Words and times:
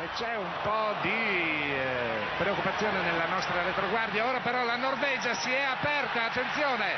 e 0.00 0.08
c'è 0.16 0.34
un 0.36 0.50
po' 0.62 0.94
di 1.02 1.10
eh, 1.12 2.24
preoccupazione 2.38 3.02
nella 3.02 3.26
nostra 3.26 3.62
retroguardia. 3.62 4.24
Ora 4.26 4.40
però 4.40 4.64
la 4.64 4.76
Norvegia 4.76 5.34
si 5.34 5.50
è 5.50 5.60
aperta, 5.62 6.24
attenzione. 6.24 6.96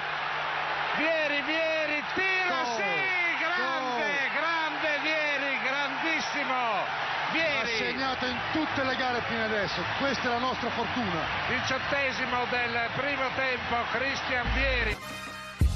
Vieri, 0.97 1.43
Vieri, 1.43 2.05
tira, 2.15 2.63
Gol, 2.63 2.77
sì, 2.77 2.95
grande, 3.43 4.07
gol. 4.07 4.39
grande 4.39 4.91
Vieri, 5.03 5.59
grandissimo. 5.67 6.55
Ha 6.55 7.33
Vieri, 7.33 7.77
segnato 7.77 8.27
in 8.27 8.39
tutte 8.53 8.85
le 8.85 8.95
gare 8.95 9.21
fino 9.27 9.45
adesso, 9.45 9.83
questa 9.99 10.29
è 10.29 10.29
la 10.29 10.39
nostra 10.39 10.71
fortuna. 10.71 11.27
diciottesimo 11.49 12.45
del 12.51 12.89
primo 12.95 13.27
tempo, 13.35 13.77
Christian 13.91 14.47
Vieri. 14.55 14.97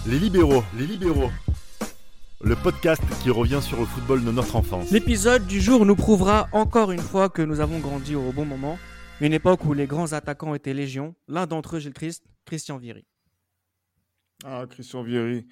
Les 0.04 0.20
libéraux, 0.20 0.64
les 0.74 0.86
libéraux. 0.86 1.32
Le 2.43 2.55
podcast 2.55 3.03
qui 3.23 3.30
revient 3.30 3.61
sur 3.62 3.80
le 3.80 3.87
football 3.87 4.23
de 4.23 4.30
notre 4.30 4.57
enfance. 4.57 4.91
L'épisode 4.91 5.46
du 5.46 5.59
jour 5.59 5.86
nous 5.86 5.96
prouvera 5.96 6.48
encore 6.53 6.93
une 6.93 7.00
fois 7.00 7.30
que 7.30 7.41
nous 7.41 7.61
avons 7.61 7.79
grandi 7.79 8.14
au 8.14 8.30
bon 8.30 8.45
moment, 8.45 8.79
une 9.22 9.32
époque 9.32 9.64
où 9.64 9.72
les 9.72 9.86
grands 9.86 10.12
attaquants 10.12 10.54
étaient 10.54 10.75
légion. 10.75 11.14
L'un 11.29 11.46
d'entre 11.46 11.76
eux, 11.76 11.79
Gilles 11.79 11.95
Christ, 11.95 12.25
Christian 12.45 12.76
Vieri. 12.76 13.07
Ah, 14.45 14.67
Christian 14.68 15.03
Vieri, 15.03 15.46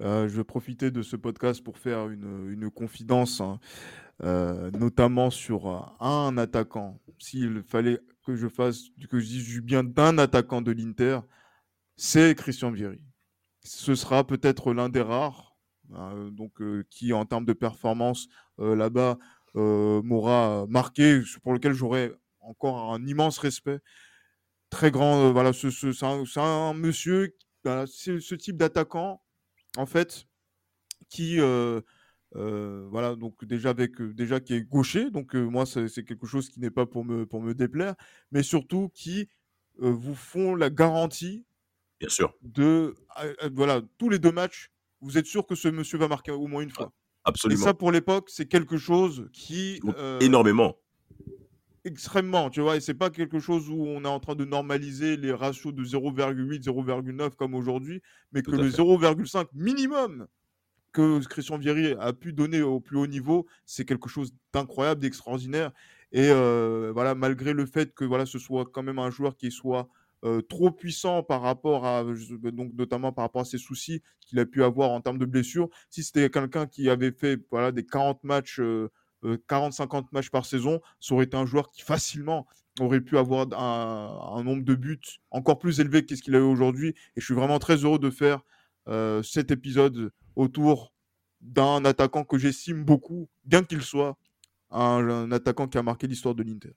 euh, 0.00 0.26
je 0.26 0.36
vais 0.36 0.44
profiter 0.44 0.90
de 0.90 1.02
ce 1.02 1.16
podcast 1.16 1.62
pour 1.62 1.76
faire 1.76 2.08
une, 2.08 2.50
une 2.50 2.70
confidence, 2.70 3.42
hein, 3.42 3.60
euh, 4.22 4.70
notamment 4.70 5.28
sur 5.30 5.68
euh, 5.68 5.80
un 6.00 6.38
attaquant. 6.38 6.98
S'il 7.18 7.62
fallait 7.62 8.00
que 8.26 8.34
je 8.34 8.48
fasse, 8.48 8.84
que 9.10 9.20
je 9.20 9.26
dise 9.26 9.46
du 9.46 9.60
bien 9.60 9.84
d'un 9.84 10.16
attaquant 10.16 10.62
de 10.62 10.72
l'Inter, 10.72 11.20
c'est 11.96 12.34
Christian 12.34 12.70
Vieri. 12.70 13.02
Ce 13.62 13.94
sera 13.94 14.26
peut-être 14.26 14.72
l'un 14.72 14.88
des 14.88 15.02
rares, 15.02 15.53
euh, 15.94 16.30
donc 16.30 16.60
euh, 16.60 16.84
qui 16.90 17.12
en 17.12 17.24
termes 17.26 17.44
de 17.44 17.52
performance 17.52 18.28
euh, 18.60 18.74
là-bas 18.76 19.18
m'aura 19.56 20.66
marqué, 20.68 21.20
pour 21.44 21.52
lequel 21.52 21.72
j'aurai 21.74 22.12
encore 22.40 22.92
un 22.92 23.06
immense 23.06 23.38
respect. 23.38 23.78
Très 24.70 24.90
grand, 24.90 25.32
voilà, 25.32 25.52
ce, 25.52 25.70
ce- 25.70 25.92
c'est 25.92 26.40
un, 26.40 26.74
monsieur 26.74 27.36
voilà, 27.64 27.86
c'est 27.86 28.20
ce 28.20 28.34
type 28.34 28.56
d'attaquant, 28.56 29.22
en 29.76 29.86
fait, 29.86 30.26
qui, 31.10 31.40
euh, 31.40 31.80
voilà, 32.90 33.14
donc 33.16 33.44
déjà 33.44 33.70
avec, 33.70 34.00
déjà 34.02 34.40
qui 34.40 34.54
est 34.54 34.62
gaucher, 34.62 35.10
donc 35.10 35.34
euh, 35.36 35.44
moi 35.44 35.66
c'est 35.66 36.04
quelque 36.04 36.26
chose 36.26 36.50
qui 36.50 36.60
n'est 36.60 36.70
pas 36.70 36.86
pour 36.86 37.04
me, 37.04 37.26
pour 37.26 37.40
me 37.42 37.54
déplaire, 37.54 37.94
mais 38.32 38.42
surtout 38.42 38.90
qui 38.94 39.28
euh, 39.82 39.90
vous 39.90 40.14
font 40.14 40.54
la 40.56 40.70
garantie 40.70 41.46
Bien 42.00 42.08
sûr, 42.08 42.32
de, 42.42 42.94
voilà, 43.52 43.82
tous 43.98 44.10
les 44.10 44.18
deux 44.18 44.32
matchs, 44.32 44.70
vous 45.04 45.18
êtes 45.18 45.26
sûr 45.26 45.46
que 45.46 45.54
ce 45.54 45.68
monsieur 45.68 45.98
va 45.98 46.08
marquer 46.08 46.32
au 46.32 46.46
moins 46.46 46.62
une 46.62 46.70
fois. 46.70 46.92
Et 47.26 47.28
absolument. 47.28 47.64
ça, 47.64 47.74
pour 47.74 47.92
l'époque, 47.92 48.28
c'est 48.30 48.46
quelque 48.46 48.76
chose 48.76 49.28
qui, 49.32 49.80
euh, 49.96 50.18
Énormément. 50.20 50.76
extrêmement, 51.84 52.48
tu 52.50 52.62
vois, 52.62 52.76
et 52.76 52.80
c'est 52.80 52.94
pas 52.94 53.10
quelque 53.10 53.38
chose 53.38 53.68
où 53.68 53.84
on 53.86 54.04
est 54.04 54.08
en 54.08 54.18
train 54.18 54.34
de 54.34 54.44
normaliser 54.44 55.16
les 55.16 55.32
ratios 55.32 55.74
de 55.74 55.84
0,8, 55.84 56.62
0,9 56.62 57.36
comme 57.36 57.54
aujourd'hui, 57.54 58.00
mais 58.32 58.42
que 58.42 58.50
Tout 58.50 58.56
le 58.56 58.70
fait. 58.70 58.82
0,5 58.82 59.46
minimum 59.52 60.26
que 60.92 61.22
Christian 61.26 61.58
Vieri 61.58 61.94
a 61.98 62.12
pu 62.12 62.32
donner 62.32 62.62
au 62.62 62.80
plus 62.80 62.96
haut 62.96 63.06
niveau, 63.06 63.46
c'est 63.66 63.84
quelque 63.84 64.08
chose 64.08 64.32
d'incroyable, 64.52 65.00
d'extraordinaire. 65.00 65.72
Et 66.12 66.30
euh, 66.30 66.92
voilà, 66.94 67.14
malgré 67.14 67.52
le 67.52 67.66
fait 67.66 67.92
que 67.92 68.04
voilà, 68.04 68.24
ce 68.24 68.38
soit 68.38 68.64
quand 68.72 68.84
même 68.84 69.00
un 69.00 69.10
joueur 69.10 69.36
qui 69.36 69.50
soit 69.50 69.88
euh, 70.24 70.40
trop 70.42 70.70
puissant 70.70 71.22
par 71.22 71.42
rapport 71.42 71.84
à, 71.86 72.04
je- 72.14 72.34
donc 72.50 72.72
notamment 72.74 73.12
par 73.12 73.24
rapport 73.24 73.42
à 73.42 73.44
ses 73.44 73.58
soucis 73.58 74.02
qu'il 74.20 74.38
a 74.38 74.46
pu 74.46 74.62
avoir 74.64 74.90
en 74.90 75.00
termes 75.00 75.18
de 75.18 75.26
blessures, 75.26 75.68
si 75.90 76.02
c'était 76.02 76.30
quelqu'un 76.30 76.66
qui 76.66 76.88
avait 76.88 77.12
fait 77.12 77.40
voilà, 77.50 77.72
des 77.72 77.84
40 77.84 78.24
matchs, 78.24 78.60
euh, 78.60 78.90
40-50 79.48 80.06
matchs 80.12 80.30
par 80.30 80.46
saison, 80.46 80.80
ça 81.00 81.14
aurait 81.14 81.24
été 81.24 81.36
un 81.36 81.46
joueur 81.46 81.70
qui 81.70 81.82
facilement 81.82 82.46
aurait 82.80 83.00
pu 83.00 83.18
avoir 83.18 83.46
un, 83.52 84.42
nombre 84.42 84.64
de 84.64 84.74
buts 84.74 85.00
encore 85.30 85.58
plus 85.58 85.78
élevé 85.80 86.04
que 86.04 86.16
ce 86.16 86.22
qu'il 86.22 86.34
a 86.34 86.38
eu 86.38 86.42
aujourd'hui. 86.42 86.88
Et 87.16 87.20
je 87.20 87.24
suis 87.24 87.34
vraiment 87.34 87.58
très 87.58 87.76
heureux 87.76 87.98
de 87.98 88.10
faire 88.10 88.42
euh, 88.88 89.22
cet 89.22 89.50
épisode 89.50 90.10
autour 90.36 90.92
d'un 91.40 91.84
attaquant 91.84 92.24
que 92.24 92.38
j'estime 92.38 92.84
beaucoup, 92.84 93.28
bien 93.44 93.62
qu'il 93.62 93.82
soit 93.82 94.16
un 94.70 95.30
attaquant 95.30 95.68
qui 95.68 95.78
a 95.78 95.82
marqué 95.82 96.06
l'histoire 96.06 96.34
de 96.34 96.42
l'Inter. 96.42 96.74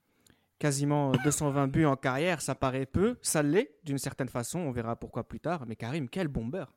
Quasiment 0.59 1.11
euh, 1.11 1.15
220 1.23 1.67
buts 1.67 1.85
en 1.85 1.95
carrière, 1.95 2.41
ça 2.41 2.55
paraît 2.55 2.85
peu, 2.85 3.17
ça 3.21 3.43
l'est 3.43 3.75
d'une 3.83 3.97
certaine 3.99 4.29
façon, 4.29 4.59
on 4.59 4.71
verra 4.71 4.95
pourquoi 4.95 5.23
plus 5.27 5.39
tard. 5.39 5.65
Mais 5.67 5.75
Karim, 5.75 6.09
quel 6.09 6.27
bombeur 6.27 6.73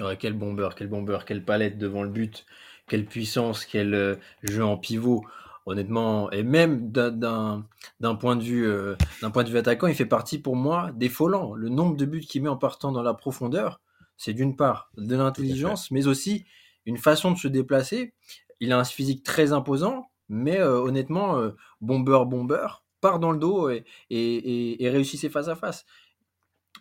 Ouais, 0.00 0.16
quel 0.16 0.32
bombeur, 0.32 0.74
quel 0.74 0.88
bombeur, 0.88 1.24
quelle 1.24 1.44
palette 1.44 1.78
devant 1.78 2.02
le 2.02 2.08
but, 2.08 2.46
quelle 2.88 3.04
puissance, 3.04 3.66
quel 3.66 3.94
euh, 3.94 4.16
jeu 4.42 4.64
en 4.64 4.76
pivot. 4.76 5.24
Honnêtement, 5.64 6.28
et 6.32 6.42
même 6.42 6.90
d'un- 6.90 7.64
point 8.18 8.34
de 8.34 8.42
vue 8.42 8.66
euh, 8.66 8.96
d'un 9.20 9.30
point 9.30 9.44
de 9.44 9.48
vue 9.50 9.58
attaquant, 9.58 9.86
il 9.86 9.94
fait 9.94 10.06
partie 10.06 10.38
pour 10.38 10.56
moi 10.56 10.90
des 10.96 11.08
Folland. 11.08 11.54
Le 11.54 11.68
nombre 11.68 11.96
de 11.96 12.04
buts 12.04 12.20
qu'il 12.20 12.42
met 12.42 12.48
en 12.48 12.56
partant 12.56 12.90
dans 12.90 13.02
la 13.02 13.14
profondeur, 13.14 13.80
c'est 14.16 14.32
d'une 14.32 14.56
part 14.56 14.90
de 14.96 15.14
l'intelligence, 15.14 15.92
mais 15.92 16.08
aussi 16.08 16.46
une 16.84 16.96
façon 16.96 17.30
de 17.30 17.38
se 17.38 17.46
déplacer. 17.46 18.12
Il 18.58 18.72
a 18.72 18.78
un 18.78 18.82
physique 18.84 19.22
très 19.22 19.52
imposant, 19.52 20.10
mais 20.28 20.58
euh, 20.58 20.80
honnêtement, 20.80 21.38
euh, 21.38 21.50
bombeur, 21.80 22.26
bombeur, 22.26 22.81
part 23.02 23.18
dans 23.18 23.32
le 23.32 23.38
dos 23.38 23.68
et, 23.68 23.84
et, 24.08 24.36
et, 24.36 24.82
et 24.84 24.88
réussit 24.88 25.20
ses 25.20 25.28
face 25.28 25.48
à 25.48 25.56
face. 25.56 25.84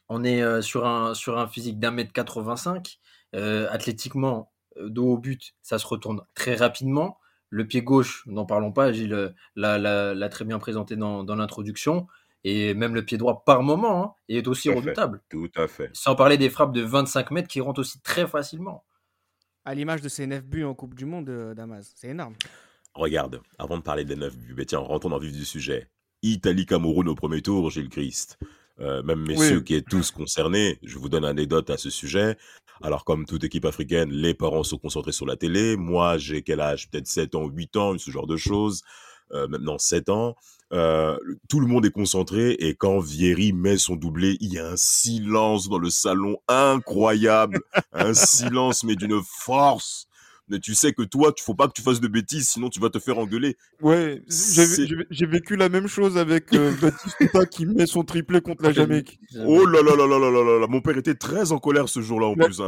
On 0.08 0.24
est 0.24 0.42
euh, 0.42 0.62
sur 0.62 0.86
un 0.88 1.14
sur 1.14 1.38
un 1.38 1.48
physique 1.48 1.80
d'un 1.80 1.92
mètre 1.92 2.14
85. 2.14 3.00
Euh, 3.36 3.68
athlétiquement, 3.70 4.52
euh, 4.78 4.90
dos 4.90 5.08
au 5.14 5.18
but, 5.18 5.54
ça 5.62 5.78
se 5.80 5.86
retourne 5.88 6.22
très 6.34 6.56
rapidement. 6.56 7.18
Le 7.50 7.68
pied 7.68 7.82
gauche, 7.82 8.24
n'en 8.28 8.46
parlons 8.46 8.72
pas, 8.72 8.94
Gilles 8.94 9.34
l'a, 9.58 9.78
l'a- 9.78 10.14
l'a 10.14 10.30
très 10.30 10.46
bien 10.46 10.59
présenté 10.59 10.96
dans, 10.96 11.24
dans 11.26 11.36
l'introduction. 11.36 12.08
Et 12.44 12.74
même 12.74 12.96
le 12.96 13.03
pied 13.06 13.18
droit 13.18 13.44
par 13.46 13.62
moment 13.62 14.03
hein, 14.03 14.14
est 14.30 14.48
aussi 14.48 14.64
Tout 14.70 14.72
à 14.72 14.74
fait. 14.74 14.80
redoutable. 14.82 15.22
Tout 15.30 15.52
à 15.56 15.68
fait. 15.68 15.90
Sans 15.94 16.16
parler 16.16 16.38
des 16.38 16.50
frappes 16.50 16.72
de 16.74 16.82
25 16.82 17.32
mètres 17.32 17.48
qui 17.50 17.62
rentrent 17.62 17.82
aussi 17.82 18.00
très 18.02 18.26
facilement. 18.26 18.84
À 19.66 19.76
l'image 19.76 20.02
de 20.02 20.09
ses 20.09 20.26
9 20.28 20.44
buts 20.44 20.64
en 20.64 20.74
Coupe 20.74 20.96
du 20.96 21.06
Monde, 21.06 21.30
Damas. 21.56 21.92
C'est 21.96 22.08
énorme. 22.08 22.34
Regarde, 22.96 23.42
avant 23.59 23.78
de 23.78 23.84
parler 23.84 24.06
des 24.06 24.16
9 24.16 24.36
buts, 24.38 24.53
bah 24.56 24.66
tiens, 24.66 24.80
rentrons 24.80 25.09
dans 25.09 25.20
le 25.20 25.28
vif 25.28 25.36
du 25.38 25.46
sujet. 25.46 25.88
Italie-Cameroun 26.22 27.08
au 27.09 27.16
premier 27.16 27.42
tour, 27.42 27.70
Gilles 27.70 27.90
Christ. 27.90 28.38
Euh, 28.80 29.04
même 29.04 29.22
messieurs 29.28 29.58
Oui. 29.58 29.64
qui 29.64 29.76
êtes 29.76 29.88
tous 29.88 30.12
concernés, 30.12 30.80
je 30.82 30.98
vous 30.98 31.09
donne 31.09 31.24
une 31.24 31.30
anecdote 31.30 31.70
à 31.70 31.78
ce 31.78 31.90
sujet. 31.90 32.38
Alors, 32.82 33.06
comme 33.06 33.26
toute 33.26 33.44
équipe 33.44 33.66
africaine, 33.66 34.09
les 34.12 34.34
parents 34.34 34.64
sont 34.64 34.80
concentrés 34.80 35.12
sur 35.12 35.28
la 35.28 35.36
télé. 35.36 35.76
Moi, 35.78 36.18
j'ai 36.18 36.42
quel 36.42 36.59
âge? 36.62 36.90
Peut-être 36.90 37.06
7 37.08 37.36
ans, 37.36 37.48
8 37.48 37.76
ans, 37.78 37.98
ce 37.98 38.09
genre 38.09 38.26
de 38.26 38.38
choses. 38.38 38.82
Euh, 39.34 39.48
maintenant, 39.48 39.78
7 39.78 40.09
ans. 40.09 40.36
Euh, 40.74 41.18
tout 41.50 41.59
le 41.59 41.68
monde 41.68 41.86
est 41.86 41.92
concentré 41.92 42.52
et 42.53 42.76
quand 42.76 43.00
Vieri 43.00 43.52
met 43.53 43.78
son 43.78 43.96
doublé, 43.98 44.38
il 44.40 44.53
y 44.53 44.58
a 44.58 44.68
un 44.70 44.78
silence 44.78 45.68
dans 45.70 45.78
le 45.78 45.90
salon 45.90 46.38
incroyable. 46.48 47.59
un 47.94 48.14
silence, 48.14 48.84
mais 48.84 48.96
d'une 48.96 49.22
force 49.24 50.08
mais 50.52 50.60
tu 50.60 50.76
sais 50.76 50.94
que 50.94 51.04
toi, 51.04 51.32
tu 51.32 51.44
faut 51.44 51.56
pas 51.56 51.68
que 51.68 51.74
tu 51.74 51.82
fasses 51.82 52.02
de 52.02 52.08
bêtises, 52.08 52.50
sinon 52.50 52.70
tu 52.70 52.80
vas 52.80 52.90
te 52.90 53.00
faire 53.00 53.18
engueuler. 53.18 53.58
Ouais, 53.82 54.22
j'ai 54.28 55.26
vécu 55.26 55.56
la 55.56 55.70
même 55.70 55.88
chose 55.88 56.18
avec 56.18 56.54
euh, 56.54 56.72
Baptiste 56.82 57.50
qui 57.50 57.66
met 57.66 57.86
son 57.86 58.04
triplé 58.04 58.42
contre 58.42 58.64
la 58.64 58.74
Jamaïque. 58.74 59.20
Oh 59.48 59.66
là 59.66 59.82
là 59.82 59.96
là 59.96 60.06
là 60.06 60.20
là 60.20 60.30
là 60.30 60.60
là 60.60 60.68
Mon 60.68 60.82
père 60.82 60.98
était 60.98 61.16
très 61.16 61.52
en 61.52 61.58
colère 61.58 61.90
ce 61.90 62.02
jour-là 62.02 62.28
en 62.28 62.36
plus. 62.36 62.62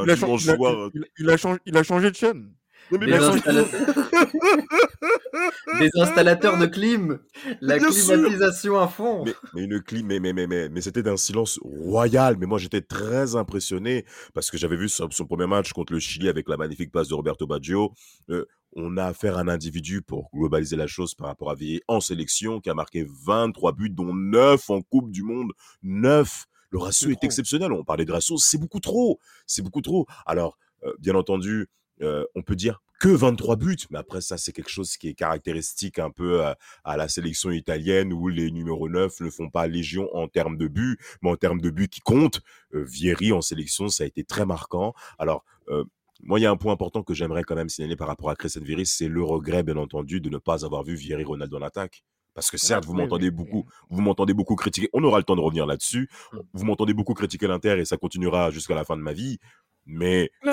Il 1.18 1.78
a 1.78 1.84
changé 1.84 2.10
de 2.10 2.16
chaîne. 2.16 2.50
Mais 2.92 2.98
Des, 3.00 3.06
bien 3.08 3.20
sûr, 3.22 3.36
installa- 3.36 3.66
Des 5.80 5.90
installateurs 6.00 6.58
de 6.58 6.66
clim, 6.66 7.20
la 7.62 7.80
sûr. 7.80 7.90
climatisation 8.16 8.80
à 8.80 8.88
fond. 8.88 9.24
mais, 9.26 9.34
mais 9.54 9.64
une 9.64 9.82
clim, 9.82 10.06
mais, 10.06 10.20
mais, 10.20 10.34
mais, 10.34 10.48
mais, 10.48 10.70
mais 10.70 10.82
c'était 10.82 11.04
d'un 11.04 11.18
silence 11.18 11.60
royal. 11.64 12.38
Mais 12.38 12.46
moi, 12.46 12.60
j'étais 12.60 12.82
très 12.82 13.36
impressionné 13.36 14.06
parce 14.34 14.52
que 14.52 14.58
j'avais 14.58 14.76
vu 14.76 14.90
son, 14.90 15.10
son 15.12 15.26
premier 15.26 15.48
match 15.48 15.72
contre 15.74 15.94
le 15.94 16.00
Chili 16.00 16.30
avec 16.30 16.48
la 16.50 16.58
magnifique 16.58 16.92
passe 16.92 17.08
de 17.08 17.14
Roberto 17.16 17.48
Baggio. 17.48 17.94
Euh, 18.30 18.46
on 18.76 18.98
a 18.98 19.06
affaire 19.06 19.38
à 19.38 19.42
un 19.42 19.48
individu 19.48 20.02
pour 20.02 20.30
globaliser 20.34 20.76
la 20.76 20.88
chose 20.88 21.14
par 21.16 21.28
rapport 21.28 21.52
à 21.52 21.56
Villiers 21.56 21.84
en 21.88 22.00
sélection 22.00 22.60
qui 22.60 22.70
a 22.70 22.74
marqué 22.74 23.06
23 23.26 23.74
buts, 23.74 23.90
dont 23.90 24.14
9 24.14 24.70
en 24.70 24.82
Coupe 24.82 25.12
du 25.12 25.24
Monde. 25.24 25.52
9 25.84 26.46
Le 26.72 26.80
ratio 26.80 27.10
est 27.12 27.24
exceptionnel. 27.24 27.72
On 27.72 27.84
parlait 27.84 28.06
de 28.06 28.12
ratio, 28.12 28.38
c'est 28.38 28.58
beaucoup 28.58 28.80
trop. 28.80 29.20
C'est 29.46 29.62
beaucoup 29.62 29.82
trop. 29.82 30.06
Alors, 30.26 30.58
euh, 30.84 30.92
bien 31.00 31.16
entendu, 31.16 31.68
euh, 32.02 32.26
on 32.36 32.42
peut 32.42 32.56
dire 32.56 32.82
que 33.00 33.10
23 33.10 33.58
buts, 33.58 33.78
mais 33.90 34.00
après 34.00 34.22
ça, 34.22 34.38
c'est 34.38 34.54
quelque 34.54 34.70
chose 34.70 34.96
qui 34.98 35.10
est 35.10 35.14
caractéristique 35.14 36.00
un 36.00 36.10
peu 36.10 36.44
à, 36.44 36.58
à 36.84 36.96
la 36.96 37.10
sélection 37.10 37.52
italienne 37.52 38.14
où 38.14 38.30
les 38.30 38.50
numéros 38.50 38.88
9 38.88 39.20
ne 39.20 39.30
font 39.30 39.50
pas 39.50 39.68
légion 39.68 40.10
en 40.16 40.28
termes 40.28 40.58
de 40.58 40.68
buts, 40.68 40.98
mais 41.22 41.30
en 41.30 41.36
termes 41.36 41.60
de 41.60 41.70
buts 41.70 41.90
qui 41.90 42.00
comptent. 42.00 42.42
Euh, 42.74 42.84
Vieri 42.84 43.34
en 43.34 43.42
sélection, 43.42 43.90
ça 43.90 44.06
a 44.06 44.08
été 44.08 44.24
très 44.24 44.46
marquant. 44.46 44.94
Alors, 45.20 45.44
euh, 45.70 45.84
moi, 46.22 46.40
il 46.40 46.44
y 46.44 46.46
a 46.46 46.52
un 46.52 46.56
point 46.56 46.72
important 46.72 47.04
que 47.04 47.14
j'aimerais 47.14 47.44
quand 47.44 47.56
même 47.56 47.70
signaler 47.70 47.98
par 47.98 48.08
rapport 48.08 48.30
à 48.30 48.36
Christian 48.36 48.62
Vieri, 48.64 48.86
c'est 48.86 49.10
le 49.10 49.24
regret, 49.24 49.64
bien 49.64 49.78
entendu, 49.78 50.22
de 50.22 50.30
ne 50.30 50.38
pas 50.38 50.64
avoir 50.66 50.84
vu 50.84 50.96
Vieri 50.96 51.26
Ronaldo 51.26 51.58
en 51.58 51.62
attaque. 51.62 52.04
Parce 52.34 52.50
que 52.50 52.58
certes, 52.58 52.86
vous 52.86 52.94
oui, 52.94 53.02
m'entendez 53.02 53.30
beaucoup, 53.30 53.66
vous 53.90 54.02
m'entendez 54.02 54.34
beaucoup 54.34 54.56
critiquer. 54.56 54.90
On 54.94 55.04
aura 55.04 55.20
le 55.20 55.24
temps 55.24 55.36
de 55.36 55.42
revenir 55.42 55.66
là-dessus. 55.66 56.10
Mm. 56.32 56.38
Vous 56.54 56.66
m'entendez 56.66 56.94
beaucoup 56.94 57.14
critiquer 57.14 57.48
l'Inter 57.48 57.80
et 57.80 57.86
ça 57.86 57.98
continuera 57.98 58.50
jusqu'à 58.50 58.74
la 58.74 58.84
fin 58.84 58.98
de 58.98 59.02
ma 59.02 59.14
vie. 59.14 59.38
Mais 59.86 60.32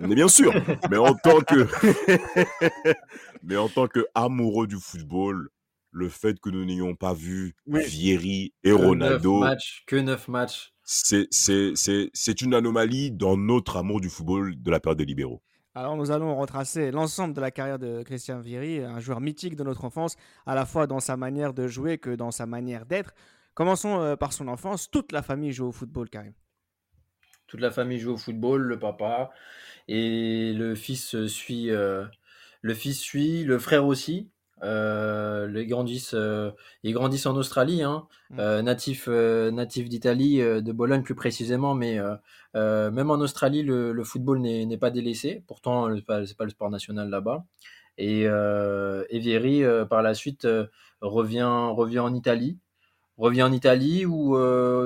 mais 0.00 0.14
bien 0.14 0.28
sûr, 0.28 0.52
mais 0.90 0.96
en 0.96 1.14
tant 1.14 1.40
que 1.40 1.66
mais 3.42 3.56
en 3.56 3.68
tant 3.68 3.86
que 3.86 4.04
amoureux 4.14 4.66
du 4.66 4.76
football, 4.76 5.48
le 5.92 6.08
fait 6.08 6.38
que 6.40 6.50
nous 6.50 6.64
n'ayons 6.64 6.94
pas 6.96 7.14
vu 7.14 7.54
Oui. 7.66 7.84
Vieri 7.84 8.52
et 8.64 8.70
Que 8.70 8.74
neuf 8.76 8.86
Ronaldo, 8.86 9.38
matchs, 9.38 9.84
que 9.86 9.96
9 9.96 10.28
matchs. 10.28 10.72
c'est 10.82 11.28
c'est- 11.30 11.72
c'est- 11.76 12.10
c'est 12.12 12.40
une 12.40 12.54
anomalie 12.54 13.12
dans 13.12 13.36
notre 13.36 13.76
amour 13.76 14.00
du 14.00 14.08
football 14.10 14.54
de 14.60 14.70
la 14.70 14.80
période 14.80 14.98
des 14.98 15.04
libéraux. 15.04 15.40
Alors 15.76 15.96
nous 15.96 16.10
allons 16.10 16.36
retracer 16.36 16.90
l'ensemble 16.92 17.34
de 17.34 17.40
la 17.40 17.50
carrière 17.50 17.78
de 17.78 18.02
Christian 18.02 18.40
Vieri, 18.40 18.78
un 18.80 19.00
joueur 19.00 19.20
mythique 19.20 19.56
de 19.56 19.64
notre 19.64 19.84
enfance, 19.84 20.16
à 20.46 20.54
la 20.54 20.66
fois 20.66 20.86
dans 20.86 21.00
sa 21.00 21.16
manière 21.16 21.52
de 21.52 21.66
jouer 21.66 21.98
que 21.98 22.10
dans 22.10 22.30
sa 22.30 22.46
manière 22.46 22.86
d'être. 22.86 23.12
Commençons 23.54 24.00
euh, 24.00 24.16
par 24.16 24.32
son 24.32 24.48
enfance. 24.48 24.90
Toute 24.90 25.12
la 25.12 25.22
famille 25.22 25.52
joue 25.52 25.66
au 25.66 25.72
football, 25.72 26.08
Karim. 26.10 26.32
Toute 27.54 27.60
la 27.60 27.70
famille 27.70 28.00
joue 28.00 28.14
au 28.14 28.16
football, 28.16 28.62
le 28.62 28.80
papa 28.80 29.30
et 29.86 30.52
le 30.54 30.74
fils 30.74 31.26
suit. 31.28 31.70
euh, 31.70 32.04
le 32.62 32.74
fils 32.74 32.98
suit, 33.00 33.44
le 33.44 33.60
frère 33.60 33.86
aussi. 33.86 34.28
Euh, 34.64 35.48
ils 35.54 35.68
grandissent, 35.68 36.14
euh, 36.14 36.50
ils 36.82 36.92
grandissent 36.94 37.26
en 37.26 37.36
Australie, 37.36 37.84
hein, 37.84 38.08
Mm. 38.30 38.40
euh, 38.40 38.62
natif, 38.62 39.06
natif 39.06 39.88
d'Italie, 39.88 40.38
de 40.38 40.72
Bologne 40.72 41.04
plus 41.04 41.14
précisément, 41.14 41.74
mais 41.76 42.00
même 42.54 43.10
en 43.12 43.20
Australie, 43.20 43.62
le, 43.62 43.92
le 43.92 44.04
football 44.04 44.40
n'est 44.40 44.66
n'est 44.66 44.78
pas 44.78 44.90
délaissé. 44.90 45.44
Pourtant, 45.46 45.94
c'est 45.94 46.02
pas, 46.04 46.26
c'est 46.26 46.36
pas 46.36 46.44
le 46.44 46.50
sport 46.50 46.70
national 46.70 47.08
là-bas. 47.08 47.44
Et, 47.98 48.22
et 48.24 49.18
Vieri, 49.20 49.62
par 49.88 50.02
la 50.02 50.14
suite, 50.14 50.48
revient, 51.02 51.70
revient 51.76 52.00
en 52.00 52.14
Italie, 52.14 52.58
revient 53.16 53.44
en 53.44 53.52
Italie 53.52 54.06
où 54.06 54.36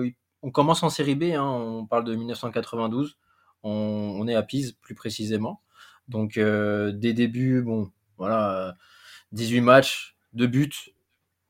il 0.05 0.15
on 0.43 0.51
commence 0.51 0.83
en 0.83 0.91
série 0.91 1.15
B, 1.15 1.35
hein, 1.35 1.43
on 1.43 1.87
parle 1.87 2.05
de 2.05 2.15
1992, 2.15 3.19
on, 3.63 4.27
est 4.29 4.35
à 4.35 4.43
Pise 4.43 4.73
plus 4.73 4.95
précisément. 4.95 5.63
Donc 6.09 6.39
euh, 6.39 6.93
des 6.93 7.13
débuts, 7.13 7.63
bon, 7.63 7.91
voilà, 8.17 8.69
euh, 8.69 8.73
18 9.33 9.61
matchs, 9.61 10.17
2 10.35 10.47
buts, 10.47 10.95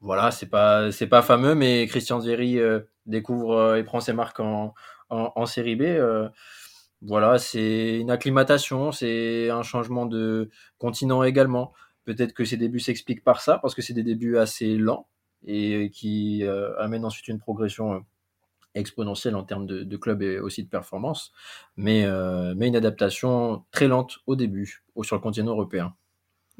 voilà, 0.01 0.31
c'est 0.31 0.47
pas 0.47 0.93
c'est 0.93 1.07
pas 1.09 1.23
fameux, 1.23 1.55
mais 1.55 1.87
Christian 1.87 2.19
Vieri 2.19 2.59
euh, 2.59 2.81
découvre 3.07 3.53
euh, 3.55 3.77
et 3.77 3.85
prend 3.85 4.01
ses 4.01 4.13
marques 4.13 4.41
en, 4.41 4.75
en, 5.11 5.47
série 5.47 5.75
B. 5.77 5.83
euh, 5.83 6.29
voilà, 7.03 7.39
c'est 7.39 7.99
une 7.99 8.11
acclimatation, 8.11 8.93
c'est 8.93 9.51
un 9.51 9.63
changement 9.63 10.07
de 10.07 10.51
continent 10.79 11.23
également. 11.25 11.73
Peut-être 12.05 12.33
que 12.33 12.45
ces 12.45 12.57
débuts 12.57 12.81
s'expliquent 12.81 13.25
par 13.25 13.41
ça, 13.41 13.59
parce 13.59 13.75
que 13.75 13.83
c'est 13.83 13.95
des 13.95 14.03
débuts 14.03 14.39
assez 14.39 14.77
lents 14.77 15.09
et 15.47 15.91
qui 15.91 16.43
amènent 16.79 17.05
ensuite 17.05 17.29
une 17.29 17.39
progression 17.39 18.05
exponentielle 18.79 19.35
en 19.37 19.45
termes 19.45 19.67
de, 19.67 19.83
de 19.85 19.97
club 19.97 20.23
et 20.23 20.39
aussi 20.41 20.63
de 20.65 20.69
performance, 20.69 21.33
mais, 21.77 22.05
euh, 22.05 22.55
mais 22.57 22.69
une 22.69 22.77
adaptation 22.77 23.65
très 23.71 23.89
lente 23.89 24.19
au 24.27 24.37
début 24.37 24.85
au- 24.95 25.03
sur 25.05 25.17
le 25.17 25.23
continent 25.23 25.53
européen. 25.53 25.95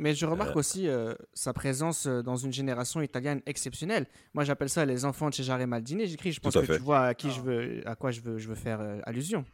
Mais 0.01 0.15
je 0.15 0.27
remarque 0.27 0.55
aussi 0.55 0.87
euh, 0.87 1.15
sa 1.35 1.53
présence 1.53 2.07
euh, 2.07 2.23
dans 2.23 2.37
une 2.37 2.53
génération 2.53 3.01
italienne 3.03 3.43
exceptionnelle. 3.47 4.07
Moi, 4.33 4.45
j'appelle 4.45 4.69
ça 4.69 4.87
les 4.87 5.05
enfants 5.05 5.29
de 5.29 5.35
Cesare 5.35 5.67
Maldini. 5.67 6.07
J'écris, 6.07 6.31
je 6.31 6.39
pense 6.41 6.55
que 6.55 6.63
fait. 6.65 6.77
tu 6.77 6.83
vois 6.83 7.01
à 7.01 7.15
qui 7.15 7.33
je 7.33 7.41
veux, 7.41 7.83
à 7.85 7.97
quoi 7.97 8.13
je 8.13 8.21
veux, 8.21 8.39
je 8.39 8.49
veux 8.49 8.55
faire 8.55 8.81
euh, 8.81 9.01
allusion. 9.03 9.45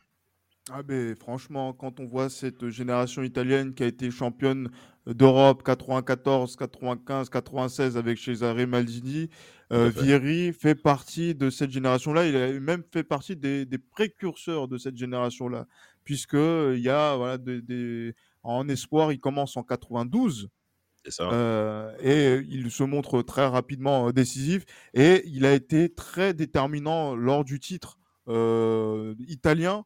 Ah 0.70 0.82
ben 0.82 1.14
franchement, 1.14 1.74
quand 1.74 2.00
on 2.00 2.06
voit 2.06 2.30
cette 2.30 2.70
génération 2.70 3.22
italienne 3.22 3.74
qui 3.74 3.82
a 3.82 3.86
été 3.86 4.10
championne 4.10 4.70
d'Europe 5.06 5.62
94, 5.62 6.56
95, 6.56 7.28
96 7.28 7.96
avec 7.98 8.18
Cesare 8.18 8.66
Maldini, 8.66 9.28
euh, 9.72 9.90
fait. 9.90 10.00
Vieri 10.02 10.52
fait 10.54 10.74
partie 10.74 11.34
de 11.34 11.50
cette 11.50 11.70
génération-là. 11.70 12.26
Il 12.26 12.36
a 12.36 12.58
même 12.60 12.82
fait 12.90 13.02
partie 13.04 13.36
des, 13.36 13.66
des 13.66 13.76
précurseurs 13.76 14.66
de 14.66 14.78
cette 14.78 14.96
génération-là, 14.96 15.66
puisque 16.02 16.32
il 16.32 16.80
y 16.80 16.88
a 16.88 17.14
voilà 17.16 17.36
des, 17.36 17.60
des- 17.60 18.14
en 18.42 18.66
espoir, 18.68 19.12
il 19.12 19.20
commence 19.20 19.58
en 19.58 19.62
92 19.64 20.48
C'est 21.04 21.10
ça. 21.12 21.28
euh, 21.32 21.94
et 22.00 22.42
il 22.48 22.70
se 22.70 22.82
montre 22.84 23.22
très 23.22 23.46
rapidement 23.46 24.08
euh, 24.08 24.12
décisif 24.12 24.64
et 24.94 25.22
il 25.26 25.44
a 25.46 25.52
été 25.52 25.88
très 25.92 26.34
déterminant 26.34 27.14
lors 27.14 27.44
du 27.44 27.60
titre 27.60 27.98
euh, 28.28 29.14
italien 29.28 29.78
euh, 29.78 29.82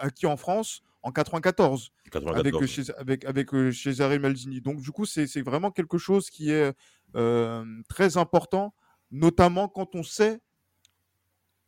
acquis 0.00 0.26
en 0.26 0.36
France 0.36 0.82
en 1.02 1.10
94 1.12 1.90
avec, 2.34 2.52
94. 2.52 2.62
euh, 2.62 2.66
Cés- 2.66 2.92
avec, 2.98 3.24
avec 3.24 3.54
euh, 3.54 3.72
Cesare 3.72 4.18
Maldini. 4.20 4.60
Donc 4.60 4.80
du 4.80 4.90
coup, 4.92 5.04
c'est 5.06 5.26
c'est 5.26 5.42
vraiment 5.42 5.70
quelque 5.70 5.98
chose 5.98 6.30
qui 6.30 6.50
est 6.50 6.72
euh, 7.16 7.64
très 7.88 8.16
important, 8.16 8.74
notamment 9.10 9.68
quand 9.68 9.94
on 9.94 10.02
sait 10.02 10.40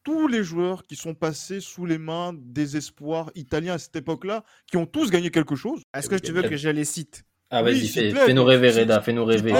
tous 0.02 0.28
les 0.28 0.44
joueurs 0.44 0.82
qui 0.82 0.96
sont 0.96 1.14
passés 1.14 1.60
sous 1.60 1.86
les 1.86 1.96
mains 1.98 2.32
des 2.36 2.76
espoirs 2.76 3.30
italiens 3.34 3.74
à 3.74 3.78
cette 3.78 3.96
époque-là, 3.96 4.44
qui 4.66 4.76
ont 4.76 4.86
tous 4.86 5.10
gagné 5.10 5.30
quelque 5.30 5.56
chose. 5.56 5.80
Est-ce 5.94 6.08
que 6.10 6.16
tu 6.16 6.32
veux 6.32 6.42
que 6.50 6.56
je 6.58 6.68
les 6.68 6.84
cite? 6.84 7.24
Ah 7.50 7.62
Oui, 7.62 7.72
vas-y, 7.72 7.88
fais, 7.88 8.00
fais-nous 8.26 8.44
rêver 8.44 8.70
Reda, 8.70 9.00
fais-nous 9.00 9.24
rêver. 9.24 9.52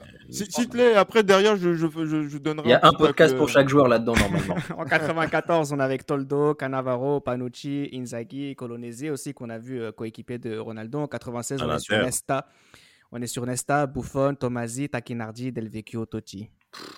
S'il 0.00 0.08
te 0.08 0.16
plaît, 0.16 0.32
Si- 0.32 0.50
S'il 0.52 0.66
te 0.66 0.70
plaît, 0.72 0.94
après, 0.94 1.22
derrière, 1.22 1.56
je, 1.56 1.74
je, 1.74 1.86
je, 1.86 2.28
je 2.28 2.38
donnerai 2.38 2.68
Il 2.68 2.70
y 2.70 2.74
a 2.74 2.80
un 2.82 2.92
podcast 2.92 3.34
euh, 3.34 3.38
pour 3.38 3.48
chaque 3.48 3.68
joueur 3.68 3.88
là-dedans 3.88 4.14
normalement. 4.16 4.56
En 4.78 4.84
94, 4.84 5.72
on 5.72 5.78
a 5.78 5.84
avec 5.84 6.06
Toldo, 6.06 6.54
Cannavaro, 6.54 7.20
Panucci, 7.20 7.88
Inzaghi, 7.92 8.54
Colonese 8.56 9.04
aussi 9.10 9.32
qu'on 9.34 9.50
a 9.50 9.58
vu 9.58 9.80
euh, 9.80 9.92
coéquipé 9.92 10.38
de 10.38 10.56
Ronaldo. 10.58 11.00
En 11.00 11.06
96, 11.08 11.60
À 11.62 11.66
on 11.66 11.74
est 11.74 11.78
sur. 11.78 12.02
Nesta. 12.02 12.46
On 13.12 13.20
est 13.20 13.26
sur 13.26 13.44
Nesta, 13.44 13.86
Buffon, 13.88 14.36
Tomasi, 14.38 14.88
Tacchinardi, 14.88 15.50
Del 15.50 15.68
Vecchio, 15.68 16.06
Totti. 16.06 16.48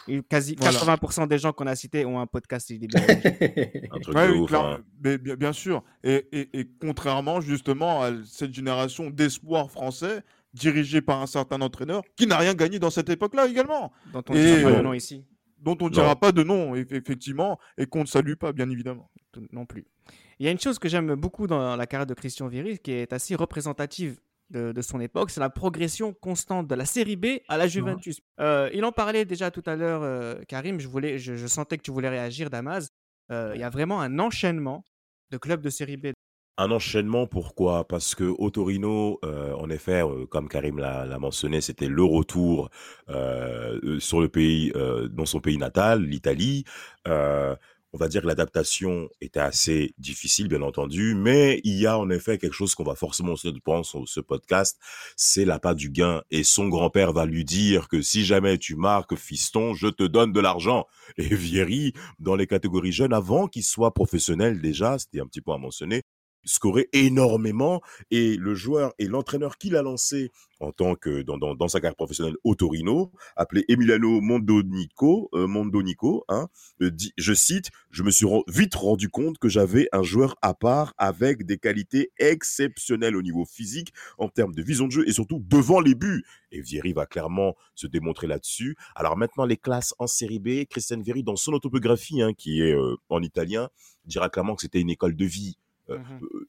Et 0.07 0.21
quasi 0.23 0.55
Voilà. 0.59 0.79
80% 0.79 1.27
des 1.27 1.39
gens 1.39 1.55
qu'on 1.55 1.67
a 1.67 1.75
cités 1.75 2.05
ont 2.05 2.21
un 2.21 2.27
podcast 2.27 2.69
truc 2.69 4.15
Ouais, 4.15 4.29
de 4.29 4.33
oui, 4.33 4.39
ouf, 4.41 4.49
clair- 4.51 4.63
hein. 4.63 4.81
mais 5.03 5.17
bien, 5.17 5.35
bien 5.37 5.53
sûr. 5.55 5.83
Et, 6.05 6.27
et- 6.33 6.61
et 6.61 6.69
contrairement 6.79 7.41
justement 7.41 8.03
à 8.03 8.11
cette 8.27 8.53
génération 8.53 9.09
d'espoirs 9.09 9.71
français 9.71 10.21
dirigée 10.55 11.01
par 11.01 11.21
un 11.23 11.27
certain 11.27 11.61
entraîneur 11.61 12.03
qui 12.17 12.27
n'a 12.27 12.37
rien 12.39 12.55
gagné 12.55 12.79
dans 12.79 12.91
cette 12.91 13.09
époque-là 13.09 13.47
également, 13.49 13.93
dont 14.13 14.23
on 14.29 14.35
ne 14.35 14.63
pas 14.63 14.69
euh, 14.71 14.77
le 14.77 14.83
nom 14.83 14.93
ici 14.93 15.25
dont 15.59 15.79
on 15.81 15.85
ne 15.85 15.91
dira 15.91 16.09
Non. 16.09 16.17
pas 16.17 16.33
de 16.33 16.43
nom, 16.43 16.75
eff- 16.75 16.93
effectivement, 16.93 17.57
et 17.79 17.87
qu'on 17.87 18.01
ne 18.01 18.07
salue 18.07 18.35
pas, 18.35 18.53
bien 18.53 18.69
évidemment. 18.69 19.13
non 19.53 19.65
plus. 19.65 19.87
Il 20.41 20.45
y 20.47 20.49
a 20.49 20.51
une 20.51 20.59
chose 20.59 20.81
que 20.81 20.89
j'aime 20.89 21.15
beaucoup 21.15 21.47
dans 21.47 21.77
la 21.77 21.87
carrière 21.87 22.05
de 22.07 22.15
Christian 22.15 22.49
Vieri 22.49 22.81
qui 22.81 22.91
est 22.91 23.13
assez 23.13 23.37
représentative 23.37 24.19
de, 24.51 24.73
de 24.73 24.83
son 24.83 25.01
époque, 25.01 25.31
c'est 25.31 25.39
la 25.39 25.51
progression 25.51 26.15
constante 26.15 26.67
de 26.67 26.75
la 26.75 26.85
série 26.85 27.15
B 27.15 27.27
à 27.47 27.57
la 27.59 27.69
Juventus. 27.69 28.21
Euh, 28.41 28.69
il 28.75 28.85
en 28.85 28.91
parlait 28.91 29.25
déjà 29.25 29.53
tout 29.53 29.63
à 29.67 29.77
l'heure, 29.77 30.03
euh, 30.03 30.43
Karim, 30.49 30.81
je, 30.81 30.89
voulais, 30.89 31.19
je, 31.21 31.37
je 31.37 31.47
sentais 31.47 31.79
que 31.79 31.83
tu 31.83 31.93
voulais 31.93 32.09
réagir, 32.09 32.51
Damas. 32.51 32.89
Euh, 33.31 33.53
il 33.55 33.61
y 33.61 33.65
a 33.65 33.71
vraiment 33.71 34.01
un 34.01 34.19
enchaînement 34.19 34.85
de 35.31 35.39
clubs 35.39 35.61
de 35.63 35.71
série 35.71 35.97
B. 35.97 36.09
Un 36.59 36.71
enchaînement, 36.71 37.27
pourquoi? 37.27 37.89
Parce 37.89 38.15
que 38.15 38.25
au 38.25 38.51
Torino, 38.51 39.19
euh, 39.25 39.55
en 39.55 39.71
effet, 39.71 40.03
euh, 40.05 40.27
comme 40.27 40.49
Karim 40.49 40.79
l'a 40.79 41.19
mentionné, 41.19 41.61
c'était 41.63 41.89
le 41.89 42.05
retour 42.05 42.69
euh, 43.09 43.81
euh, 43.83 43.99
sur 44.01 44.21
le 44.21 44.29
pays, 44.29 44.71
euh, 44.77 45.09
dans 45.09 45.25
son 45.25 45.41
pays 45.41 45.56
natal, 45.56 46.03
l'Italie. 46.05 46.65
Euh, 47.09 47.56
on 47.94 47.99
va 47.99 48.09
dire 48.09 48.23
que 48.23 48.27
l'adaptation 48.27 49.09
était 49.21 49.41
assez 49.41 49.94
difficile, 49.99 50.49
bien 50.49 50.63
entendu, 50.63 51.15
mais 51.15 51.61
il 51.65 51.79
y 51.79 51.87
a 51.87 51.99
en 51.99 52.09
effet 52.11 52.39
quelque 52.39 52.55
chose 52.55 52.75
qu'on 52.75 52.85
va 52.85 52.94
forcément 52.94 53.31
mentionner 53.31 53.61
pendant 53.63 53.82
ce, 53.82 53.99
ce 54.06 54.21
podcast, 54.21 54.79
c'est 55.17 55.44
la 55.44 55.59
part 55.59 55.75
du 55.75 55.91
gain. 55.91 56.23
Et 56.31 56.43
son 56.43 56.69
grand-père 56.69 57.13
va 57.13 57.27
lui 57.27 57.44
dire 57.44 57.89
que 57.89 58.01
si 58.01 58.25
jamais 58.25 58.56
tu 58.56 58.77
marques, 58.77 59.15
fiston, 59.17 59.75
je 59.75 59.89
te 59.89 60.05
donne 60.05 60.32
de 60.32 60.41
l'argent. 60.41 60.87
Et 61.19 61.35
Vieri, 61.35 61.93
dans 62.19 62.35
les 62.37 62.47
catégories 62.47 62.93
jeunes, 62.93 63.13
avant 63.13 63.47
qu'il 63.47 63.65
soit 63.65 63.93
professionnel 63.93 64.61
déjà, 64.63 64.99
c'était 64.99 65.21
un 65.21 65.27
petit 65.27 65.43
peu 65.43 65.53
à 65.53 65.59
mentionner, 65.59 66.03
scorait 66.44 66.89
énormément 66.93 67.81
et 68.11 68.37
le 68.37 68.55
joueur 68.55 68.93
et 68.99 69.06
l'entraîneur 69.06 69.58
qui 69.58 69.70
l'a 69.70 69.82
lancé 69.82 70.31
en 70.63 70.72
tant 70.72 70.94
que 70.94 71.22
dans, 71.22 71.39
dans, 71.39 71.55
dans 71.55 71.69
sa 71.69 71.81
carrière 71.81 71.96
professionnelle 71.96 72.37
au 72.44 72.55
Torino, 72.55 73.11
appelé 73.37 73.65
Emiliano 73.69 74.20
Mondonico, 74.20 75.29
euh, 75.34 75.46
Mondonico, 75.46 76.25
hein, 76.29 76.49
euh, 76.81 76.91
dit, 76.91 77.13
je 77.19 77.34
cite, 77.34 77.70
je 77.91 78.03
me 78.03 78.11
suis 78.11 78.27
vite 78.46 78.75
rendu 78.77 79.08
compte 79.08 79.39
que 79.39 79.49
j'avais 79.49 79.89
un 79.93 80.03
joueur 80.03 80.37
à 80.41 80.55
part 80.55 80.94
avec 80.99 81.44
des 81.46 81.58
qualités 81.58 82.13
exceptionnelles 82.19 83.17
au 83.17 83.22
niveau 83.22 83.44
physique, 83.44 83.93
en 84.19 84.29
termes 84.29 84.55
de 84.55 84.63
vision 84.63 84.87
de 84.87 84.93
jeu 84.93 85.08
et 85.08 85.13
surtout 85.13 85.41
devant 85.41 85.81
les 85.81 85.94
buts. 85.94 86.25
Et 86.53 86.61
Vieri 86.61 86.93
va 86.93 87.06
clairement 87.06 87.56
se 87.75 87.87
démontrer 87.87 88.29
là-dessus. 88.29 88.77
Alors 88.94 89.17
maintenant, 89.17 89.44
les 89.44 89.56
classes 89.56 89.94
en 89.99 90.06
série 90.06 90.39
B, 90.39 90.65
Christian 90.70 91.01
Vieri, 91.01 91.25
dans 91.25 91.37
son 91.37 91.53
autobiographie, 91.53 92.22
hein, 92.22 92.34
qui 92.34 92.63
est 92.63 92.75
euh, 92.75 92.96
en 93.08 93.22
italien, 93.22 93.69
dira 94.05 94.29
clairement 94.29 94.55
que 94.55 94.63
c'était 94.63 94.81
une 94.81 94.91
école 94.91 95.17
de 95.17 95.25
vie. 95.25 95.56
Euh, 95.91 95.98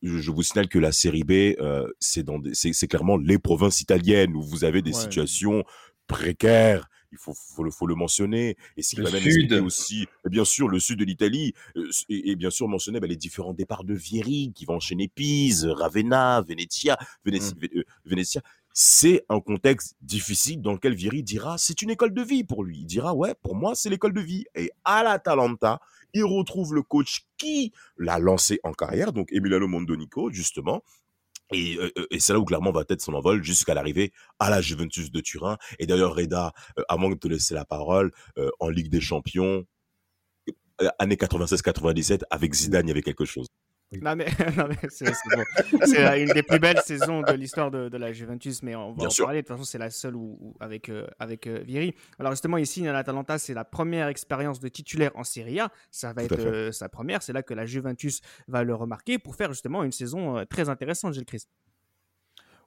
je 0.04 0.18
je 0.20 0.32
vous 0.32 0.44
signale 0.44 0.68
que 0.68 0.80
la 0.80 0.92
série 0.92 1.24
B, 1.24 1.56
euh, 1.60 1.88
c'est 2.00 2.24
dans 2.24 2.40
des- 2.40 2.54
c'est 2.54 2.72
c'est 2.74 2.88
clairement 2.88 3.18
les 3.18 3.40
provinces 3.40 3.82
italiennes 3.82 4.36
où 4.36 4.42
vous 4.44 4.64
avez 4.64 4.82
des 4.82 4.94
Ouais. 4.96 5.02
situations 5.02 5.64
précaires. 6.08 6.88
Il 7.12 7.18
faut, 7.20 7.34
faut, 7.36 7.64
le, 7.64 7.70
faut 7.70 7.86
le 7.86 7.94
mentionner. 7.94 8.58
Et 8.76 8.82
ce 8.82 8.96
qui 8.96 9.02
Le 9.02 9.04
va 9.08 9.12
même 9.12 9.66
aussi, 9.66 10.08
bien 10.28 10.44
sûr, 10.46 10.68
le 10.68 10.80
sud 10.80 10.98
de 10.98 11.06
l'Italie, 11.06 11.54
euh, 11.78 11.88
et, 12.10 12.32
et 12.32 12.36
bien 12.36 12.50
sûr 12.50 12.68
mentionner 12.68 13.00
bah, 13.00 13.06
les 13.06 13.16
différents 13.16 13.54
départs 13.54 13.84
de 13.84 13.94
Vieri 13.94 14.52
qui 14.56 14.66
vont 14.66 14.76
enchaîner 14.78 15.08
Pise, 15.14 15.66
Ravenna, 15.66 16.42
Venezia, 16.42 16.98
Venezia, 17.24 17.54
Mm. 17.56 17.78
euh, 17.78 17.84
Venezia. 18.06 18.42
C'est 18.74 19.24
un 19.30 19.40
contexte 19.40 19.96
difficile 20.02 20.60
dans 20.62 20.74
lequel 20.74 20.96
Vieri 20.96 21.22
dira 21.22 21.60
c'est 21.60 21.84
une 21.84 21.92
école 21.92 22.16
de 22.16 22.24
vie 22.24 22.44
pour 22.44 22.64
lui. 22.64 22.80
Il 22.80 22.86
dira 22.86 23.14
ouais, 23.14 23.36
pour 23.44 23.54
moi, 23.56 23.76
c'est 23.76 23.92
l'école 23.92 24.14
de 24.14 24.22
vie. 24.22 24.46
Et 24.56 24.72
à 24.84 25.04
l'Atalanta, 25.04 25.80
il 26.14 26.26
retrouve 26.26 26.74
le 26.74 26.84
coach 26.84 27.26
qui 27.38 27.74
l'a 27.98 28.20
lancé 28.20 28.60
en 28.64 28.74
carrière, 28.74 29.14
donc 29.14 29.32
Emiliano 29.32 29.68
Mondonico, 29.68 30.32
justement. 30.32 30.84
Et, 31.52 31.78
euh, 31.78 31.92
et 32.10 32.20
c'est 32.20 32.34
là 32.34 32.40
où 32.40 32.46
clairement 32.46 32.72
va 32.72 32.84
être 32.90 33.02
son 33.02 33.14
envol 33.14 33.44
jusqu'à 33.44 33.74
l'arrivée 33.74 34.12
à 34.40 34.50
la 34.50 34.62
Juventus 34.62 35.12
de 35.12 35.20
Turin. 35.22 35.58
Et 35.80 35.86
d'ailleurs, 35.86 36.16
Reda, 36.16 36.54
euh, 36.80 36.84
avant 36.90 37.10
de 37.10 37.16
te 37.16 37.28
laisser 37.28 37.54
la 37.54 37.66
parole, 37.66 38.12
euh, 38.38 38.50
en 38.60 38.70
Ligue 38.70 38.90
des 38.90 39.02
Champions, 39.02 39.66
euh, 40.82 40.90
année 41.00 41.16
96-97, 41.16 42.24
avec 42.30 42.54
Zidane, 42.54 42.88
il 42.88 42.90
y 42.90 42.92
avait 42.92 43.02
quelque 43.04 43.26
chose. 43.26 43.48
Non, 44.02 44.16
mais, 44.16 44.26
non, 44.58 44.68
mais 44.70 44.78
c'est 44.90 45.06
c'est 45.14 45.36
bon. 45.36 45.44
C'est 45.86 46.06
euh, 46.06 46.24
une 46.24 46.32
des 46.34 46.44
plus 46.44 46.60
belles 46.60 46.82
saisons 46.82 47.22
de 47.22 47.32
l'histoire 47.34 47.70
de, 47.72 47.90
de 47.90 47.98
la 47.98 48.12
Juventus, 48.12 48.64
mais 48.64 48.76
on 48.76 48.92
va 48.92 48.98
Bien 48.98 49.08
en 49.08 49.10
sûr. 49.10 49.26
parler. 49.26 49.42
De 49.42 49.48
toute 49.48 49.56
façon, 49.56 49.66
c'est 49.66 49.78
la 49.78 49.90
seule 49.90 50.16
où, 50.16 50.38
où- 50.40 50.56
avec, 50.60 50.90
euh, 50.90 51.08
avec 51.20 51.48
euh, 51.48 51.60
Vieri. 51.66 51.94
Alors, 52.20 52.32
justement, 52.32 52.58
ici, 52.58 52.88
à 52.88 52.94
l'Atalanta, 52.94 53.38
c'est 53.38 53.54
la 53.54 53.66
première 53.66 54.08
expérience 54.08 54.60
de 54.60 54.68
titulaire 54.68 55.12
en 55.16 55.24
Serie 55.24 55.60
A. 55.60 55.70
Ça 55.92 56.14
va 56.14 56.26
Tout 56.28 56.34
être 56.36 56.46
euh, 56.46 56.72
sa 56.72 56.90
première. 56.90 57.22
C'est 57.24 57.34
là 57.34 57.44
que 57.44 57.54
la 57.54 57.66
Juventus 57.66 58.22
va 58.48 58.64
le 58.64 58.74
remarquer 58.76 59.20
pour 59.20 59.36
faire 59.36 59.52
justement 59.52 59.84
une 59.84 59.92
saison 59.92 60.38
euh, 60.38 60.46
très 60.46 60.70
intéressante, 60.70 61.14
Gilles 61.14 61.26
Christ. 61.26 61.50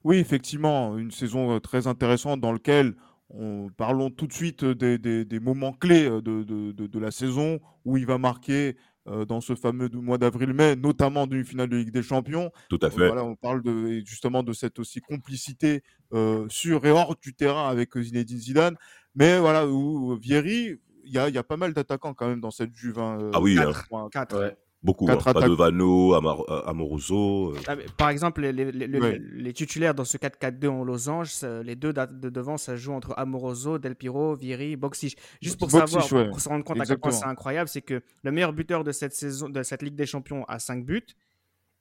Oui, 0.03 0.17
effectivement, 0.19 0.97
une 0.97 1.11
saison 1.11 1.59
très 1.59 1.87
intéressante 1.87 2.39
dans 2.39 2.53
laquelle 2.53 2.93
on, 3.29 3.67
parlons 3.75 4.09
tout 4.09 4.27
de 4.27 4.31
suite 4.33 4.63
des, 4.63 4.97
des- 4.97 5.25
des 5.25 5.39
moments 5.39 5.73
clés 5.73 6.09
de- 6.09 6.43
de- 6.43 6.71
de 6.71 6.99
la 6.99 7.11
saison 7.11 7.59
où 7.83 7.97
il 7.97 8.05
va 8.05 8.17
marquer 8.17 8.77
euh, 9.07 9.25
dans 9.25 9.41
ce 9.41 9.55
fameux 9.55 9.89
mois 9.89 10.17
d'avril-mai, 10.17 10.75
notamment 10.75 11.27
d'une 11.27 11.45
finale 11.45 11.69
de 11.69 11.77
Ligue 11.77 11.91
des 11.91 12.03
Champions. 12.03 12.51
Tout 12.69 12.79
à 12.81 12.87
Euh, 12.87 12.89
fait. 12.89 13.07
Voilà, 13.07 13.23
on 13.23 13.35
parle 13.35 13.61
de, 13.63 14.01
justement 14.05 14.43
de 14.43 14.53
cette 14.53 14.79
aussi 14.79 14.99
complicité 15.01 15.83
euh, 16.13 16.45
sur 16.49 16.85
et 16.85 16.91
hors 16.91 17.15
du 17.21 17.33
terrain 17.33 17.67
avec 17.69 17.97
Zinedine 17.97 18.37
Zidane. 18.37 18.75
Mais 19.15 19.39
voilà, 19.39 19.67
où 19.67 20.15
Vieri, 20.15 20.77
il 21.05 21.11
y 21.11 21.17
a, 21.17 21.29
il 21.29 21.35
y 21.35 21.37
a 21.37 21.43
pas 21.43 21.57
mal 21.57 21.73
d'attaquants 21.73 22.13
quand 22.13 22.27
même 22.27 22.41
dans 22.41 22.51
cette 22.51 22.75
Juve. 22.75 22.99
hein, 22.99 23.31
Ah 23.33 23.39
oui, 23.41 23.55
quatre, 23.55 23.79
hein. 23.79 23.85
point- 23.89 24.09
4. 24.09 24.39
Ouais. 24.39 24.55
Beaucoup. 24.83 25.07
Hein. 25.09 25.13
attaques. 25.17 25.33
Padovano, 25.33 26.13
Amar- 26.13 26.45
euh, 26.49 26.61
Amoroso. 26.67 27.53
euh, 27.55 27.59
Ah, 27.67 27.75
Par 27.97 28.09
exemple, 28.09 28.41
les, 28.41 28.53
les- 28.53 28.71
les- 28.87 28.99
Ouais. 28.99 29.19
les 29.19 29.51
titulaires 29.53 29.95
dans 29.95 30.05
ce 30.05 30.17
4-4-2 30.17 30.69
en 30.69 30.83
losange, 30.83 31.31
les 31.63 31.75
deux 31.75 31.93
de 31.93 32.29
devant, 32.29 32.57
ça 32.57 32.75
joue 32.75 32.93
entre 32.93 33.13
Amoroso, 33.17 33.79
Del 33.79 33.95
Piro, 33.95 34.35
Vieri, 34.35 34.75
Boxic. 34.75 35.17
Juste 35.41 35.57
pour 35.59 35.67
Boxic, 35.69 35.99
savoir, 36.01 36.23
ouais. 36.25 36.29
pour 36.29 36.39
se 36.39 36.47
rendre 36.49 36.63
compte 36.63 36.79
à 36.79 36.85
quel 36.85 36.97
point 36.99 37.09
Exactement. 37.09 37.27
c'est 37.27 37.31
incroyable, 37.31 37.67
c'est 37.69 37.81
que 37.81 38.01
le 38.23 38.31
meilleur 38.31 38.53
buteur 38.53 38.83
de 38.83 38.91
cette 38.91 39.13
saison, 39.13 39.49
de 39.49 39.63
cette 39.63 39.81
Ligue 39.81 39.95
des 39.95 40.05
Champions 40.05 40.43
a 40.45 40.59
5 40.59 40.85
buts. 40.85 41.03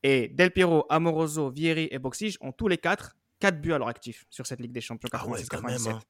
Et 0.03 0.29
Del 0.29 0.50
Piro, 0.50 0.87
Amoroso, 0.88 1.50
Vieri 1.50 1.88
et 1.91 1.99
Boxic 1.99 2.37
ont 2.41 2.53
tous 2.53 2.69
les 2.69 2.79
quatre 2.79 3.17
4 3.41 3.61
buts 3.61 3.73
à 3.73 3.79
leur 3.79 3.88
actif 3.88 4.25
sur 4.31 4.47
cette 4.47 4.61
Ligue 4.61 4.73
des 4.73 4.81
Champions 4.81 5.09
Ah 5.12 5.26
ouais, 5.29 5.41
quand 5.49 5.62
même. 5.62 5.76
96-97. 5.76 5.93
hein. 5.93 6.00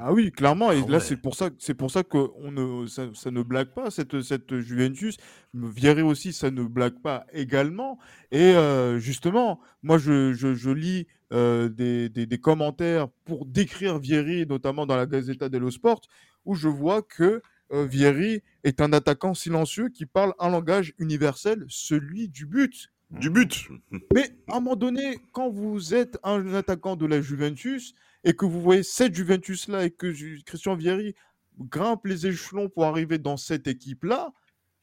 Ah 0.00 0.12
oui, 0.12 0.30
clairement. 0.30 0.70
Et 0.70 0.82
Ah 0.86 0.90
là, 0.90 1.00
c'est 1.00 1.16
pour 1.16 1.34
ça, 1.34 1.48
c'est 1.58 1.74
pour 1.74 1.90
ça 1.90 2.02
que 2.02 2.18
on 2.36 2.52
ne, 2.52 2.86
ça, 2.86 3.08
ça 3.14 3.30
ne 3.30 3.42
blague 3.42 3.68
pas 3.68 3.90
cette, 3.90 4.20
cette 4.20 4.58
Juventus. 4.58 5.16
Vieri 5.54 6.02
aussi, 6.02 6.32
ça 6.34 6.50
ne 6.50 6.62
blague 6.62 7.00
pas 7.00 7.24
également. 7.32 7.98
Et 8.30 8.54
euh, 8.54 8.98
justement, 8.98 9.60
moi, 9.82 9.96
je, 9.96 10.34
je, 10.34 10.54
je 10.54 10.70
lis 10.70 11.06
euh, 11.32 11.70
des, 11.70 12.10
des, 12.10 12.26
des 12.26 12.38
commentaires 12.38 13.08
pour 13.24 13.46
décrire 13.46 13.98
Vieri, 13.98 14.46
notamment 14.46 14.84
dans 14.84 14.96
la 14.96 15.06
Gazzetta 15.06 15.48
dello 15.48 15.70
Sport, 15.70 16.02
où 16.44 16.54
je 16.54 16.68
vois 16.68 17.00
que 17.00 17.40
euh, 17.72 17.86
Vieri 17.86 18.42
est 18.64 18.82
un 18.82 18.92
attaquant 18.92 19.32
silencieux 19.32 19.88
qui 19.88 20.04
parle 20.04 20.34
un 20.38 20.50
langage 20.50 20.92
universel, 20.98 21.64
celui 21.68 22.28
du 22.28 22.44
but. 22.44 22.90
Du 23.10 23.30
but. 23.30 23.68
Mais 24.14 24.30
à 24.48 24.56
un 24.56 24.60
moment 24.60 24.76
donné, 24.76 25.18
quand 25.32 25.50
vous 25.50 25.94
êtes 25.94 26.18
un 26.22 26.54
attaquant 26.54 26.96
de 26.96 27.06
la 27.06 27.20
Juventus 27.22 27.94
et 28.24 28.34
que 28.34 28.44
vous 28.46 28.60
voyez 28.60 28.82
cette 28.82 29.14
Juventus-là 29.14 29.84
et 29.84 29.90
que 29.90 30.12
Christian 30.44 30.74
Vieri 30.74 31.14
grimpe 31.58 32.06
les 32.06 32.26
échelons 32.26 32.68
pour 32.68 32.84
arriver 32.84 33.18
dans 33.18 33.36
cette 33.36 33.66
équipe-là, 33.66 34.32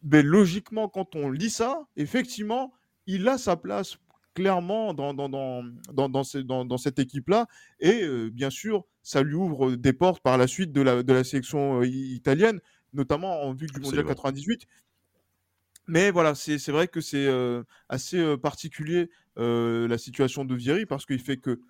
ben 0.02 0.26
logiquement, 0.26 0.88
quand 0.90 1.16
on 1.16 1.30
lit 1.30 1.50
ça, 1.50 1.88
effectivement, 1.96 2.74
il 3.08 3.28
a 3.28 3.38
sa 3.38 3.56
place 3.58 3.98
clairement 4.36 4.94
dans, 4.94 5.14
dans, 5.14 5.28
dans, 5.30 5.64
dans, 5.92 6.08
dans, 6.10 6.24
ce- 6.24 6.38
dans- 6.38 6.64
dans 6.64 6.78
cette 6.78 7.00
équipe-là. 7.00 7.48
Et 7.80 8.04
euh, 8.04 8.30
bien 8.30 8.50
sûr, 8.50 8.86
ça 9.02 9.24
lui 9.24 9.34
ouvre 9.34 9.76
des 9.76 9.92
portes 9.94 10.22
par 10.22 10.38
la 10.38 10.48
suite 10.48 10.72
de 10.72 10.82
la, 10.82 11.04
de 11.04 11.14
la 11.14 11.24
sélection 11.24 11.82
euh, 11.82 11.88
italienne, 11.88 12.62
notamment 12.94 13.42
en 13.44 13.54
vue 13.54 13.68
du 13.68 13.80
Mondial 13.80 14.00
Absolument. 14.02 14.16
98. 14.16 14.68
Mais 15.88 16.12
voilà, 16.12 16.36
c'est 16.36 16.58
vrai 16.70 16.88
que 16.88 17.02
c'est 17.02 17.26
euh, 17.28 17.64
assez 17.90 18.38
particulier 18.38 19.10
la 19.36 19.98
situation 19.98 20.44
de 20.46 20.54
Vieri 20.54 20.86
parce 20.86 21.06
qu'il 21.06 21.20
fait 21.20 21.38
que 21.38 21.62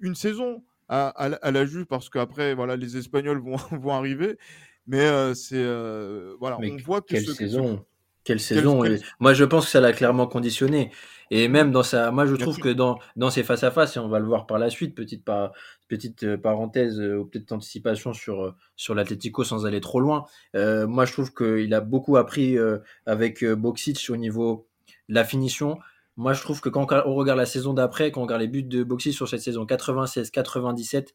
une 0.00 0.14
saison 0.14 0.64
à, 0.88 1.08
à 1.08 1.28
la- 1.30 1.36
à 1.42 1.50
la 1.50 1.64
Juve 1.66 1.86
parce 1.86 2.08
qu'après 2.08 2.54
voilà 2.54 2.76
les 2.76 2.96
Espagnols 2.96 3.40
vont, 3.40 3.56
vont 3.72 3.92
arriver. 3.92 4.38
Mais 4.86 5.00
euh, 5.00 5.34
c'est 5.34 5.56
euh, 5.56 6.34
voilà, 6.40 6.58
Mais 6.60 6.70
on 6.72 6.76
voit 6.84 7.00
que 7.00 7.08
Quelle 7.08 7.22
ce- 7.24 7.32
ce- 7.32 7.36
saison 7.36 7.84
Quelle 8.22 8.38
saison 8.40 8.82
Moi, 9.20 9.34
je 9.34 9.44
pense 9.44 9.64
que 9.66 9.70
ça 9.72 9.80
l'a 9.80 9.92
clairement 9.92 10.26
conditionné. 10.26 10.90
Et 11.32 11.48
même 11.48 11.72
dans 11.72 11.82
sa, 11.82 12.12
moi, 12.12 12.24
je 12.24 12.36
trouve 12.36 12.58
que 12.58 12.68
dans, 12.68 12.98
dans 13.16 13.30
ses 13.30 13.42
face 13.42 13.64
à 13.64 13.72
face, 13.72 13.96
et 13.96 13.98
on 13.98 14.08
va 14.08 14.20
le 14.20 14.26
voir 14.26 14.46
par 14.46 14.58
la 14.60 14.70
suite, 14.70 14.94
petite, 14.94 15.24
par, 15.24 15.50
petite 15.88 16.22
euh, 16.22 16.36
parenthèse 16.36 17.00
ou 17.00 17.24
petite 17.24 17.50
anticipation 17.50 18.12
sur, 18.12 18.54
sur 18.76 18.94
l'Atlético 18.94 19.42
sans 19.42 19.66
aller 19.66 19.80
trop 19.80 19.98
loin. 19.98 20.24
euh, 20.54 20.86
moi, 20.86 21.04
je 21.04 21.12
trouve 21.12 21.34
qu'il 21.34 21.74
a 21.74 21.80
beaucoup 21.80 22.16
appris 22.16 22.56
euh, 22.56 22.78
avec 23.06 23.44
Boxic 23.44 24.06
au 24.08 24.16
niveau 24.16 24.68
de 25.08 25.14
la 25.14 25.24
finition. 25.24 25.78
Moi, 26.16 26.32
je 26.32 26.40
trouve 26.42 26.60
que 26.60 26.68
quand 26.68 26.86
on 27.04 27.14
regarde 27.14 27.38
la 27.38 27.46
saison 27.46 27.74
d'après, 27.74 28.10
quand 28.10 28.20
on 28.20 28.24
regarde 28.24 28.40
les 28.40 28.48
buts 28.48 28.62
de 28.62 28.82
Boxic 28.84 29.12
sur 29.14 29.28
cette 29.28 29.42
saison 29.42 29.64
96-97, 29.66 31.14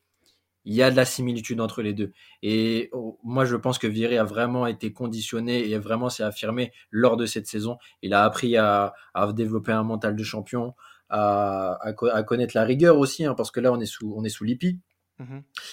il 0.65 0.75
y 0.75 0.83
a 0.83 0.91
de 0.91 0.95
la 0.95 1.05
similitude 1.05 1.59
entre 1.59 1.81
les 1.81 1.93
deux. 1.93 2.11
Et 2.43 2.89
oh, 2.93 3.17
moi, 3.23 3.45
je 3.45 3.55
pense 3.55 3.79
que 3.79 3.87
Vieri 3.87 4.17
a 4.17 4.23
vraiment 4.23 4.67
été 4.67 4.93
conditionné 4.93 5.69
et 5.69 5.77
vraiment 5.79 6.09
s'est 6.09 6.23
affirmé 6.23 6.71
lors 6.91 7.17
de 7.17 7.25
cette 7.25 7.47
saison. 7.47 7.77
Il 8.03 8.13
a 8.13 8.23
appris 8.23 8.57
à, 8.57 8.93
développer 9.33 9.71
un 9.71 9.83
mental 9.83 10.15
de 10.15 10.23
champion, 10.23 10.75
à, 11.09 11.79
à, 11.81 11.93
co- 11.93 12.09
à 12.09 12.21
connaître 12.23 12.55
la 12.55 12.63
rigueur 12.63 12.97
aussi, 12.99 13.25
hein, 13.25 13.33
parce 13.33 13.49
que 13.51 13.59
là, 13.59 13.71
on 13.73 13.79
est 13.79 13.85
sous, 13.85 14.13
on. 14.15 14.23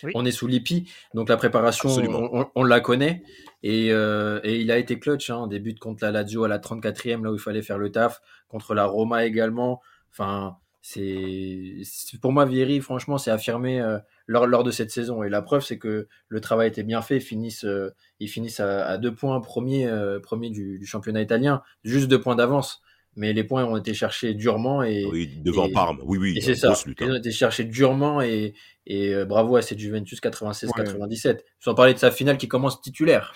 Oui. 0.04 0.12
On 0.14 0.24
est 0.24 0.30
sous 0.30 0.46
Lippi, 0.46 0.90
donc 1.14 1.28
la 1.28 1.36
préparation, 1.36 1.88
on, 2.14 2.40
on- 2.42 2.50
on 2.54 2.64
la 2.64 2.80
connaît. 2.80 3.22
Et, 3.62 3.92
euh, 3.92 4.40
et 4.44 4.60
il 4.60 4.70
a 4.70 4.78
été 4.78 4.98
clutch, 4.98 5.30
hein, 5.30 5.46
des 5.48 5.58
buts 5.58 5.74
contre 5.74 6.04
la 6.04 6.10
Lazio 6.12 6.44
à 6.44 6.48
la 6.48 6.58
34e, 6.58 7.24
là 7.24 7.30
où 7.30 7.34
il 7.34 7.40
fallait 7.40 7.62
faire 7.62 7.78
le 7.78 7.90
taf, 7.90 8.20
contre 8.48 8.74
la 8.74 8.84
Roma 8.86 9.24
également. 9.26 9.80
Enfin, 10.12 10.56
c'est 10.82 11.80
c'est- 11.84 12.20
pour 12.20 12.32
moi, 12.32 12.44
Vieri, 12.44 12.80
franchement, 12.80 13.18
c'est 13.18 13.30
affirmé 13.30 13.80
euh, 13.80 13.98
lors, 14.26 14.46
lors 14.46 14.64
de 14.64 14.70
cette 14.70 14.90
saison. 14.90 15.22
Et 15.22 15.28
la 15.28 15.42
preuve, 15.42 15.62
c'est 15.64 15.78
que 15.78 16.08
le 16.28 16.40
travail 16.40 16.68
était 16.68 16.82
bien 16.84 17.02
fait. 17.02 17.16
Ils 17.16 17.20
finissent, 17.20 17.64
euh, 17.64 17.90
ils 18.20 18.28
finissent 18.28 18.60
à, 18.60 18.86
à 18.86 18.96
deux 18.98 19.14
points, 19.14 19.40
premier, 19.40 19.86
euh, 19.86 20.20
premier 20.20 20.50
du, 20.50 20.78
du 20.78 20.86
championnat 20.86 21.20
italien, 21.20 21.62
juste 21.84 22.08
deux 22.08 22.20
points 22.20 22.36
d'avance. 22.36 22.80
Mais 23.18 23.32
les 23.32 23.42
points 23.42 23.64
ont 23.64 23.76
été 23.76 23.94
cherchés 23.94 24.32
durement 24.32 24.82
et, 24.84 25.04
Oui, 25.04 25.26
devant 25.44 25.66
et- 25.66 25.72
Parme. 25.72 25.98
Oui, 26.04 26.18
oui. 26.18 26.34
et 26.36 26.40
c'est 26.40 26.54
ça. 26.54 26.72
Ils 26.86 26.94
hein. 27.04 27.10
ont 27.10 27.16
été 27.16 27.32
cherchés 27.32 27.64
durement 27.64 28.22
et, 28.22 28.54
et 28.86 29.12
euh, 29.12 29.24
bravo 29.24 29.56
à 29.56 29.62
cette 29.62 29.80
Juventus 29.80 30.20
96-97. 30.20 31.40
Sans 31.58 31.74
parler 31.74 31.94
de 31.94 31.98
sa 31.98 32.12
finale 32.12 32.38
qui 32.38 32.46
commence 32.46 32.80
titulaire. 32.80 33.34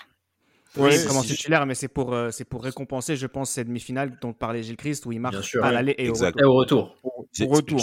Oui, 0.77 0.83
Ouais, 0.85 0.95
il 0.99 1.05
commence 1.05 1.27
titulaire, 1.27 1.65
mais 1.65 1.75
c'est 1.75 1.89
pour, 1.89 2.13
euh, 2.13 2.31
c'est 2.31 2.45
pour 2.45 2.63
récompenser, 2.63 3.15
je 3.17 3.27
pense, 3.27 3.51
cette 3.51 3.67
demi-finale 3.67 4.17
dont 4.21 4.31
parlait 4.33 4.63
Gilles 4.63 4.77
Christ, 4.77 5.05
où 5.05 5.11
il 5.11 5.19
marque 5.19 5.43
sûr. 5.43 5.63
à 5.63 5.67
Ouais, 5.67 5.73
l'aller 5.73 5.95
et 5.97 6.09
au 6.09 6.13
retour. 6.13 6.39
Et 6.39 6.43
au 6.45 6.53
retour. 6.53 6.95
pour, 7.01 7.25
C'est- 7.31 7.45
pour 7.45 7.55
retour. 7.57 7.81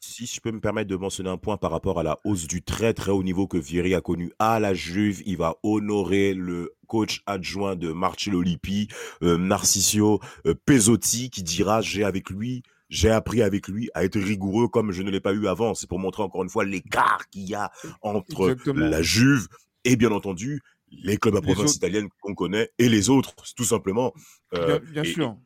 Si, 0.00 0.26
je 0.26 0.40
peux 0.40 0.52
me 0.52 0.60
permettre 0.60 0.88
de 0.88 0.96
mentionner 0.96 1.30
un 1.30 1.36
point 1.38 1.56
par 1.56 1.70
rapport 1.70 1.98
à 1.98 2.02
la 2.02 2.18
hausse 2.24 2.46
du 2.46 2.62
très 2.62 2.92
très 2.94 3.10
haut 3.10 3.22
niveau 3.22 3.46
que 3.46 3.56
Vieri 3.58 3.94
a 3.94 4.00
connu 4.00 4.30
à 4.38 4.60
la 4.60 4.72
Juve, 4.72 5.22
il 5.26 5.36
va 5.36 5.56
honorer 5.62 6.32
le 6.34 6.74
coach 6.86 7.22
adjoint 7.26 7.76
de 7.76 7.92
Marcello 7.92 8.40
Lippi, 8.42 8.88
euh, 9.22 9.36
Narcisio 9.36 10.20
euh, 10.46 10.54
Pesotti, 10.64 11.30
qui 11.30 11.42
dira 11.42 11.80
j'ai 11.80 12.04
avec 12.04 12.30
lui 12.30 12.62
j'ai 12.88 13.10
appris 13.10 13.42
avec 13.42 13.66
lui 13.66 13.90
à 13.94 14.04
être 14.04 14.16
rigoureux 14.16 14.68
comme 14.68 14.92
je 14.92 15.02
ne 15.02 15.10
l'ai 15.10 15.18
pas 15.18 15.32
eu 15.32 15.48
avant. 15.48 15.74
C'est 15.74 15.88
pour 15.88 15.98
montrer 15.98 16.22
encore 16.22 16.44
une 16.44 16.48
fois 16.48 16.64
l'écart 16.64 17.28
qu'il 17.30 17.42
y 17.42 17.54
a 17.56 17.72
entre 18.00 18.50
Exactement. 18.50 18.86
la 18.86 19.02
Juve 19.02 19.48
et 19.82 19.96
bien 19.96 20.12
entendu 20.12 20.60
les 20.92 21.16
clubs 21.16 21.34
à 21.34 21.40
Les 21.40 21.42
province 21.46 21.70
autres. 21.70 21.76
italienne 21.78 22.06
qu'on 22.20 22.36
connaît 22.36 22.70
et 22.78 22.88
les 22.88 23.10
autres, 23.10 23.34
tout 23.56 23.64
simplement. 23.64 24.12
Euh, 24.54 24.78
Bien, 24.78 24.92
bien 24.92 25.02
et- 25.02 25.12
sûr. 25.12 25.36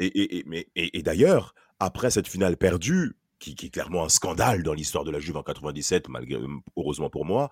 et, 0.00 0.06
et, 0.06 0.38
et, 0.38 0.44
mais, 0.48 0.66
et, 0.74 0.98
et 0.98 1.02
d'ailleurs, 1.04 1.54
après 1.78 2.10
cette 2.10 2.26
finale 2.26 2.56
perdue, 2.56 3.12
qui, 3.38 3.54
qui 3.54 3.66
est 3.66 3.70
clairement 3.70 4.04
un 4.04 4.08
scandale 4.08 4.62
dans 4.62 4.74
l'histoire 4.74 5.04
de 5.04 5.10
la 5.10 5.20
Juve 5.20 5.36
en 5.36 5.42
97, 5.42 6.08
malgré, 6.08 6.40
heureusement 6.76 7.10
pour 7.10 7.24
moi, 7.24 7.50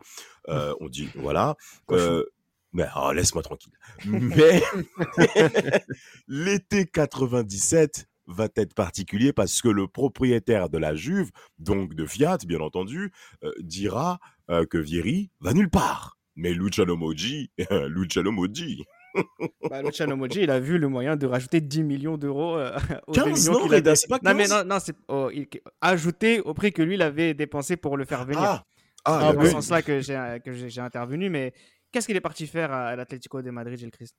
euh, 0.49 0.75
on 0.81 0.89
dit, 0.89 1.09
voilà. 1.15 1.57
Euh, 1.91 2.25
mais 2.73 2.87
oh, 2.97 3.13
laisse-moi 3.13 3.43
tranquille. 3.43 3.73
Mais 4.05 4.63
l'été 6.29 6.87
97 6.87 8.07
va 8.27 8.49
être 8.57 8.75
particulier 8.75 9.33
parce 9.33 9.63
que 9.63 9.69
le 9.69 9.87
propriétaire 9.87 10.69
de 10.69 10.79
la 10.79 10.95
Juve, 10.95 11.31
donc 11.59 11.95
de 11.95 12.05
Fiat, 12.07 12.39
bien 12.47 12.61
entendu, 12.61 13.13
euh, 13.45 13.53
dira 13.61 14.19
euh, 14.51 14.67
que 14.67 14.79
Vieri 14.79 15.31
va 15.41 15.53
nulle 15.53 15.71
part. 15.71 16.19
Mais 16.35 16.53
Luciano 16.53 16.97
Moggi, 16.97 17.51
Luciano 17.89 18.31
Moggi, 18.31 18.85
Bah, 19.71 19.83
Luciano 19.83 20.17
Moggi, 20.17 20.43
il 20.43 20.51
a 20.51 20.61
vu 20.61 20.79
le 20.79 20.89
moyen 20.89 21.17
de 21.17 21.27
rajouter 21.27 21.61
10 21.61 21.83
millions 21.83 22.17
d'euros 22.17 22.57
euh, 22.57 22.77
aux 23.09 23.13
15, 23.13 23.25
2 23.25 23.31
millions 23.33 23.53
non, 23.67 23.67
Reda, 23.75 23.97
c'est 23.97 24.09
pas 24.09 24.19
Non, 24.23 24.35
mais 24.35 24.47
15? 24.47 24.51
non, 24.65 24.75
non, 24.75 24.79
c'est 24.81 24.95
oh, 25.09 25.29
il- 25.35 25.49
ajouté 25.81 26.41
au 26.41 26.55
prix 26.55 26.73
que 26.73 26.83
lui, 26.83 26.95
il 26.95 27.03
avait 27.03 27.35
dépensé 27.35 27.77
pour 27.77 27.97
le 27.97 28.05
faire 28.05 28.25
venir. 28.25 28.41
Ah, 28.43 28.65
c'est 29.07 29.13
ah, 29.13 29.33
dans 29.33 29.45
ce 29.45 29.51
sens-là 29.51 29.83
que 29.83 30.01
j'ai 30.01 30.39
que 30.45 30.53
j'ai 30.53 30.69
j'ai 30.69 30.81
intervenu, 30.81 31.31
mais 31.31 31.53
qu'est-ce 31.93 32.07
qu'il 32.07 32.17
est 32.17 32.21
parti 32.21 32.47
faire 32.47 32.73
à 32.73 32.95
l'Atlético 32.97 33.43
de 33.43 33.51
Madrid, 33.51 33.79
Gilles 33.79 33.91
Christ? 33.91 34.15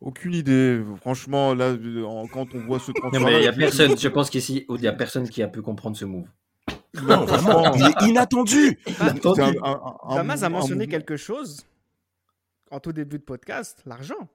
Aucune 0.00 0.34
idée. 0.34 0.80
Franchement, 1.00 1.54
là, 1.54 1.76
en- 2.06 2.26
quand 2.26 2.54
on 2.54 2.58
voit 2.60 2.78
ce 2.80 2.90
Non, 2.90 2.94
transfert. 3.10 3.20
mais 3.20 3.38
il 3.40 3.44
y 3.44 3.48
a 3.48 3.52
personne, 3.52 3.96
je 3.96 4.08
pense 4.08 4.30
qu'ici, 4.30 4.66
il 4.68 4.80
y 4.82 4.88
a 4.88 4.92
personne 4.92 5.28
qui 5.28 5.42
a 5.42 5.48
pu 5.48 5.62
comprendre 5.62 5.96
ce 5.96 6.04
move. 6.04 6.26
Non, 7.02 7.24
vraiment, 7.24 7.72
il 7.74 7.86
est 7.86 8.02
inattendu. 8.08 8.78
C'est 8.86 9.00
un- 9.40 9.52
un- 9.62 9.94
un- 10.08 10.14
Damas 10.16 10.42
a 10.42 10.48
mentionné 10.48 10.86
quelque 10.88 11.16
chose 11.16 11.64
en 12.72 12.80
tout 12.80 12.92
début 12.92 13.18
de 13.18 13.24
podcast, 13.24 13.82
l'argent. 13.86 14.28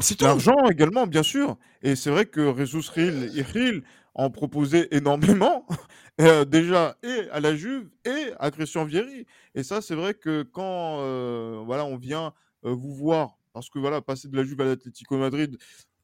C'est 0.00 0.16
tout. 0.16 0.24
L'argent 0.24 0.68
également, 0.70 1.06
bien 1.06 1.22
sûr. 1.22 1.56
Et 1.82 1.96
c'est 1.96 2.10
vrai 2.10 2.26
que 2.26 2.54
Jesus 2.56 2.90
Ril 2.92 3.32
et 3.36 3.42
Ril 3.42 3.82
en 4.14 4.30
proposaient 4.30 4.88
énormément, 4.92 5.66
euh, 6.20 6.44
déjà, 6.44 6.96
et 7.02 7.28
à 7.32 7.40
la 7.40 7.56
Juve, 7.56 7.88
et 8.04 8.32
à 8.38 8.50
Christian 8.50 8.84
Vieri. 8.84 9.26
Et 9.54 9.62
ça, 9.62 9.80
c'est 9.80 9.94
vrai 9.94 10.14
que 10.14 10.42
quand 10.42 11.00
euh, 11.00 11.62
voilà, 11.64 11.84
on 11.84 11.96
vient 11.96 12.32
euh, 12.64 12.72
vous 12.74 12.94
voir, 12.94 13.38
parce 13.52 13.70
que 13.70 13.78
voilà, 13.78 14.00
passer 14.02 14.28
de 14.28 14.36
la 14.36 14.44
Juve 14.44 14.60
à 14.60 14.64
l'Atlético 14.64 15.16
Madrid, 15.16 15.56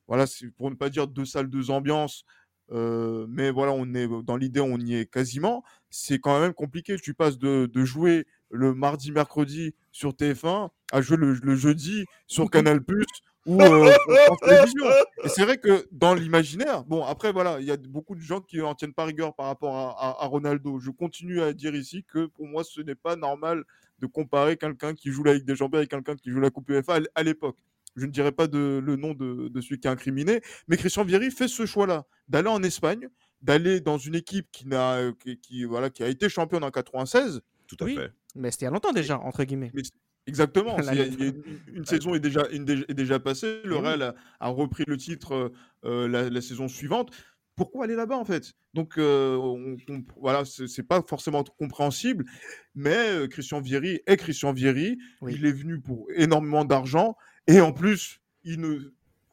voilà, 0.09 0.27
c'est 0.27 0.51
pour 0.51 0.71
ne 0.71 0.77
pas 0.77 0.89
dire 0.89 1.07
deux 1.07 1.25
salles, 1.25 1.49
deux 1.49 1.71
ambiances, 1.71 2.25
euh, 2.73 3.27
mais 3.29 3.51
voilà, 3.51 3.73
on 3.73 3.95
est 3.95 4.09
dans 4.25 4.37
l'idée, 4.37 4.61
on 4.61 4.79
y 4.79 4.95
est 4.95 5.11
quasiment. 5.11 5.63
C'est 5.91 6.19
quand 6.19 6.41
même 6.41 6.55
compliqué. 6.55 6.97
Tu 6.97 7.15
passes 7.15 7.39
de, 7.39 7.67
de 7.73 7.85
jouer 7.85 8.27
le 8.51 8.75
mardi, 8.75 9.13
mercredi 9.13 9.75
sur 9.93 10.11
TF1 10.13 10.71
à 10.93 11.01
jouer 11.01 11.17
le, 11.17 11.35
le 11.35 11.57
jeudi 11.57 12.05
sur 12.27 12.51
Canal 12.51 12.83
Plus 12.83 13.07
ou 13.47 13.61
euh, 13.63 13.91
en 14.29 14.37
télévision. 14.37 14.85
Et 15.25 15.29
c'est 15.29 15.45
vrai 15.45 15.57
que 15.59 15.87
dans 15.93 16.15
l'imaginaire, 16.15 16.85
bon, 16.85 17.05
après, 17.05 17.33
voilà, 17.33 17.59
il 17.61 17.67
y 17.67 17.71
a 17.71 17.77
beaucoup 17.77 18.15
de 18.15 18.21
gens 18.21 18.41
qui 18.41 18.59
n'en 18.59 18.75
tiennent 18.75 18.93
pas 18.93 19.07
rigueur 19.07 19.35
par 19.35 19.47
rapport 19.47 19.75
à, 19.77 19.91
à- 19.93 20.25
à 20.25 20.27
Ronaldo. 20.27 20.79
Je 20.79 20.91
continue 20.91 21.41
à 21.41 21.53
dire 21.55 21.75
ici 21.75 22.05
que 22.07 22.27
pour 22.27 22.47
moi, 22.47 22.65
ce 22.65 22.81
n'est 22.83 22.95
pas 22.95 23.17
normal 23.17 23.65
de 24.01 24.07
comparer 24.07 24.57
quelqu'un 24.57 24.95
qui 24.95 25.11
joue 25.11 25.23
la 25.25 25.35
Ligue 25.35 25.45
des 25.47 25.57
Champions 25.57 25.79
avec 25.79 25.91
quelqu'un 25.91 26.17
qui 26.17 26.31
joue 26.31 26.41
la 26.41 26.51
Coupe 26.51 26.69
UEFA 26.69 27.01
à 27.15 27.23
l'époque. 27.23 27.57
Je 27.97 28.07
ne 28.07 28.11
dirais 28.11 28.33
pas 28.33 28.47
de, 28.47 28.81
le 28.85 28.97
nom 28.97 29.15
de, 29.15 29.49
de 29.49 29.61
celui 29.61 29.81
qui 29.81 29.89
est 29.89 29.91
incriminé, 29.91 30.43
mais 30.69 30.77
Christian 30.77 31.05
Vieri 31.05 31.31
fait 31.31 31.49
ce 31.49 31.67
choix-là, 31.67 32.05
d'aller 32.29 32.49
en 32.49 32.63
Espagne, 32.63 33.09
d'aller 33.43 33.81
dans 33.81 33.99
une 33.99 34.15
équipe 34.15 34.47
qui, 34.53 34.69
n'a, 34.69 34.95
euh, 34.97 35.13
qui, 35.19 35.39
qui, 35.39 35.65
voilà, 35.65 35.91
qui 35.91 36.03
a 36.03 36.09
été 36.09 36.29
championne 36.29 36.63
en 36.63 36.71
96. 36.71 37.41
Tout 37.77 37.85
à 37.85 37.87
Oui. 37.87 37.97
fait. 37.97 38.13
Mais 38.35 38.51
c'était 38.51 38.65
il 38.65 38.67
y 38.67 38.69
a 38.69 38.73
longtemps 38.73 38.93
déjà, 38.93 39.19
entre 39.19 39.45
guillemets. 39.45 39.71
Mais 39.75 39.83
Exactement. 40.27 40.77
La 40.79 40.95
une, 40.95 41.43
une 41.73 41.85
saison 41.87 42.15
est 42.15 42.21
déjà, 42.21 42.47
une 42.53 42.65
dé- 42.65 42.85
est 42.89 42.95
déjà 42.95 43.19
passée. 43.19 43.61
Le. 43.65 43.77
Real 43.77 44.03
a, 44.03 44.15
a 44.41 44.49
repris 44.49 44.85
le 44.87 44.97
titre 44.97 45.33
euh, 45.35 45.49
euh, 45.85 46.09
la, 46.09 46.29
la 46.29 46.41
saison 46.41 46.69
suivante. 46.69 47.11
Pourquoi 47.57 47.85
aller 47.85 47.95
là-bas 47.95 48.17
en 48.17 48.25
fait? 48.25 48.53
Donc 48.75 48.97
euh, 48.99 49.37
on- 49.37 49.77
on- 49.89 50.05
voilà, 50.17 50.45
c'est 50.45 50.67
c'est 50.69 50.83
pas 50.83 51.03
forcément 51.09 51.43
compréhensible, 51.45 52.25
mais 52.75 52.95
euh, 53.11 53.27
Christian 53.29 53.61
Vieri 53.61 54.01
est 54.07 54.17
Christian 54.17 54.53
Vieri. 54.53 54.99
Oui. 55.21 55.35
Il 55.37 55.47
est 55.47 55.53
venu 55.53 55.81
pour 55.81 56.07
énormément 56.15 56.65
d'argent 56.65 57.17
et 57.47 57.61
en 57.61 57.73
plus 57.73 58.21
il 58.45 58.61
ne 58.61 58.93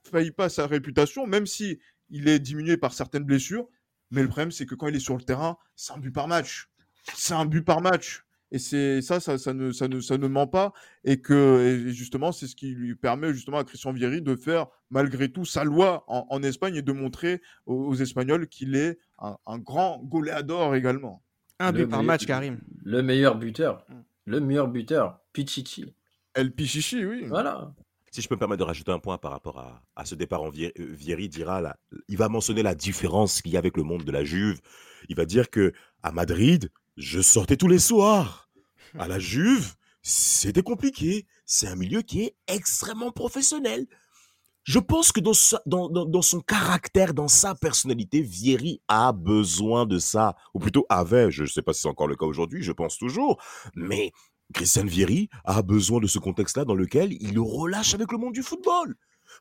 faillit 0.10 0.32
pas 0.32 0.50
sa 0.50 0.67
réputation, 0.67 1.27
même 1.27 1.46
si 1.46 1.79
il 2.10 2.27
est 2.27 2.39
diminué 2.39 2.77
par 2.77 2.94
certaines 2.94 3.24
blessures. 3.24 3.67
Mais 4.12 4.22
le 4.24 4.27
problème 4.29 4.51
c'est 4.51 4.65
que 4.65 4.75
quand 4.75 4.88
il 4.88 4.96
est 4.96 5.00
sur 5.01 5.15
le 5.17 5.24
terrain, 5.24 5.58
c'est 5.75 5.94
un 5.94 5.98
but 6.00 6.12
par 6.12 6.27
match. 6.27 6.70
C'est 7.13 7.34
un 7.34 7.46
but 7.46 7.62
par 7.63 7.82
match. 7.82 8.24
Et 8.51 8.60
c'est 8.60 9.01
ça, 9.01 9.20
ça, 9.20 9.38
ça 9.38 9.54
ne, 9.54 9.72
ça 9.72 9.88
ne, 9.89 10.00
ça 10.00 10.18
ne 10.18 10.27
ment 10.27 10.48
pas 10.48 10.72
et 11.04 11.20
que 11.20 11.60
et 11.88 11.92
justement 11.94 12.32
c'est 12.32 12.48
ce 12.48 12.56
qui 12.56 12.70
lui 12.74 12.96
permet 12.96 13.34
justement 13.34 13.58
à 13.58 13.66
Christian 13.66 13.92
Vieri 13.92 14.22
de 14.22 14.36
faire 14.38 14.68
malgré 14.89 15.30
tout 15.30 15.44
sa 15.44 15.66
loi 15.66 16.06
en, 16.08 16.25
en 16.30 16.42
Espagne 16.44 16.75
et 16.75 16.82
de 16.82 16.94
montrer 16.94 17.42
aux, 17.66 17.88
aux 17.88 17.96
Espagnols 17.96 18.48
qu'il 18.48 18.75
est 18.75 19.00
un, 19.20 19.36
un 19.46 19.58
grand 19.58 20.01
goleador 20.04 20.75
également. 20.75 21.22
Un 21.60 21.72
Le 21.74 21.80
but 21.80 21.88
par 21.89 22.00
meilleur- 22.00 22.08
match, 22.13 22.25
Karim. 22.25 22.60
Le 22.86 23.01
meilleur 23.04 23.36
buteur. 23.38 23.84
Mm. 23.89 23.94
Le 24.27 24.39
meilleur 24.39 24.68
buteur. 24.70 25.20
Pichichi. 25.34 25.94
El 26.34 26.51
Pichichi, 26.54 27.06
oui. 27.06 27.25
Voilà. 27.27 27.74
Si 28.12 28.22
je 28.22 28.30
peux 28.30 28.36
me 28.36 28.39
permettre 28.39 28.60
de 28.60 28.63
rajouter 28.66 28.92
un 28.92 29.00
point 29.00 29.18
par 29.18 29.32
rapport 29.32 29.60
à, 29.60 29.82
à 29.96 30.06
ce 30.06 30.16
départ 30.16 30.42
en 30.42 30.50
Vieri, 30.50 30.72
Vieri 30.77 31.27
dira 31.30 31.60
là, 31.62 31.75
il 32.08 32.18
va 32.18 32.30
mentionner 32.30 32.63
la 32.63 32.75
différence 32.75 33.42
qu'il 33.42 33.51
y 33.51 33.56
a 33.58 33.60
avec 33.60 33.75
le 33.75 33.84
monde 33.84 34.04
de 34.06 34.12
la 34.12 34.24
Juve. 34.24 34.62
Il 35.10 35.16
va 35.18 35.25
dire 35.25 35.50
que 35.50 35.74
à 36.04 36.12
Madrid, 36.12 36.70
je 36.98 37.22
sortais 37.22 37.58
tous 37.58 37.68
les 37.68 37.80
soirs. 37.80 38.50
À 38.98 39.08
la 39.08 39.20
Juve, 39.20 39.75
c'était 40.01 40.63
compliqué. 40.63 41.27
C'est 41.46 41.68
un 41.68 41.75
milieu 41.75 42.01
qui 42.01 42.24
est 42.24 42.36
extrêmement 42.48 43.12
professionnel. 43.12 43.86
Je 44.63 44.79
pense 44.79 45.14
que 45.14 45.22
dans, 45.22 46.22
son 46.22 46.42
caractère, 46.42 47.14
dans 47.14 47.29
sa 47.29 47.55
personnalité, 47.55 48.22
Vieri 48.22 48.81
a 48.90 49.14
besoin 49.14 49.86
de 49.86 49.98
ça. 49.98 50.36
Ou 50.53 50.60
plutôt 50.60 50.86
avait, 50.90 51.31
je 51.31 51.44
ne 51.44 51.48
sais 51.48 51.62
pas 51.62 51.72
si 51.72 51.81
c'est 51.81 51.88
encore 51.88 52.07
le 52.07 52.18
cas 52.18 52.25
aujourd'hui, 52.25 52.64
je 52.64 52.74
pense 52.74 52.98
toujours. 52.98 53.42
Mais 53.75 54.12
Christian 54.53 54.86
Vieri 54.86 55.29
a 55.46 55.62
besoin 55.62 56.01
de 56.01 56.07
ce 56.07 56.20
contexte-là 56.20 56.66
dans 56.66 56.75
lequel 56.75 57.14
il 57.14 57.40
relâche 57.40 57.94
avec 57.94 58.12
le 58.12 58.18
monde 58.18 58.33
du 58.33 58.44
football. 58.44 58.96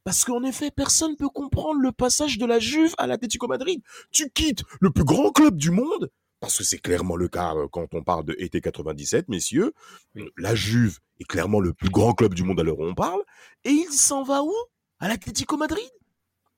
Parce 0.04 0.24
qu'en 0.24 0.44
effet, 0.44 0.70
personne 0.70 1.12
ne 1.12 1.16
peut 1.16 1.28
comprendre 1.28 1.80
le 1.80 1.90
passage 1.90 2.38
de 2.38 2.46
la 2.46 2.58
Juve 2.58 2.94
à 2.98 3.06
l'Atlético 3.06 3.48
Madrid. 3.48 3.82
Tu 4.12 4.30
quittes 4.30 4.62
le 4.80 4.90
plus 4.90 5.04
grand 5.04 5.32
club 5.32 5.56
du 5.56 5.70
monde, 5.70 6.10
parce 6.40 6.58
que 6.58 6.64
c'est 6.64 6.78
clairement 6.78 7.16
le 7.16 7.28
cas 7.28 7.54
euh, 7.54 7.66
quand 7.70 7.86
on 7.94 8.02
parle 8.02 8.24
de 8.24 8.34
été 8.38 8.60
97, 8.60 9.28
messieurs. 9.28 9.72
La 10.36 10.54
Juve 10.54 10.98
est 11.20 11.24
clairement 11.24 11.60
le 11.60 11.72
plus 11.72 11.90
grand 11.90 12.12
club 12.12 12.34
du 12.34 12.42
monde 12.44 12.60
à 12.60 12.62
l'heure 12.62 12.78
où 12.78 12.84
on 12.84 12.94
parle. 12.94 13.20
Et 13.64 13.70
il 13.70 13.92
s'en 13.92 14.22
va 14.22 14.42
où? 14.42 14.52
À 14.98 15.08
l'Atlético 15.08 15.56
Madrid 15.56 15.84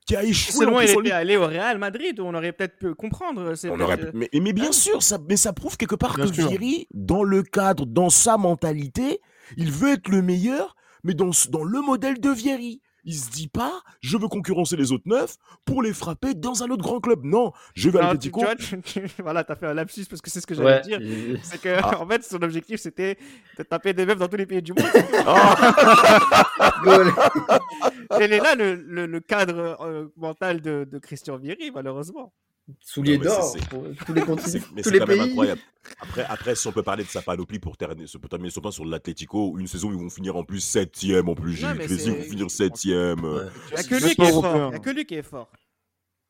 Qui 0.07 0.17
a 0.17 0.23
échoué 0.25 0.55
en 0.55 0.59
Seulement, 0.61 0.81
il 0.81 0.91
était 0.91 1.11
allé 1.11 1.37
au 1.37 1.47
Real 1.47 1.79
Madrid 1.79 2.19
où 2.21 2.25
on 2.25 2.35
aurait 2.35 2.53
peut-être 2.53 2.79
pu 2.79 2.95
comprendre. 2.95 3.55
c'est 3.55 3.69
on 3.71 3.79
aurait 3.81 4.01
euh, 4.05 4.11
mais, 4.15 4.29
mais 4.33 4.53
bien 4.53 4.69
Ah. 4.71 4.73
sûr, 4.73 5.03
ça, 5.03 5.19
mais 5.29 5.37
ça 5.37 5.53
prouve 5.53 5.77
quelque 5.77 5.97
part 5.97 6.15
Bien 6.17 6.27
que 6.29 6.35
sûr. 6.35 6.49
Vieri, 6.49 6.87
dans 6.93 7.23
le 7.25 7.43
cadre, 7.43 7.85
dans 7.87 8.11
sa 8.11 8.37
mentalité, 8.37 9.21
il 9.57 9.71
veut 9.73 9.93
être 9.93 10.09
le 10.09 10.23
meilleur, 10.23 10.77
mais 11.05 11.15
dans, 11.15 11.31
dans 11.51 11.65
le 11.65 11.81
modèle 11.81 12.21
de 12.21 12.31
Vieri. 12.31 12.81
Il 13.11 13.15
se 13.15 13.31
dit 13.31 13.49
pas, 13.49 13.73
je 14.03 14.19
veux 14.19 14.29
concurrencer 14.29 14.77
les 14.77 14.93
autres 14.93 15.07
neuf 15.07 15.37
pour 15.65 15.83
les 15.83 15.95
frapper 15.95 16.35
dans 16.35 16.63
un 16.63 16.69
autre 16.69 16.83
grand 16.83 17.01
club. 17.01 17.21
Non, 17.25 17.53
je 17.75 17.89
vais 17.89 18.01
à 18.01 18.15
tu- 18.19 18.31
voilà, 19.23 19.45
t'as 19.45 19.57
fait 19.57 19.67
un 19.67 19.73
lapsus 19.73 20.05
parce 20.11 20.21
que 20.21 20.29
c'est 20.29 20.43
ce 20.43 20.47
que 20.47 20.55
j'allais 20.55 20.75
Ouais. 20.75 20.81
dire. 20.83 21.01
Et- 21.01 21.39
C'est 21.43 21.59
que, 21.59 21.79
Ah. 21.83 22.03
en 22.03 22.07
fait, 22.07 22.23
son 22.23 22.43
objectif, 22.43 22.79
c'était 22.81 23.17
de 23.57 23.63
taper 23.63 23.95
des 23.95 24.05
meufs 24.05 24.19
dans 24.19 24.29
tous 24.29 24.37
les 24.37 24.45
pays 24.45 24.61
du 24.61 24.75
monde. 24.75 24.85
Goal. 26.85 27.09
Et 28.21 28.25
il 28.25 28.33
est 28.35 28.41
là 28.41 28.55
le, 28.55 28.75
le- 28.75 29.07
le 29.07 29.21
cadre 29.21 29.79
euh, 29.81 30.07
mental 30.17 30.61
de, 30.61 30.87
de 30.91 30.99
Christian 30.99 31.37
Vieri, 31.39 31.71
malheureusement. 31.75 32.33
Souliers 32.81 33.19
d'or 33.19 33.57
pour 33.71 33.85
tous 34.07 34.13
les 34.13 34.21
continents, 34.27 34.65
mais 34.75 34.83
tous 34.83 34.89
c'est 34.91 34.95
les 34.95 34.99
quand 35.01 35.07
même 35.07 35.19
pays. 35.19 35.29
incroyable. 35.31 35.61
Après, 36.01 36.25
après, 36.29 36.55
si 36.55 36.67
on 36.67 36.73
peut 36.73 36.83
parler 36.83 37.05
de 37.05 37.09
sa 37.09 37.23
panoplie 37.23 37.59
pour 37.59 37.77
terminer, 37.77 38.07
se- 38.07 38.19
pour 38.19 38.29
terminer 38.29 38.51
son 38.51 38.61
temps 38.61 38.71
sur 38.71 38.85
l'Atlético, 38.85 39.57
une 39.59 39.67
saison 39.67 39.89
où 39.89 39.93
ils 39.93 39.99
vont 39.99 40.11
finir 40.11 40.37
en 40.37 40.45
plus 40.45 40.61
septième 40.61 41.29
en 41.29 41.35
plus. 41.35 41.57
Cru 41.57 41.67
ils 41.89 42.11
vont 42.11 42.23
finir 42.23 42.51
septième. 42.51 43.21
Il 43.21 43.75
n'y 43.75 43.79
a 43.79 43.83
que 43.85 43.95
Même 43.95 44.95
lui 44.97 45.05
qui 45.07 45.15
est 45.15 45.23
fort. 45.23 45.51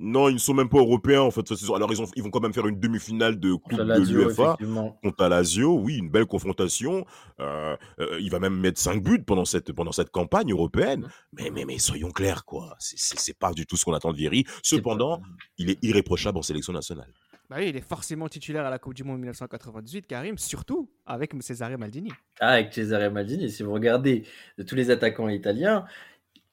Non, 0.00 0.28
ils 0.28 0.34
ne 0.34 0.38
sont 0.38 0.54
même 0.54 0.68
pas 0.68 0.78
européens 0.78 1.22
en 1.22 1.30
fait 1.32 1.46
cette 1.48 1.58
saison. 1.58 1.74
Alors 1.74 1.92
ils, 1.92 2.00
ont, 2.00 2.06
ils 2.14 2.22
vont 2.22 2.30
quand 2.30 2.40
même 2.40 2.52
faire 2.52 2.68
une 2.68 2.78
demi-finale 2.78 3.40
de 3.40 3.54
Coupe 3.54 3.74
de 3.74 4.30
effectivement. 4.30 4.96
contre 5.02 5.22
la 5.22 5.28
Lazio, 5.28 5.74
oui, 5.76 5.96
une 5.98 6.08
belle 6.08 6.26
confrontation. 6.26 7.04
Euh, 7.40 7.76
euh, 7.98 8.18
il 8.20 8.30
va 8.30 8.38
même 8.38 8.56
mettre 8.56 8.80
5 8.80 9.02
buts 9.02 9.24
pendant 9.24 9.44
cette, 9.44 9.72
pendant 9.72 9.90
cette 9.90 10.10
campagne 10.10 10.52
européenne. 10.52 11.08
Mais, 11.32 11.50
mais, 11.50 11.64
mais 11.64 11.78
soyons 11.78 12.10
clairs, 12.12 12.44
quoi. 12.44 12.76
C'est- 12.78 13.36
pas 13.38 13.52
du 13.52 13.66
tout 13.66 13.76
ce 13.76 13.84
qu'on 13.84 13.92
attend 13.92 14.12
de 14.12 14.16
Vieri. 14.16 14.44
Cependant, 14.62 15.20
il 15.58 15.70
est 15.70 15.78
irréprochable 15.82 16.38
en 16.38 16.42
sélection 16.42 16.72
nationale. 16.72 17.12
Bah 17.50 17.56
oui, 17.58 17.70
il 17.70 17.76
est 17.76 17.80
forcément 17.86 18.28
titulaire 18.28 18.66
à 18.66 18.70
la 18.70 18.78
Coupe 18.78 18.94
du 18.94 19.04
Monde 19.04 19.18
1998, 19.18 20.06
Karim, 20.06 20.36
surtout 20.38 20.90
avec 21.06 21.32
Cesare 21.40 21.78
Maldini. 21.78 22.12
Ah, 22.40 22.50
avec 22.50 22.72
Cesare 22.74 23.10
Maldini, 23.10 23.50
si 23.50 23.62
vous 23.62 23.72
regardez 23.72 24.24
de 24.58 24.62
tous 24.62 24.74
les 24.74 24.90
attaquants 24.90 25.28
italiens, 25.28 25.86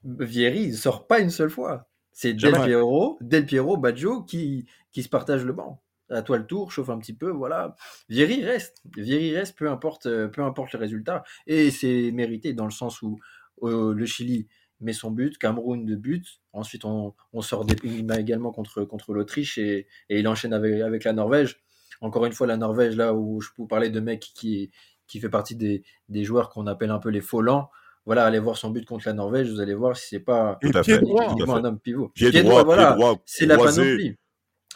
Vieri, 0.03 0.63
il 0.63 0.77
sort 0.77 1.05
pas 1.05 1.19
une 1.19 1.29
seule 1.31 1.49
fois. 1.49 1.87
C'est 2.15 2.33
Del. 2.33 2.53
Piero, 2.53 3.17
Del 3.19 3.45
Piero, 3.45 3.75
Baggio 3.75 4.23
qui, 4.23 4.65
qui 4.93 5.03
se 5.03 5.09
partagent 5.09 5.43
le 5.43 5.51
banc. 5.51 5.81
À 6.09 6.21
toi 6.21 6.37
le 6.37 6.45
tour, 6.45 6.71
chauffe 6.71 6.89
un 6.89 6.97
petit 6.97 7.13
peu, 7.13 7.29
voilà. 7.29 7.75
Vieri 8.07 8.41
reste. 8.41 8.81
Vieri 8.95 9.35
reste, 9.35 9.57
peu 9.57 9.69
importe, 9.69 10.05
euh, 10.05 10.29
peu 10.29 10.41
importe 10.43 10.71
le 10.71 10.79
résultat. 10.79 11.23
Et 11.45 11.71
c'est 11.71 12.11
mérité 12.13 12.53
dans 12.53 12.63
le 12.63 12.71
sens 12.71 13.01
où 13.01 13.19
euh, 13.63 13.93
le 13.93 14.05
Chili 14.05 14.47
met 14.79 14.93
son 14.93 15.11
but, 15.11 15.37
Cameroun 15.37 15.85
de 15.85 15.95
but. 15.95 16.39
Ensuite, 16.53 16.85
on, 16.85 17.13
on 17.33 17.41
sort 17.41 17.65
des, 17.65 17.75
également 18.17 18.53
contre, 18.53 18.85
contre 18.85 19.13
l'Autriche 19.13 19.57
et, 19.57 19.87
et 20.09 20.19
il 20.19 20.27
enchaîne 20.29 20.53
avec, 20.53 20.79
avec 20.79 21.03
la 21.03 21.11
Norvège. 21.11 21.59
Encore 21.99 22.25
une 22.25 22.33
fois, 22.33 22.47
la 22.47 22.55
Norvège, 22.57 22.95
là 22.95 23.13
où 23.13 23.41
je 23.41 23.49
peux 23.49 23.63
vous 23.63 23.67
parler 23.67 23.89
de 23.89 23.99
mec 23.99 24.21
qui, 24.21 24.71
qui 25.07 25.19
fait 25.19 25.29
partie 25.29 25.55
des, 25.55 25.83
des 26.07 26.23
joueurs 26.23 26.49
qu'on 26.49 26.67
appelle 26.67 26.91
un 26.91 26.99
peu 26.99 27.09
les 27.09 27.21
faux 27.21 27.41
lents. 27.41 27.69
Voilà, 28.05 28.25
allez 28.25 28.39
voir 28.39 28.55
son 28.57 28.69
but 28.69 28.85
contre 28.85 29.07
la 29.07 29.13
Norvège, 29.13 29.49
vous 29.49 29.59
allez 29.59 29.73
voir 29.73 29.97
si 29.97 30.07
c'est 30.09 30.19
pas 30.19 30.57
Tout 30.61 30.71
à 30.75 30.81
pied 30.81 30.95
fait. 30.95 31.01
droit. 31.01 31.23
Tout 31.23 31.29
à 31.29 31.33
uniquement 31.33 31.53
fait. 31.55 31.59
un 31.61 31.65
homme 31.65 31.79
pivot. 31.79 32.09
Pied, 32.09 32.29
Pied 32.29 32.43
droit, 32.43 32.63
voilà, 32.63 32.87
pied 32.93 32.95
droit, 33.01 33.15
c'est 33.25 33.45
la 33.47 33.57
panoplie. 33.57 34.15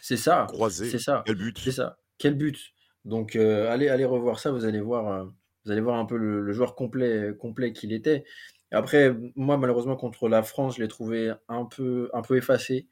C'est 0.02 0.18
ça, 0.18 0.48
croisé. 0.50 0.90
c'est 0.90 0.98
ça. 1.00 1.24
Quel 1.26 1.36
but 1.36 1.58
C'est 1.60 1.72
ça. 1.72 1.98
Quel 2.18 2.36
but. 2.36 2.58
Donc 3.06 3.36
euh, 3.36 3.70
allez, 3.72 3.88
allez 3.90 4.06
revoir 4.06 4.40
ça, 4.40 4.52
vous 4.52 4.66
allez 4.66 4.82
voir, 4.82 5.08
euh, 5.12 5.26
vous 5.66 5.72
allez 5.72 5.82
voir 5.82 5.98
un 6.00 6.06
peu 6.06 6.18
le, 6.18 6.42
le 6.42 6.54
joueur 6.54 6.76
complet, 6.76 7.34
complet 7.40 7.72
qu'il 7.74 7.94
était. 7.94 8.24
Après, 8.72 9.16
moi 9.36 9.58
malheureusement 9.58 9.96
contre 9.96 10.28
la 10.28 10.42
France, 10.44 10.78
je 10.78 10.82
l'ai 10.82 10.88
trouvé 10.88 11.32
un 11.48 11.66
peu, 11.66 12.10
un 12.14 12.22
peu 12.22 12.38
effacé, 12.38 12.88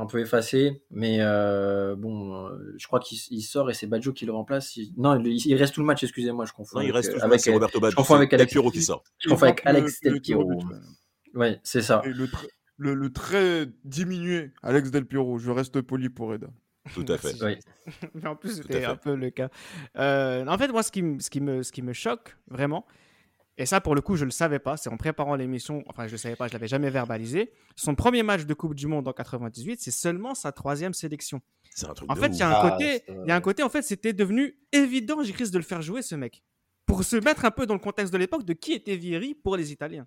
un 0.00 0.06
peu 0.06 0.18
effacé. 0.20 0.82
Mais 0.90 1.18
euh, 1.20 1.94
bon, 1.96 2.34
euh, 2.46 2.74
je 2.78 2.86
crois 2.86 3.00
qu'il 3.00 3.18
il 3.30 3.42
sort 3.42 3.70
et 3.70 3.74
c'est 3.74 3.86
Baggio 3.86 4.12
qui 4.12 4.26
le 4.26 4.32
remplace. 4.32 4.76
Il- 4.76 4.92
Non, 4.96 5.18
il, 5.22 5.46
il 5.46 5.54
reste 5.54 5.74
tout 5.74 5.80
le 5.80 5.86
match. 5.86 6.02
Excusez-moi, 6.02 6.44
je 6.46 6.52
confonds. 6.52 6.78
Non, 6.78 6.82
il 6.82 6.90
avec, 6.90 6.96
reste 6.96 7.10
toujours 7.12 7.24
avec, 7.24 7.40
c'est 7.40 7.52
Roberto 7.52 7.78
Baggio. 7.80 7.96
confonds 7.96 8.14
avec 8.16 8.32
Alex- 8.32 8.50
Piero 8.52 8.70
qui 8.70 8.82
sort. 8.82 9.04
je 9.18 9.28
confonds 9.28 9.46
avec 9.46 9.62
Alex 9.64 10.00
Del 10.00 10.20
Piero. 10.20 10.62
Oui, 11.34 11.56
c'est 11.62 11.82
ça. 11.82 12.02
Et 12.04 12.08
le, 12.08 12.26
tr- 12.26 12.48
le, 12.76 12.94
le 12.94 13.12
très 13.12 13.66
diminué 13.84 14.50
Alex 14.62 14.90
Del 14.90 15.06
Piero. 15.06 15.38
Je 15.38 15.50
reste 15.50 15.80
poli 15.82 16.08
pour 16.08 16.34
Eda. 16.34 16.48
Tout 16.94 17.04
à 17.08 17.18
fait. 17.18 17.34
Oui. 17.44 17.56
Mais 18.14 18.26
en 18.26 18.34
plus, 18.36 18.50
Tout 18.50 18.56
c'était 18.62 18.80
fait. 18.80 18.84
un 18.86 18.96
peu 18.96 19.14
le 19.14 19.30
cas. 19.30 19.50
Euh, 19.98 20.46
en 20.46 20.56
fait, 20.58 20.68
moi, 20.68 20.82
ce 20.82 20.90
qui, 20.90 21.02
me- 21.02 21.20
ce, 21.20 21.28
qui 21.30 21.40
me, 21.40 21.62
ce 21.62 21.70
qui 21.72 21.82
me 21.82 21.92
choque 21.92 22.36
vraiment, 22.48 22.86
et 23.60 23.66
ça, 23.66 23.82
pour 23.82 23.94
le 23.94 24.00
coup, 24.00 24.16
je 24.16 24.22
ne 24.22 24.28
le 24.28 24.32
savais 24.32 24.58
pas, 24.58 24.78
c'est 24.78 24.88
en 24.88 24.96
préparant 24.96 25.34
l'émission, 25.34 25.84
enfin, 25.86 26.04
je 26.04 26.08
ne 26.08 26.12
le 26.12 26.16
savais 26.16 26.34
pas, 26.34 26.48
je 26.48 26.54
l'avais 26.54 26.66
jamais 26.66 26.88
verbalisé. 26.88 27.52
Son 27.76 27.94
premier 27.94 28.22
match 28.22 28.46
de 28.46 28.54
Coupe 28.54 28.74
du 28.74 28.86
Monde 28.86 29.06
en 29.06 29.12
98, 29.12 29.80
c'est 29.82 29.90
seulement 29.90 30.34
sa 30.34 30.50
troisième 30.50 30.94
sélection. 30.94 31.42
C'est 31.74 31.86
un 31.86 31.92
truc 31.92 32.10
En 32.10 32.14
de 32.14 32.18
fait, 32.20 32.28
il 32.28 32.38
y 32.38 32.42
a 32.42 32.48
un 32.48 32.52
Ah, 32.52 32.70
côté, 32.70 32.84
vrai. 33.06 33.20
il 33.24 33.28
y 33.28 33.30
a 33.30 33.36
un 33.36 33.40
côté, 33.42 33.62
en 33.62 33.68
fait, 33.68 33.82
c'était 33.82 34.14
devenu 34.14 34.56
évident, 34.72 35.22
j'ai 35.22 35.34
risque 35.34 35.52
de 35.52 35.58
le 35.58 35.64
faire 35.64 35.82
jouer, 35.82 36.00
ce 36.00 36.14
mec. 36.14 36.42
Pour 36.86 37.04
se 37.04 37.16
mettre 37.16 37.44
un 37.44 37.50
peu 37.50 37.66
dans 37.66 37.74
le 37.74 37.80
contexte 37.80 38.14
de 38.14 38.18
l'époque 38.18 38.44
de 38.44 38.54
qui 38.54 38.72
était 38.72 38.96
Vieri 38.96 39.34
pour 39.34 39.58
les 39.58 39.72
Italiens. 39.72 40.06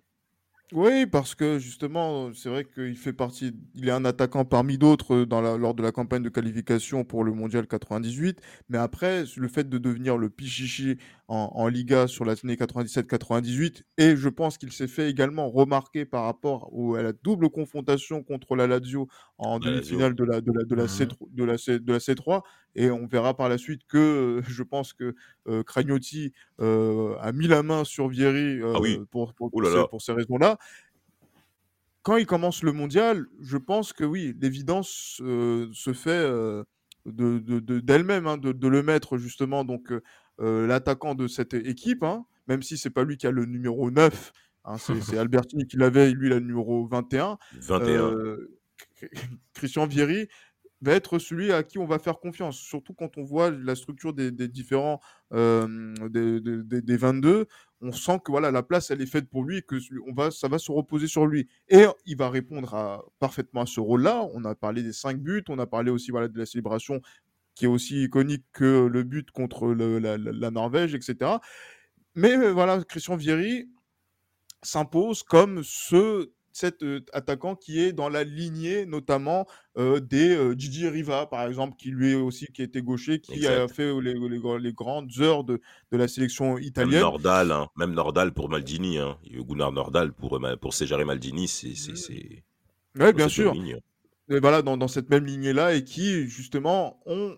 Oui, 0.72 1.06
parce 1.06 1.34
que 1.34 1.58
justement, 1.58 2.32
c'est 2.32 2.48
vrai 2.48 2.64
qu'il 2.64 2.96
fait 2.96 3.12
partie, 3.12 3.52
il 3.74 3.86
est 3.86 3.92
un 3.92 4.04
attaquant 4.04 4.44
parmi 4.46 4.78
d'autres 4.78 5.14
euh, 5.14 5.26
dans 5.26 5.40
la, 5.42 5.56
lors 5.58 5.74
de 5.74 5.82
la 5.82 5.92
campagne 5.92 6.22
de 6.22 6.30
qualification 6.30 7.04
pour 7.04 7.22
le 7.22 7.32
Mondial 7.32 7.66
98. 7.66 8.40
Mais 8.70 8.78
après, 8.78 9.24
le 9.36 9.48
fait 9.48 9.68
de 9.68 9.78
devenir 9.78 10.16
le 10.16 10.30
pichichi 10.30 10.96
en, 11.28 11.50
en 11.54 11.68
Liga 11.68 12.06
sur 12.06 12.24
l'année 12.24 12.56
97-98, 12.56 13.84
et 13.98 14.16
je 14.16 14.28
pense 14.28 14.58
qu'il 14.58 14.72
s'est 14.72 14.88
fait 14.88 15.08
également 15.08 15.50
remarquer 15.50 16.04
par 16.04 16.24
rapport 16.24 16.68
au- 16.72 16.94
à 16.96 17.02
la 17.02 17.12
double 17.12 17.48
confrontation 17.50 18.22
contre 18.22 18.56
la 18.56 18.66
Lazio 18.66 19.08
en 19.38 19.58
demi-finale 19.58 20.14
de 20.14 20.24
la, 20.24 20.40
de, 20.40 20.52
la, 20.52 20.64
de, 20.64 20.74
la 20.74 20.82
Mhm. 20.82 20.88
C3, 20.88 21.16
de, 21.30 21.44
la 21.44 21.58
C, 21.58 21.78
de 21.78 21.92
la 21.92 21.98
C3. 21.98 22.42
Et 22.74 22.90
on 22.90 23.06
verra 23.06 23.34
par 23.34 23.48
la 23.48 23.56
suite 23.58 23.82
que 23.88 23.98
euh, 23.98 24.42
je 24.46 24.62
pense 24.62 24.92
que 24.92 25.14
euh, 25.48 25.62
Cragnotti 25.62 26.32
euh, 26.60 27.16
a 27.20 27.32
mis 27.32 27.46
la 27.48 27.62
main 27.62 27.84
sur 27.84 28.08
Vieri 28.08 28.60
euh, 28.60 28.72
Ah 28.76 28.80
oui. 28.80 28.98
pour, 29.10 29.32
pour, 29.34 29.50
ces- 29.64 29.74
là. 29.74 29.86
pour 29.88 30.02
ces 30.02 30.12
raisons-là 30.12 30.58
quand 32.02 32.16
il 32.18 32.26
commence 32.26 32.62
le 32.62 32.72
mondial, 32.72 33.26
je 33.40 33.56
pense 33.56 33.92
que 33.92 34.04
oui, 34.04 34.34
l'évidence 34.38 35.20
euh, 35.22 35.70
se 35.72 35.94
fait 35.94 36.10
euh, 36.10 36.62
de, 37.06 37.38
de- 37.38 37.60
de- 37.60 37.80
d'elle-même, 37.80 38.26
hein, 38.26 38.36
de, 38.36 38.52
de 38.52 38.68
le 38.68 38.82
mettre 38.82 39.16
justement, 39.16 39.64
donc 39.64 39.90
l'attaquant 40.38 41.14
de 41.14 41.26
cette 41.28 41.54
équipe, 41.54 42.02
hein, 42.02 42.24
même 42.48 42.62
si 42.62 42.76
c'est 42.76 42.90
pas 42.90 43.04
lui 43.04 43.16
qui 43.16 43.26
a 43.26 43.30
le 43.30 43.44
numéro 43.46 43.90
9, 43.90 44.32
hein, 44.64 44.76
c'est, 44.78 44.94
Albertini 45.18 45.66
qui 45.66 45.76
l'avait, 45.76 46.10
lui 46.12 46.28
il 46.28 46.32
a 46.32 46.40
le 46.40 46.46
numéro 46.46 46.86
21. 46.86 47.38
21. 47.54 47.86
euh, 48.12 48.58
Christian 49.54 49.86
Vieri 49.86 50.28
va 50.80 50.92
être 50.92 51.18
celui 51.18 51.50
à 51.52 51.62
qui 51.62 51.78
on 51.78 51.86
va 51.86 51.98
faire 51.98 52.18
confiance, 52.18 52.58
surtout 52.58 52.92
quand 52.92 53.16
on 53.16 53.22
voit 53.22 53.50
la 53.50 53.74
structure 53.74 54.12
des, 54.12 54.30
des 54.30 54.48
différents 54.48 55.00
euh, 55.32 55.94
des, 56.10 56.40
des- 56.40 56.62
des- 56.62 56.82
des 56.82 56.96
22. 56.96 57.46
On 57.80 57.92
sent 57.92 58.18
que 58.24 58.30
voilà 58.30 58.50
la 58.50 58.62
place 58.62 58.90
elle 58.90 59.00
est 59.02 59.06
faite 59.06 59.28
pour 59.28 59.44
lui 59.44 59.58
et 59.58 59.62
que 59.62 59.76
on 60.08 60.12
va 60.14 60.30
ça 60.30 60.48
va 60.48 60.58
se 60.58 60.70
reposer 60.72 61.06
sur 61.06 61.26
lui 61.26 61.48
et 61.68 61.84
il 62.06 62.16
va 62.16 62.28
répondre 62.30 62.74
à, 62.74 63.02
parfaitement 63.18 63.62
à 63.62 63.66
ce 63.66 63.80
rôle-là. 63.80 64.26
On 64.34 64.44
a 64.44 64.54
parlé 64.54 64.82
des 64.82 64.92
cinq 64.92 65.18
buts, 65.18 65.44
on 65.48 65.58
a 65.58 65.66
parlé 65.66 65.90
aussi 65.90 66.10
voilà 66.10 66.28
de 66.28 66.38
la 66.38 66.46
célébration 66.46 67.00
qui 67.54 67.66
est 67.66 67.68
aussi 67.68 68.04
iconique 68.04 68.44
que 68.52 68.86
le 68.86 69.02
but 69.02 69.30
contre 69.30 69.68
le- 69.68 69.98
la, 69.98 70.50
Norvège, 70.50 70.94
etc. 70.94 71.32
Mais 72.14 72.36
euh, 72.36 72.52
voilà, 72.52 72.82
Christian 72.84 73.16
Vieri 73.16 73.68
s'impose 74.62 75.22
comme 75.22 75.62
ce 75.64 76.30
cet 76.56 76.84
euh, 76.84 77.00
attaquant 77.12 77.56
qui 77.56 77.80
est 77.80 77.92
dans 77.92 78.08
la 78.08 78.22
lignée 78.22 78.86
notamment 78.86 79.44
euh, 79.76 79.98
des 79.98 80.36
euh, 80.36 80.54
Gigi 80.56 80.86
Riva 80.88 81.26
par 81.26 81.44
exemple 81.48 81.74
qui 81.76 81.90
lui 81.90 82.14
aussi 82.14 82.46
qui 82.46 82.62
était 82.62 82.80
gaucher 82.80 83.18
qui 83.20 83.44
a 83.48 83.66
fait 83.66 83.92
les, 84.00 84.14
les 84.14 84.38
gr- 84.38 84.58
les 84.60 84.72
grandes 84.72 85.10
heures 85.18 85.42
de, 85.42 85.60
de 85.90 85.96
la 85.96 86.06
sélection 86.06 86.54
Même 86.54 86.62
italienne 86.62 87.00
Nordal, 87.00 87.50
hein. 87.50 87.68
même 87.76 87.92
Nordal 87.92 88.32
pour 88.32 88.48
Maldini. 88.48 88.98
Hein. 88.98 89.18
Gunnar 89.28 89.72
Nordal 89.72 90.12
pour, 90.12 90.40
pour 90.60 90.74
Cesare 90.74 91.04
Maldini, 91.04 91.48
c'est. 91.48 91.74
c'est, 91.74 91.96
c'est... 91.96 92.44
ouais, 92.96 93.12
bien 93.12 93.28
sûr 93.28 93.52
et 94.30 94.40
voilà 94.40 94.62
dans, 94.62 94.76
dans 94.78 94.88
cette 94.88 95.10
même 95.10 95.26
lignée 95.26 95.52
là 95.52 95.74
et 95.74 95.82
qui 95.84 96.28
justement 96.28 97.00
ont 97.04 97.36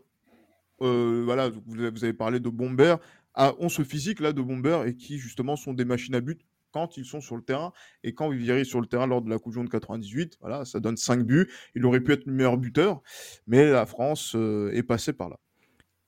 euh, 0.82 1.22
voilà 1.24 1.50
vous 1.66 2.04
avez, 2.04 2.12
parlé 2.12 2.40
de 2.40 2.48
Bomber 2.48 2.96
a- 3.34 3.54
ont 3.58 3.68
ce 3.68 3.82
physique 3.82 4.20
là 4.20 4.32
de 4.32 4.42
Bomber 4.42 4.82
et 4.86 4.96
qui 4.96 5.18
justement 5.18 5.56
sont 5.56 5.72
des 5.74 5.84
machines 5.84 6.14
à 6.14 6.20
but 6.20 6.40
quand 6.72 6.96
ils 6.98 7.04
sont 7.06 7.20
sur 7.20 7.36
le 7.36 7.42
terrain 7.42 7.72
et 8.02 8.12
quand 8.14 8.28
Vieri 8.30 8.60
est 8.60 8.64
sur 8.64 8.80
le 8.80 8.86
terrain 8.86 9.06
lors 9.06 9.22
de 9.22 9.30
la 9.30 9.38
Coupe 9.38 9.52
du 9.52 9.58
Monde 9.58 9.70
98 9.70 10.36
voilà 10.40 10.64
ça 10.64 10.78
donne 10.80 10.96
5 10.96 11.22
buts 11.24 11.48
il 11.74 11.84
aurait 11.86 12.00
pu 12.00 12.12
être 12.12 12.26
le 12.26 12.32
meilleur 12.32 12.56
buteur 12.58 13.00
mais 13.46 13.70
la 13.70 13.86
France 13.86 14.34
euh, 14.36 14.70
est 14.74 14.82
passée 14.82 15.12
par 15.14 15.28
là 15.30 15.36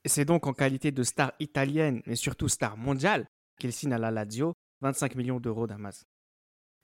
Et 0.05 0.09
c'est 0.09 0.25
donc 0.27 0.47
en 0.47 0.53
qualité 0.53 0.91
de 0.93 1.03
star 1.03 1.33
italienne, 1.41 2.03
mais 2.07 2.17
surtout 2.17 2.49
star 2.49 2.77
mondiale, 2.77 3.27
qu'il 3.59 3.73
signe 3.73 3.93
à 3.93 3.99
la 3.99 4.11
Lazio 4.11 4.55
25 4.81 5.17
millions 5.17 5.41
d'euros 5.41 5.67
d'Amas. 5.67 6.05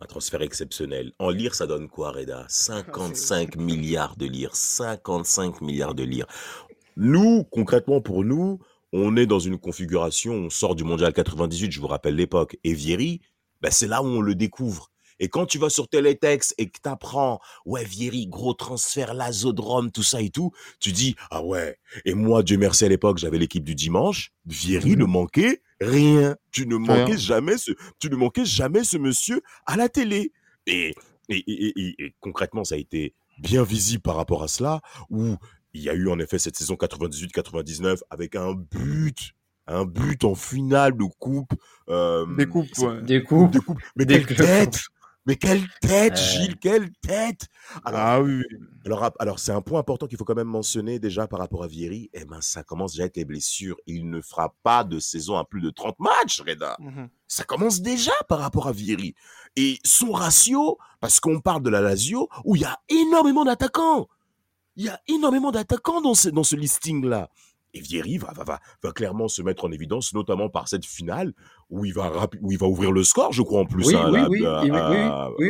Un 0.00 0.06
transfert 0.06 0.42
exceptionnel. 0.42 1.12
En 1.20 1.30
lire, 1.30 1.54
ça 1.54 1.66
donne 1.68 1.88
quoi, 1.88 2.10
Reda? 2.10 2.44
55 2.48 3.56
milliards 3.56 4.16
de 4.16 4.26
lire. 4.26 4.56
55 4.56 5.60
milliards 5.60 5.94
de 5.94 6.02
lire. 6.02 6.26
Nous, 6.96 7.44
concrètement, 7.44 8.00
pour 8.00 8.24
nous, 8.24 8.58
on 8.92 9.16
est 9.16 9.26
dans 9.26 9.40
une 9.40 9.58
configuration, 9.58 10.34
on 10.34 10.50
sort 10.50 10.74
du 10.74 10.84
mondial 10.84 11.12
98, 11.12 11.72
je 11.72 11.80
vous 11.80 11.86
rappelle 11.88 12.14
l'époque, 12.14 12.56
et 12.64 12.74
Vieri, 12.74 13.20
ben 13.60 13.70
c'est 13.70 13.88
là 13.88 14.02
où 14.02 14.06
on 14.06 14.20
le 14.20 14.34
découvre. 14.34 14.90
Et 15.20 15.28
quand 15.28 15.46
tu 15.46 15.58
vas 15.58 15.70
sur 15.70 15.88
Télétext 15.88 16.54
et 16.58 16.68
que 16.68 16.80
t'apprends, 16.80 17.38
ouais, 17.66 17.84
Vieri, 17.84 18.26
gros 18.26 18.52
transfert, 18.52 19.14
Lazodrome, 19.14 19.90
tout 19.92 20.02
ça 20.02 20.20
et 20.20 20.30
tout, 20.30 20.50
tu 20.80 20.90
dis, 20.92 21.14
ah 21.30 21.42
ouais. 21.42 21.76
Et 22.04 22.14
moi, 22.14 22.42
Dieu 22.42 22.58
merci 22.58 22.84
à 22.84 22.88
l'époque, 22.88 23.18
j'avais 23.18 23.38
l'équipe 23.38 23.62
du 23.64 23.76
dimanche. 23.76 24.32
Vieri 24.44 24.96
ne 24.96 25.04
manquait 25.04 25.62
rien. 25.80 26.36
Tu 26.50 26.66
ne 26.66 26.76
manquais 26.76 27.04
Rien. 27.04 27.16
jamais 27.16 27.58
ce, 27.58 27.70
tu 28.00 28.10
ne 28.10 28.16
manquais 28.16 28.44
jamais 28.44 28.82
ce 28.82 28.96
monsieur 28.98 29.40
à 29.66 29.76
la 29.76 29.88
télé. 29.88 30.32
Et, 30.66 30.94
et, 31.28 31.36
et, 31.46 31.72
et- 31.80 31.94
et 32.06 32.14
concrètement, 32.20 32.64
ça 32.64 32.74
a 32.74 32.78
été 32.78 33.14
bien 33.38 33.62
visible 33.64 34.02
par 34.02 34.16
rapport 34.16 34.42
à 34.42 34.48
cela, 34.48 34.80
où 35.10 35.36
il 35.74 35.82
y 35.82 35.90
a 35.90 35.94
eu 35.94 36.08
en 36.08 36.18
effet 36.18 36.38
cette 36.38 36.56
saison 36.56 36.74
98-99 36.76 38.00
avec 38.10 38.36
un 38.36 38.52
but, 38.54 39.32
un 39.66 39.84
but 39.84 40.24
en 40.24 40.34
finale 40.34 40.96
de 40.96 41.04
coupe. 41.18 41.52
euh, 41.88 42.24
des 42.36 42.46
coupes 42.46 42.66
c'est- 42.72 42.86
ouais. 42.86 43.02
Des 43.02 43.22
coups. 43.22 43.50
de 43.50 43.58
coupe. 43.58 43.78
Mais 43.96 44.04
Dès 44.06 44.14
quelle 44.22 44.26
que 44.26 44.32
le 44.42 44.46
tête 44.46 44.80
Mais 45.26 45.36
quelle 45.36 45.62
tête, 45.80 46.12
Euh. 46.12 46.16
Gilles, 46.16 46.56
quelle 46.58 46.90
tête 47.00 47.46
alors, 47.82 48.00
ah 48.00 48.20
oui, 48.20 48.42
alors, 48.84 49.10
alors 49.18 49.38
c'est 49.38 49.52
un 49.52 49.62
point 49.62 49.80
important 49.80 50.06
qu'il 50.06 50.18
faut 50.18 50.24
quand 50.26 50.34
même 50.34 50.46
mentionner 50.48 50.98
déjà 50.98 51.26
par 51.26 51.38
rapport 51.38 51.64
à 51.64 51.66
Vieri. 51.66 52.10
Eh 52.12 52.26
ben, 52.26 52.42
ça 52.42 52.62
commence 52.62 52.92
déjà 52.92 53.04
avec 53.04 53.16
les 53.16 53.24
blessures. 53.24 53.76
Il 53.86 54.10
ne 54.10 54.20
fera 54.20 54.54
pas 54.62 54.84
de 54.84 54.98
saison 54.98 55.38
à 55.38 55.46
plus 55.46 55.62
de 55.62 55.70
30 55.70 55.98
matchs, 55.98 56.42
Reda. 56.46 56.76
Mhm. 56.78 57.08
Ça 57.26 57.42
commence 57.44 57.80
déjà 57.80 58.12
par 58.28 58.38
rapport 58.40 58.66
à 58.68 58.72
Vieri. 58.72 59.14
Et 59.56 59.78
son 59.82 60.12
ratio, 60.12 60.76
parce 61.00 61.20
qu'on 61.20 61.40
parle 61.40 61.62
de 61.62 61.70
la 61.70 61.80
Lazio, 61.80 62.28
où 62.44 62.54
il 62.56 62.60
y 62.62 62.66
a 62.66 62.78
énormément 62.90 63.46
d'attaquants. 63.46 64.08
Il 64.76 64.84
y 64.84 64.88
a 64.88 65.00
énormément 65.08 65.50
d'attaquants 65.52 66.00
dans 66.00 66.14
ce, 66.14 66.28
dans 66.28 66.42
ce 66.44 66.56
listing-là. 66.56 67.28
Et 67.76 67.80
Vieri 67.80 68.18
va, 68.18 68.32
va, 68.32 68.44
va, 68.44 68.60
va 68.82 68.92
clairement 68.92 69.26
se 69.26 69.42
mettre 69.42 69.64
en 69.64 69.72
évidence, 69.72 70.14
notamment 70.14 70.48
par 70.48 70.68
cette 70.68 70.84
finale, 70.84 71.32
où 71.70 71.84
il 71.84 71.92
va, 71.92 72.28
où 72.40 72.52
il 72.52 72.58
va 72.58 72.66
ouvrir 72.68 72.92
le 72.92 73.02
score, 73.02 73.32
je 73.32 73.42
crois, 73.42 73.60
en 73.62 73.66
plus. 73.66 73.86
Oui, 73.86 73.96
hein, 73.96 74.10
oui, 74.12 74.20
là, 74.20 74.28
oui, 74.28 74.44
à- 74.46 74.60
oui, 74.62 74.70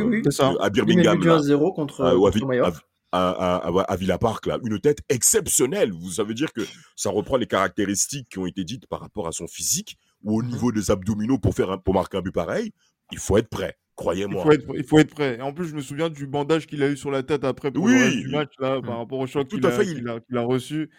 oui, 0.01 0.17
à- 0.17 0.21
oui, 0.27 0.33
ça. 0.33 0.49
à 0.61 0.67
Il 0.69 0.73
Birmingham. 0.73 1.23
là. 1.23 1.37
1-0 1.37 1.73
contre, 1.75 2.03
Ah, 2.03 2.11
à, 2.11 2.15
contre 2.15 2.39
Vi- 2.39 2.45
Mallorca. 2.47 2.81
à, 3.13 3.29
à- 3.31 3.57
à- 3.69 3.81
à 3.83 3.97
Villa 3.97 4.17
Park, 4.17 4.47
là. 4.47 4.59
Une 4.65 4.81
tête 4.81 5.01
exceptionnelle. 5.11 5.93
Vous 5.93 6.13
savez 6.13 6.33
dire 6.33 6.51
que 6.55 6.63
ça 6.97 7.11
reprend 7.11 7.37
les 7.37 7.47
caractéristiques 7.47 8.29
qui 8.31 8.39
ont 8.39 8.47
été 8.47 8.65
dites 8.65 8.87
par 8.87 9.01
rapport 9.01 9.27
à 9.29 9.33
son 9.33 9.47
physique 9.47 9.99
ou 10.23 10.39
au 10.39 10.43
Mhm. 10.43 10.51
niveau 10.51 10.73
des 10.73 10.91
abdominaux 10.91 11.39
pour, 11.39 11.55
faire 11.55 11.71
un- 11.73 11.79
pour 11.79 11.93
marquer 11.93 12.17
un 12.19 12.23
but 12.23 12.33
pareil. 12.33 12.73
Il 13.13 13.19
faut 13.19 13.37
être 13.37 13.49
prêt. 13.51 13.77
Il 13.95 14.03
Croyez-moi. 14.03 14.43
faut, 14.43 14.51
être, 14.53 14.67
il 14.75 14.85
faut 14.85 14.99
être 14.99 15.15
prêt. 15.15 15.37
Et 15.39 15.41
en 15.43 15.53
plus, 15.53 15.67
je 15.69 15.75
me 15.77 15.81
souviens 15.81 16.11
du 16.11 16.27
bandage 16.27 16.67
qu'il 16.67 16.83
a 16.83 16.91
eu 16.91 16.97
sur 16.97 17.13
la 17.13 17.23
tête 17.23 17.45
après 17.45 17.71
pour 17.71 17.87
le 17.87 17.95
Oui. 17.95 18.01
reste 18.03 18.17
du 18.19 18.29
match, 18.29 18.53
là, 18.59 18.81
par 18.83 18.95
Mm. 18.95 18.99
rapport 18.99 19.19
au 19.21 19.27
choc 19.29 19.47
qu'il 19.49 19.65
a, 19.65 19.71
fait, 19.71 19.85
il- 19.87 20.05
qu'il 20.27 20.37
a, 20.37 20.43
reçu. 20.43 20.91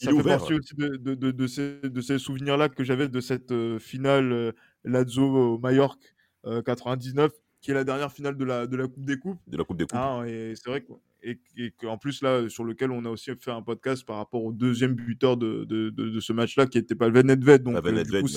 il 0.00 0.04
Ça 0.04 0.10
est 0.10 0.14
fait 0.14 0.20
ouvert. 0.20 0.38
partie 0.38 0.54
aussi 0.54 0.74
de, 0.76 0.96
de, 0.96 1.14
de, 1.14 1.30
de 1.32 2.00
ces, 2.00 2.18
souvenirs-là 2.18 2.68
que 2.68 2.84
j'avais 2.84 3.08
de 3.08 3.20
cette 3.20 3.50
euh, 3.50 3.78
finale 3.80 4.32
euh, 4.32 4.52
Lazio 4.84 5.58
Mallorca 5.58 5.98
euh, 6.46 6.62
99, 6.62 7.32
qui 7.60 7.70
est 7.72 7.74
la 7.74 7.82
dernière 7.84 8.12
finale 8.12 8.36
de 8.36 8.44
la, 8.44 8.66
de 8.68 8.76
la 8.76 8.86
Coupe 8.86 9.04
des 9.04 9.18
Coupes. 9.18 9.40
De 9.48 9.56
la 9.56 9.64
Coupe 9.64 9.78
des 9.78 9.86
Coupes. 9.86 9.98
Ah, 10.00 10.22
et 10.26 10.52
c'est 10.54 10.68
vrai 10.70 10.82
que, 10.82 10.92
et, 11.24 11.40
et 11.56 11.70
qu'en 11.72 11.96
plus 11.98 12.22
là, 12.22 12.48
sur 12.48 12.62
lequel 12.64 12.90
on 12.92 13.04
a 13.04 13.08
aussi 13.08 13.30
fait 13.40 13.50
un 13.50 13.62
podcast 13.62 14.04
par 14.06 14.16
rapport 14.18 14.44
au 14.44 14.52
deuxième 14.52 14.94
buteur 14.94 15.36
de, 15.36 15.64
de, 15.64 15.90
de, 15.90 16.08
de 16.10 16.20
ce 16.20 16.32
match-là, 16.32 16.66
qui 16.66 16.78
était 16.78 16.94
pas 16.94 17.08
le 17.08 17.22
Nedved. 17.22 17.62
Donc, 17.64 17.76
euh, 17.76 17.80
du 18.04 18.10
coup, 18.22 18.28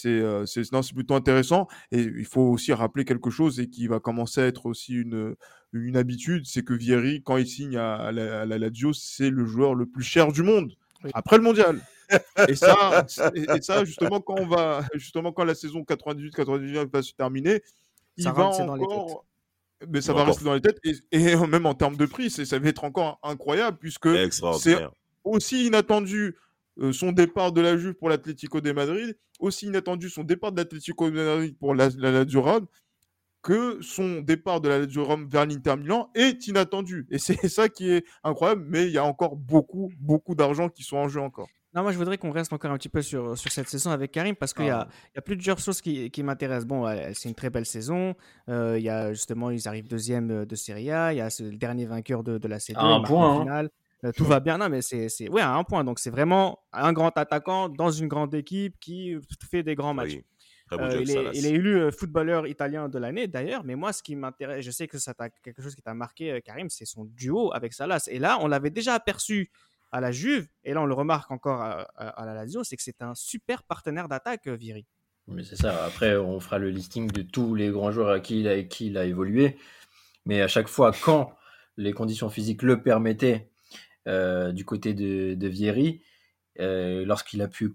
c'est 0.00 0.08
c'est 0.08 0.22
euh, 0.22 0.46
c'est 0.46 0.72
non, 0.72 0.82
c'est 0.82 0.94
plutôt 0.94 1.14
intéressant 1.14 1.66
et 1.92 2.02
il 2.02 2.24
faut 2.24 2.42
aussi 2.42 2.72
rappeler 2.72 3.04
quelque 3.04 3.30
chose 3.30 3.58
et 3.60 3.68
qui 3.68 3.86
va 3.86 4.00
commencer 4.00 4.40
à 4.40 4.46
être 4.46 4.66
aussi 4.66 4.94
une 4.94 5.34
une 5.72 5.96
habitude, 5.96 6.44
c'est 6.46 6.62
que 6.62 6.72
Vieri 6.74 7.22
quand 7.22 7.36
il 7.36 7.46
signe 7.46 7.76
à, 7.76 7.96
à 7.96 8.12
la, 8.12 8.42
à 8.42 8.46
la 8.46 8.58
Lazio, 8.58 8.92
c'est 8.92 9.30
le 9.30 9.44
joueur 9.44 9.74
le 9.74 9.86
plus 9.86 10.02
cher 10.04 10.32
du 10.32 10.42
monde 10.42 10.72
Oui. 11.04 11.10
après 11.14 11.36
le 11.36 11.42
mondial. 11.42 11.80
et 12.48 12.54
ça 12.54 13.04
et, 13.34 13.42
et 13.56 13.60
ça 13.62 13.84
justement 13.84 14.20
quand 14.20 14.36
on 14.38 14.46
va 14.46 14.84
justement 14.94 15.32
quand 15.32 15.44
la 15.44 15.54
saison 15.54 15.84
98 15.84 16.32
99 16.34 16.88
va 16.92 17.02
se 17.02 17.12
terminer, 17.12 17.62
il 18.16 18.24
Ça 18.24 18.32
va 18.32 18.44
rentre, 18.44 18.56
c'est 18.56 18.64
dans 18.66 18.76
les 18.76 18.82
encore 18.84 19.24
mais 19.88 20.00
ça 20.00 20.12
Il 20.12 20.16
va 20.16 20.20
va 20.22 20.28
rester 20.30 20.44
dans 20.44 20.54
les 20.54 20.60
têtes 20.60 20.80
et, 20.84 20.94
et 21.12 21.36
même 21.36 21.66
en 21.66 21.74
termes 21.74 21.96
de 21.96 22.06
prix, 22.06 22.30
c'est 22.30 22.44
ça 22.44 22.58
va 22.58 22.68
être 22.68 22.84
encore 22.84 23.20
incroyable 23.22 23.78
puisque 23.78 24.06
Extraordinaire. 24.06 24.90
aussi 25.24 25.66
inattendu 25.66 26.34
euh, 26.80 26.92
son 26.92 27.12
départ 27.12 27.52
de 27.52 27.60
la 27.60 27.76
Juve 27.76 27.94
pour 27.94 28.08
l'Atlético 28.08 28.60
de 28.60 28.72
Madrid, 28.72 29.16
aussi 29.40 29.66
inattendu 29.66 30.08
son 30.10 30.24
départ 30.24 30.52
de 30.52 30.58
l'Atlético 30.58 31.10
de 31.10 31.16
Madrid 31.16 31.56
pour 31.58 31.74
la, 31.74 31.88
la 31.98 32.10
Lazio 32.12 32.42
Rome, 32.42 32.66
que 33.42 33.78
son 33.80 34.20
départ 34.20 34.60
de 34.60 34.68
la 34.68 34.78
Lazio 34.80 35.04
Rome 35.04 35.28
vers 35.28 35.46
l'Inter 35.46 35.76
Milan 35.76 36.10
est 36.14 36.46
inattendu. 36.48 37.06
Et 37.10 37.18
c'est 37.18 37.36
ça 37.48 37.68
qui 37.68 37.90
est 37.90 38.04
incroyable, 38.24 38.64
mais 38.68 38.86
il 38.86 38.92
y 38.92 38.98
a 38.98 39.04
encore 39.04 39.36
beaucoup, 39.36 39.90
beaucoup 40.00 40.34
d'argent 40.34 40.68
qui 40.68 40.82
sont 40.82 40.96
en 40.96 41.08
jeu 41.08 41.20
encore. 41.20 41.48
Non, 41.74 41.82
moi 41.82 41.92
je 41.92 41.98
voudrais 41.98 42.16
qu'on 42.16 42.30
reste 42.30 42.52
encore 42.54 42.70
un 42.70 42.78
petit 42.78 42.88
peu 42.88 43.02
sur, 43.02 43.36
sur 43.36 43.52
cette 43.52 43.68
saison 43.68 43.90
avec 43.90 44.10
Karim 44.10 44.34
parce 44.34 44.54
qu'il 44.54 44.64
y, 44.64 44.70
a, 44.70 44.80
Ah. 44.80 44.88
il 45.12 45.16
y 45.16 45.18
a 45.18 45.22
plusieurs 45.22 45.58
choses 45.58 45.82
qui, 45.82 46.10
qui 46.10 46.22
m'intéressent. 46.22 46.66
Bon, 46.66 46.86
euh, 46.86 47.10
c'est 47.12 47.28
une 47.28 47.34
très 47.34 47.50
belle 47.50 47.66
saison. 47.66 48.14
Euh, 48.48 48.76
il 48.78 48.84
y 48.84 48.88
a 48.88 49.12
justement, 49.12 49.50
ils 49.50 49.68
arrivent 49.68 49.86
deuxième 49.86 50.30
euh, 50.30 50.46
de 50.46 50.56
Serie 50.56 50.90
A. 50.90 51.12
Il 51.12 51.18
y 51.18 51.20
a 51.20 51.28
ce- 51.28 51.42
le 51.42 51.56
dernier 51.58 51.84
vainqueur 51.84 52.24
de, 52.24 52.38
de 52.38 52.48
la 52.48 52.56
C2. 52.58 52.74
À 52.76 52.84
un 52.84 53.02
point, 53.02 53.34
en 53.34 53.48
hein. 53.48 53.68
Euh, 54.04 54.12
tout 54.12 54.24
va 54.24 54.38
bien. 54.40 54.58
Non, 54.58 54.68
mais 54.68 54.80
c'est. 54.82 55.08
c'est- 55.08 55.28
Ouais, 55.28 55.42
à 55.42 55.54
un 55.54 55.64
point. 55.64 55.82
Donc 55.84 55.98
c'est 55.98 56.10
vraiment 56.10 56.60
un 56.72 56.92
grand 56.92 57.16
attaquant 57.18 57.68
dans 57.68 57.90
une 57.90 58.06
grande 58.08 58.32
équipe 58.34 58.78
qui 58.78 59.16
fait 59.50 59.62
des 59.62 59.74
grands 59.74 59.94
matchs. 59.94 60.14
Oui. 60.14 60.24
Euh, 60.72 61.00
il, 61.00 61.10
est, 61.10 61.14
il 61.38 61.46
est 61.46 61.50
élu 61.52 61.76
euh, 61.78 61.90
footballeur 61.90 62.46
italien 62.46 62.90
de 62.90 62.98
l'année 62.98 63.26
d'ailleurs, 63.26 63.64
mais 63.64 63.74
moi 63.74 63.92
ce 63.94 64.02
qui 64.02 64.14
m'intéresse, 64.16 64.62
je 64.64 64.70
sais 64.70 64.86
que 64.86 64.98
ça 64.98 65.14
t'a 65.14 65.30
quelque 65.30 65.62
chose 65.62 65.74
qui 65.74 65.80
t'a 65.80 65.94
marqué 65.94 66.42
Karim, 66.44 66.68
c'est 66.68 66.84
son 66.84 67.06
duo 67.06 67.52
avec 67.54 67.72
Salas. 67.72 68.06
Et 68.10 68.18
là, 68.18 68.36
on 68.42 68.48
l'avait 68.48 68.68
déjà 68.68 68.92
aperçu 68.92 69.50
à 69.92 70.02
la 70.02 70.12
Juve, 70.12 70.46
et 70.64 70.74
là 70.74 70.82
on 70.82 70.86
le 70.86 70.92
remarque 70.92 71.30
encore 71.30 71.62
à, 71.62 71.88
à- 71.96 72.08
à 72.08 72.26
la 72.26 72.34
Lazio, 72.34 72.64
c'est 72.64 72.76
que 72.76 72.82
c'est 72.82 73.00
un 73.00 73.14
super 73.14 73.62
partenaire 73.62 74.08
d'attaque, 74.08 74.46
Vieri. 74.46 74.84
Mais 75.26 75.42
c'est 75.42 75.56
ça. 75.56 75.84
Après, 75.86 76.16
on 76.18 76.38
fera 76.38 76.58
le 76.58 76.68
listing 76.68 77.10
de 77.10 77.22
tous 77.22 77.54
les 77.54 77.70
grands 77.70 77.90
joueurs 77.90 78.10
avec 78.10 78.24
qui 78.24 78.40
il 78.40 78.48
a, 78.48 78.52
avec 78.52 78.68
qui 78.68 78.88
il 78.88 78.98
a 78.98 79.06
évolué. 79.06 79.56
Mais 80.26 80.42
à 80.42 80.48
chaque 80.48 80.68
fois, 80.68 80.92
quand 81.02 81.32
les 81.78 81.92
conditions 81.94 82.28
physiques 82.28 82.62
le 82.62 82.82
permettaient, 82.82 83.48
du 84.06 84.64
côté 84.64 84.94
de, 84.94 85.48
Vieri, 85.48 86.02
euh, 86.60 87.04
lorsqu'il 87.04 87.42
a 87.42 87.48
pu 87.48 87.74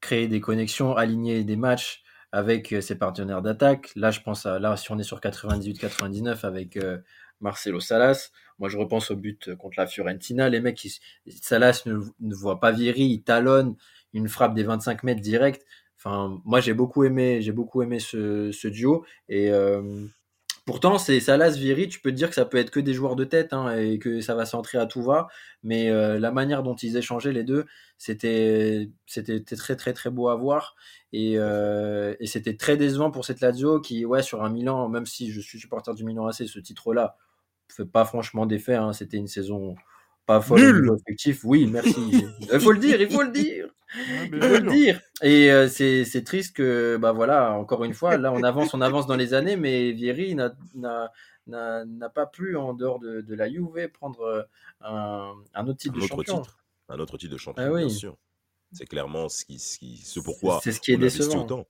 créer 0.00 0.28
des 0.28 0.40
connexions, 0.40 0.96
aligner 0.96 1.44
des 1.44 1.56
matchs 1.56 2.02
avec 2.32 2.72
euh, 2.72 2.80
ses 2.80 2.96
partenaires 2.98 3.42
d'attaque. 3.42 3.92
Là, 3.94 4.10
je 4.10 4.20
pense 4.20 4.44
à 4.44 4.58
là, 4.58 4.76
si 4.76 4.90
on 4.90 4.98
est 4.98 5.04
sur 5.04 5.20
98-99 5.20 6.44
avec 6.44 6.76
euh, 6.76 6.98
Marcelo 7.40 7.80
Salas. 7.80 8.30
Moi, 8.58 8.68
je 8.68 8.76
repense 8.76 9.10
au 9.10 9.16
but 9.16 9.54
contre 9.54 9.76
la 9.78 9.86
Fiorentina. 9.86 10.48
Les 10.48 10.60
mecs, 10.60 10.86
Salas 11.28 11.84
ne, 11.86 12.34
voit 12.34 12.60
pas 12.60 12.72
Vieri, 12.72 13.04
il 13.04 13.22
talonne 13.22 13.76
une 14.12 14.28
frappe 14.28 14.54
des 14.54 14.64
25 14.64 15.04
mètres 15.04 15.20
direct. 15.20 15.64
Enfin, 15.96 16.40
moi, 16.44 16.60
j'ai 16.60 16.74
beaucoup 16.74 17.04
aimé, 17.04 17.40
j'ai 17.40 17.52
beaucoup 17.52 17.82
aimé 17.82 18.00
ce, 18.00 18.66
duo. 18.68 19.04
Et 19.28 19.50
euh, 19.50 20.06
pourtant, 20.64 20.98
c'est 20.98 21.20
Salas, 21.20 21.50
Vieri, 21.56 21.88
tu 21.88 22.00
peux 22.00 22.10
te 22.10 22.16
dire 22.16 22.28
que 22.28 22.34
ça 22.34 22.44
peut 22.44 22.56
être 22.58 22.70
que 22.70 22.80
des 22.80 22.94
joueurs 22.94 23.16
de 23.16 23.24
tête 23.24 23.52
hein, 23.52 23.76
et 23.76 23.98
que 23.98 24.20
ça 24.20 24.34
va 24.34 24.46
s'entrer 24.46 24.78
à 24.78 24.86
tout 24.86 25.02
va. 25.02 25.28
Mais 25.62 25.90
euh, 25.90 26.18
la 26.18 26.30
manière 26.32 26.62
dont 26.62 26.74
ils 26.76 26.96
échangeaient 26.96 27.32
les 27.32 27.44
deux, 27.44 27.66
c'était 27.98 28.90
très 29.06 29.76
très 29.76 29.92
très 29.92 30.10
beau 30.10 30.28
à 30.28 30.36
voir. 30.36 30.74
Et, 31.12 31.34
euh, 31.38 32.14
et 32.20 32.26
c'était 32.26 32.56
très 32.56 32.76
décevant 32.76 33.10
pour 33.10 33.24
cette 33.24 33.40
Lazio 33.40 33.80
qui, 33.80 34.04
ouais, 34.04 34.22
sur 34.22 34.42
un 34.42 34.50
Milan, 34.50 34.88
même 34.88 35.06
si 35.06 35.30
je 35.32 35.40
suis 35.40 35.58
supporter 35.60 35.94
du 35.94 36.04
Milan 36.04 36.26
AC, 36.26 36.46
ce 36.48 36.58
titre-là 36.58 37.16
fait 37.68 37.86
pas 37.86 38.04
franchement 38.04 38.46
d'effet. 38.46 38.74
hein. 38.74 38.92
C'était 38.92 39.16
une 39.16 39.26
saison 39.26 39.74
pas 40.26 40.40
folle 40.40 40.60
au 40.60 40.62
Nul. 40.72 40.82
niveau 40.82 40.96
effectif. 40.96 41.40
Oui, 41.44 41.66
merci. 41.66 42.24
Il 42.52 42.60
faut 42.60 42.72
le 42.72 42.78
dire, 42.78 43.00
il 43.00 43.10
faut 43.10 43.22
le 43.22 43.30
dire. 43.32 43.66
Ouais, 43.96 44.28
mais 44.30 44.38
Il 44.38 44.42
faut 44.42 44.64
le 44.64 44.70
dire. 44.70 45.00
Et 45.22 45.52
euh, 45.52 45.68
c'est 45.68 46.04
c'est 46.04 46.22
triste 46.24 46.56
que, 46.56 46.96
bah 46.96 47.12
voilà, 47.12 47.52
encore 47.52 47.84
une 47.84 47.94
fois, 47.94 48.16
là, 48.16 48.32
on 48.32 48.42
avance, 48.42 48.74
on 48.74 48.80
avance 48.80 49.06
dans 49.06 49.16
les 49.16 49.34
années, 49.34 49.56
mais 49.56 49.92
Vieri 49.92 50.34
n'a- 50.34 50.54
n'a 50.74 51.12
n'a- 51.46 51.84
n'a 51.84 52.08
pas 52.08 52.24
pu, 52.26 52.56
en 52.56 52.72
dehors 52.72 52.98
de, 53.00 53.20
de 53.20 53.34
la 53.34 53.50
Juve, 53.50 53.88
prendre 53.92 54.22
euh, 54.22 54.42
un, 54.80 55.32
un 55.54 55.66
autre 55.68 55.78
titre 55.78 55.94
Un 55.94 55.98
de 55.98 56.04
autre 56.04 56.16
champion. 56.16 56.40
titre. 56.40 56.64
Un 56.88 56.98
autre 56.98 57.18
titre 57.18 57.32
de 57.32 57.38
champion, 57.38 57.64
Ah 57.66 57.70
oui. 57.72 57.84
bien 57.86 57.94
sûr. 57.94 58.16
C'est 58.72 58.86
clairement 58.86 59.28
ce, 59.28 59.44
qui, 59.44 59.58
ce, 59.58 59.78
qui, 59.78 59.98
ce 59.98 60.20
pourquoi 60.20 60.60
C'est 60.64 60.72
ce 60.72 60.80
qui 60.80 60.92
est 60.92 60.96
décevant. 60.96 61.42
autant. 61.44 61.66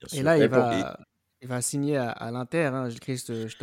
Bien 0.00 0.20
Et 0.20 0.22
là, 0.24 0.36
il 0.38 0.48
va, 0.48 0.98
il 1.42 1.48
va 1.48 1.60
signer 1.60 1.96
à, 1.96 2.10
à 2.10 2.30
l'Inter. 2.30 2.66
Hein. 2.66 2.88
Christ, 3.00 3.30
euh, 3.30 3.48
je 3.48 3.56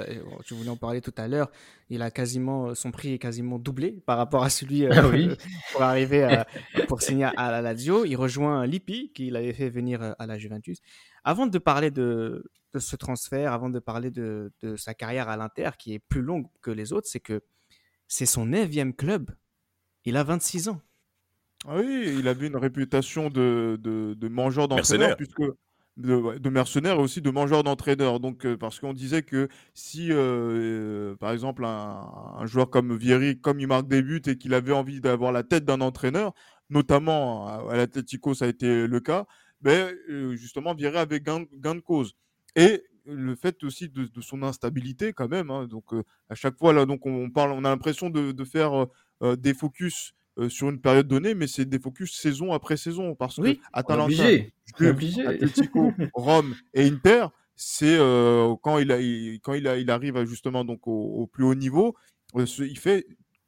tu 0.46 0.54
voulais 0.54 0.70
en 0.70 0.76
parler 0.76 1.00
tout 1.02 1.13
à 1.18 1.28
l'heure. 1.28 1.50
Il 1.89 2.02
a 2.02 2.12
quasiment, 2.12 2.76
son 2.76 2.92
prix 2.92 3.13
est 3.13 3.20
quasiment 3.20 3.58
doublé 3.58 3.92
par 4.06 4.18
rapport 4.18 4.44
à 4.44 4.50
celui 4.50 4.86
euh, 4.86 4.92
Ah 4.94 5.08
oui. 5.08 5.30
pour 5.72 5.82
arriver 5.82 6.24
à- 6.24 6.46
pour 6.88 7.02
signer 7.02 7.26
à 7.38 7.52
la 7.52 7.62
Lazio. 7.62 8.04
Il 8.06 8.15
rejoint 8.15 8.65
Lippi, 8.68 9.12
qui 9.13 9.30
l'avait 9.30 9.54
fait 9.54 9.70
venir 9.70 10.02
euh, 10.02 10.12
à 10.20 10.28
la 10.28 10.38
Juventus. 10.38 10.80
Avant 11.24 11.48
de 11.48 11.58
parler 11.58 11.89
de, 11.89 12.44
de 12.74 12.80
ce 12.80 12.96
transfert, 12.96 13.54
avant 13.54 13.70
de 13.70 13.80
parler 13.80 14.12
de, 14.12 14.52
de 14.62 14.76
sa 14.76 14.94
carrière 14.94 15.30
à 15.30 15.38
l'Inter, 15.38 15.72
qui 15.80 15.94
est 15.94 16.00
plus 16.00 16.22
longue 16.22 16.48
que 16.62 16.72
les 16.72 16.92
autres, 16.94 17.08
c'est 17.10 17.20
que 17.22 17.42
c'est 18.08 18.26
son 18.26 18.46
neuvième 18.46 18.94
club. 18.94 19.32
Il 20.06 20.18
a 20.18 20.24
26 20.24 20.68
ans. 20.70 20.82
Ah 21.68 21.76
oui, 21.78 22.15
il 22.20 22.28
avait 22.28 22.48
une 22.48 22.56
réputation 22.58 23.30
de, 23.30 23.78
de, 23.82 24.13
de 24.15 24.28
mangeur 24.28 24.68
d'entraîneur, 24.68 25.15
puisque 25.18 25.44
de, 26.00 26.16
ouais, 26.16 26.40
de 26.40 26.50
mercenaire 26.50 26.96
et 26.96 27.02
aussi 27.02 27.22
de 27.22 27.30
mangeur 27.30 27.64
d'entraîneur. 27.64 28.20
Donc, 28.20 28.46
euh, 28.46 28.58
parce 28.58 28.80
qu'on 28.80 28.94
disait 28.94 29.24
que 29.24 29.50
si, 29.74 30.12
euh, 30.12 30.16
euh, 30.18 31.16
par 31.16 31.32
exemple, 31.32 31.66
un, 31.66 32.46
joueur 32.46 32.70
comme 32.70 32.96
Vieri, 32.98 33.40
comme 33.40 33.60
il 33.60 33.68
marque 33.68 33.88
des 33.88 34.02
buts 34.02 34.22
et 34.26 34.38
qu'il 34.38 34.54
avait 34.54 34.74
envie 34.74 35.02
d'avoir 35.02 35.32
la 35.32 35.44
tête 35.44 35.66
d'un 35.66 35.82
entraîneur, 35.82 36.34
notamment 36.70 37.48
à, 37.48 37.74
à 37.74 37.78
l'Atlético, 37.78 38.34
ça 38.34 38.46
a 38.46 38.48
été 38.48 38.88
le 38.88 39.00
cas, 39.00 39.26
ben, 39.62 39.94
euh, 40.10 40.36
justement, 40.36 40.74
Vieri 40.74 40.98
avait 40.98 41.20
gain, 41.20 41.42
de 41.52 41.80
cause. 41.80 42.16
Et 42.56 42.84
le 43.06 43.36
fait 43.36 43.64
aussi 43.64 43.90
de, 43.90 44.08
son 44.22 44.44
instabilité, 44.44 45.14
quand 45.14 45.28
même. 45.28 45.52
hein. 45.52 45.68
donc, 45.68 45.86
à 46.30 46.36
chaque 46.36 46.58
fois, 46.58 46.74
là, 46.74 46.86
donc, 46.86 47.06
on, 47.06 47.30
parle, 47.30 47.52
on 47.52 47.66
a 47.66 47.70
l'impression 47.70 48.10
de, 48.10 48.44
faire 48.46 48.88
des 49.38 49.54
focus 49.54 50.14
euh, 50.39 50.49
sur 50.49 50.69
une 50.69 50.80
période 50.80 51.08
donnée, 51.08 51.36
mais 51.36 51.47
c'est 51.47 51.65
des 51.65 51.80
focus 51.80 52.13
saison 52.19 52.54
après 52.54 52.78
saison. 52.78 53.13
Parce 53.15 53.38
Oui, 53.38 53.58
que 53.58 53.62
Atalanta. 53.73 54.08
Atlético, 55.28 55.91
Rome 56.13 56.56
et 56.73 56.88
Inter, 56.88 57.28
c'est 57.56 57.97
euh, 57.99 58.56
quand, 58.62 58.78
il, 58.80 58.91
a, 58.91 58.99
il- 59.02 59.39
quand 59.41 59.54
il, 59.54 59.67
a, 59.67 59.78
il 59.78 59.89
arrive 59.91 60.23
justement 60.25 60.63
donc, 60.63 60.88
au, 60.88 60.91
au 61.21 61.28
plus 61.28 61.43
haut 61.43 61.56
niveau, 61.56 61.95
euh, 62.36 62.45
il 62.60 62.78
fait 62.80 63.06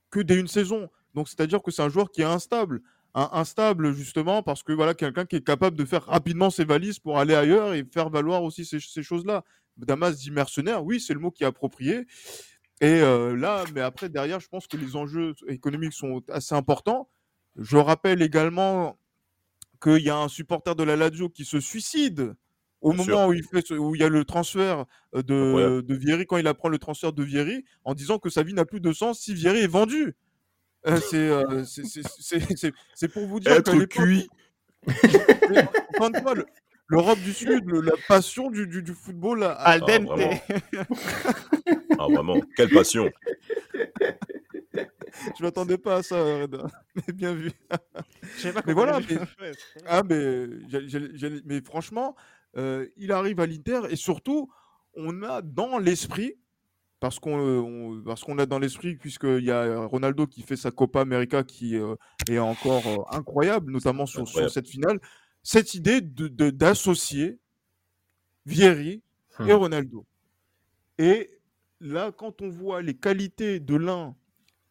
que 0.10 0.20
des 0.20 0.36
une 0.40 0.48
saison. 0.48 0.90
Donc 1.14 1.28
c'est-à-dire 1.30 1.62
que 1.62 1.72
c'est 1.72 1.82
un 1.82 1.90
joueur 1.90 2.12
qui 2.12 2.22
est 2.22 2.26
instable. 2.26 2.82
Un- 3.14 3.30
instable 3.34 3.94
justement 3.94 4.42
parce 4.42 4.64
que 4.64 4.72
voilà 4.72 4.94
quelqu'un 4.94 5.26
qui 5.26 5.36
est 5.36 5.46
capable 5.46 5.76
de 5.78 5.84
faire 5.86 6.06
rapidement 6.06 6.50
ses 6.50 6.64
valises 6.66 6.98
pour 7.00 7.20
aller 7.20 7.36
ailleurs 7.36 7.74
et 7.74 7.84
faire 7.92 8.10
valoir 8.10 8.44
aussi 8.44 8.64
ces, 8.66 8.80
ces 8.80 9.04
choses-là. 9.04 9.44
Damas 9.78 10.18
dit 10.18 10.32
mercenaire, 10.32 10.84
oui, 10.84 11.00
c'est 11.00 11.14
le 11.14 11.20
mot 11.20 11.32
qui 11.32 11.44
est 11.44 11.48
approprié. 11.48 12.06
Et 12.82 13.02
euh, 13.02 13.36
là, 13.36 13.64
mais 13.76 13.82
après, 13.82 14.10
derrière, 14.10 14.40
je 14.40 14.48
pense 14.48 14.68
que 14.68 14.76
les 14.76 14.96
enjeux 14.96 15.36
économiques 15.48 15.94
sont 15.94 16.24
assez 16.30 16.56
importants. 16.56 17.10
Je 17.56 17.78
rappelle 17.78 18.22
également 18.22 18.98
qu'il 19.82 20.00
y 20.02 20.10
a 20.10 20.18
un 20.18 20.28
supporter 20.28 20.76
de 20.76 20.84
la 20.84 20.96
Lazio 20.96 21.30
qui 21.30 21.46
se 21.46 21.60
suicide 21.60 22.34
au 22.82 22.94
Bien 22.94 23.06
moment 23.06 23.28
où 23.28 23.34
il, 23.34 23.44
fait 23.44 23.72
où 23.72 23.94
il 23.94 24.02
y 24.02 24.04
a 24.04 24.10
le 24.10 24.26
transfert 24.26 24.86
de, 25.14 25.82
de 25.82 25.96
Vieri, 25.96 26.26
quand 26.26 26.38
il 26.38 26.48
apprend 26.48 26.70
le 26.70 26.80
transfert 26.80 27.14
de 27.14 27.22
Vieri, 27.24 27.64
en 27.84 27.94
disant 27.94 28.18
que 28.18 28.30
sa 28.32 28.42
vie 28.42 28.56
n'a 28.56 28.66
plus 28.66 28.80
de 28.82 28.92
sens 28.92 29.20
si 29.20 29.36
Vieri 29.36 29.60
est 29.60 29.68
vendu. 29.68 30.16
Euh, 30.88 30.98
c'est 31.00 31.30
euh, 31.30 31.64
c'est- 31.64 33.08
pour 33.10 33.28
vous 33.28 33.40
dire 33.40 33.52
Être 33.52 33.74
l'époque, 33.76 33.90
cuit. 34.04 34.28
le- 34.88 36.46
l'Europe 36.92 37.20
du 37.20 37.34
Sud, 37.34 37.64
le- 37.70 37.82
la 37.82 37.94
passion 38.08 38.50
du, 38.52 38.68
du- 38.68 38.84
du 38.84 38.94
football 38.94 39.44
a- 39.44 39.52
a- 39.54 39.72
Al 39.72 39.80
dente. 39.82 40.04
vraiment. 40.08 40.34
Ah, 42.00 42.08
vraiment, 42.12 42.42
quelle 42.56 42.70
passion. 42.70 43.12
Je 45.38 45.44
m'attendais 45.44 45.78
pas 45.78 45.98
à 45.98 46.04
ça, 46.04 46.24
Reda. 46.24 46.66
mais 46.96 47.14
bien 47.14 47.34
vu. 47.34 47.52
Je 48.38 48.42
sais 48.42 48.54
pas 48.54 48.62
Mais 48.66 48.74
voilà, 48.74 49.00
mais-. 49.00 49.54
Ah, 49.86 50.02
mais, 50.08 50.48
mais 51.46 51.62
franchement, 51.62 52.16
euh, 52.58 52.88
il 52.98 53.12
arrive 53.12 53.40
à 53.40 53.46
l'Inter 53.46 53.82
et 53.90 53.96
surtout, 53.96 54.50
on 54.96 55.22
a 55.24 55.42
dans 55.42 55.78
l'esprit, 55.78 56.36
parce 57.00 57.20
qu'on 57.20 57.38
euh, 57.40 57.60
on- 57.60 58.02
parce 58.04 58.24
qu'on 58.24 58.40
a 58.40 58.46
dans 58.46 58.58
l'esprit, 58.60 58.96
puisqu'il 58.96 59.44
y 59.44 59.52
a 59.52 59.86
Ronaldo 59.86 60.26
qui 60.28 60.42
fait 60.42 60.56
sa 60.56 60.72
Copa 60.72 61.02
América 61.02 61.44
qui 61.44 61.76
euh, 61.78 61.96
est 62.30 62.40
encore 62.40 62.88
euh, 62.88 63.16
incroyable, 63.16 63.72
notamment 63.72 64.06
sur, 64.06 64.28
sur 64.28 64.50
cette 64.50 64.68
finale, 64.68 65.00
cette 65.44 65.74
idée 65.74 66.02
de- 66.02 66.28
de- 66.28 66.50
d'associer 66.52 67.40
Vieri 68.46 69.02
et 69.40 69.44
Hmm. 69.44 69.52
Ronaldo. 69.52 70.06
Et 70.98 71.30
là, 71.80 72.12
quand 72.12 72.42
on 72.42 72.50
voit 72.50 72.82
les 72.82 72.96
qualités 72.96 73.60
de 73.60 73.76
l'un 73.76 74.16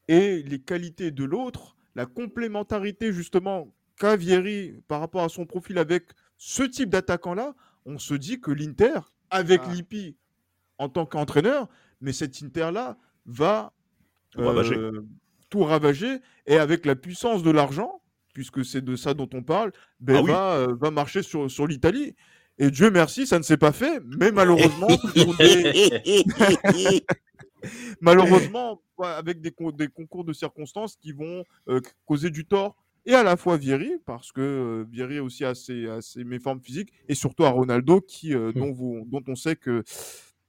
et 0.08 0.42
les 0.42 0.60
qualités 0.60 1.10
de 1.10 1.24
l'autre, 1.24 1.76
la 1.94 2.06
complémentarité 2.06 3.12
justement 3.12 3.72
qu'a 3.96 4.16
Vieri 4.16 4.74
par 4.88 5.00
rapport 5.00 5.22
à 5.22 5.28
son 5.28 5.46
profil 5.46 5.78
avec 5.78 6.04
ce 6.36 6.62
type 6.62 6.90
d'attaquant-là, 6.90 7.54
on 7.84 7.98
se 7.98 8.14
dit 8.14 8.40
que 8.40 8.50
l'Inter, 8.50 9.00
avec 9.30 9.60
Ah. 9.64 9.72
Lippi 9.72 10.16
en 10.78 10.88
tant 10.88 11.06
qu'entraîneur, 11.06 11.68
mais 12.00 12.12
cet 12.12 12.42
Inter-là 12.42 12.96
va 13.26 13.72
ravager. 14.34 14.76
euh, 14.76 15.04
tout 15.48 15.64
ravager 15.64 16.20
et 16.46 16.56
avec 16.58 16.86
la 16.86 16.96
puissance 16.96 17.42
de 17.42 17.50
l'argent, 17.50 17.99
puisque 18.32 18.64
c'est 18.64 18.82
de 18.84 18.96
ça 18.96 19.14
dont 19.14 19.28
on 19.34 19.42
parle, 19.42 19.72
ben, 20.00 20.16
Ah 20.18 20.22
oui. 20.22 20.30
va, 20.30 20.52
euh, 20.56 20.74
va 20.80 20.90
marcher 20.90 21.22
sur, 21.22 21.50
sur 21.50 21.66
l'Italie. 21.66 22.14
Et 22.58 22.70
Dieu 22.70 22.90
merci, 22.90 23.26
ça 23.26 23.38
ne 23.38 23.42
s'est 23.42 23.56
pas 23.56 23.72
fait, 23.72 24.00
mais 24.18 24.32
malheureusement, 24.32 24.88
des- 25.38 27.02
malheureusement, 28.00 28.80
avec 28.98 29.40
des, 29.40 29.50
con- 29.50 29.70
des 29.70 29.88
concours 29.88 30.24
de 30.24 30.32
circonstances 30.32 30.96
qui 30.96 31.12
vont 31.12 31.44
euh, 31.68 31.80
causer 32.06 32.30
du 32.30 32.44
tort 32.46 32.76
et 33.06 33.14
à 33.14 33.22
la 33.22 33.36
fois 33.38 33.56
Vieri, 33.56 33.92
parce 34.04 34.30
que 34.30 34.40
euh, 34.42 34.84
Vieri 34.90 35.20
aussi 35.20 35.44
a 35.44 35.54
ses, 35.54 35.88
a 35.88 36.02
ses 36.02 36.22
méformes 36.22 36.60
physiques, 36.60 36.92
et 37.08 37.14
surtout 37.14 37.44
à 37.44 37.48
Ronaldo, 37.50 38.00
qui, 38.02 38.34
euh, 38.34 38.52
dont, 38.52 38.72
vous- 38.72 39.04
dont 39.06 39.22
on 39.26 39.34
sait 39.34 39.56
que 39.56 39.82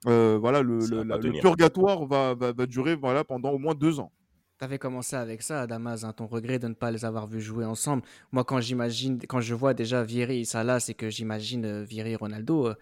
euh, 0.07 0.37
voilà, 0.39 0.61
le, 0.61 0.79
la- 1.03 1.15
purgatoire 1.41 2.05
va, 2.07 2.33
va, 2.33 2.51
va 2.51 2.65
durer 2.65 2.95
voilà, 2.95 3.23
pendant 3.23 3.51
au 3.51 3.57
moins 3.57 3.73
deux 3.73 3.99
ans. 4.01 4.11
T'avais 4.61 4.77
commencé 4.77 5.15
avec 5.15 5.41
ça, 5.41 5.65
Damas, 5.65 6.03
hein, 6.03 6.13
ton 6.13 6.27
regret 6.27 6.59
de 6.59 6.67
ne 6.67 6.75
pas 6.75 6.91
les 6.91 7.03
avoir 7.03 7.25
vus 7.25 7.41
jouer 7.41 7.65
ensemble. 7.65 8.03
Moi, 8.31 8.43
quand 8.43 8.61
j'imagine, 8.61 9.17
quand 9.27 9.41
je 9.41 9.55
vois 9.55 9.73
déjà 9.73 10.03
Vieri 10.03 10.41
et 10.41 10.45
Salah, 10.45 10.79
c'est 10.79 10.93
que 10.93 11.09
j'imagine 11.09 11.65
euh, 11.65 11.83
Vieri 11.83 12.11
et 12.11 12.15
Ronaldo. 12.15 12.67
euh, 12.67 12.75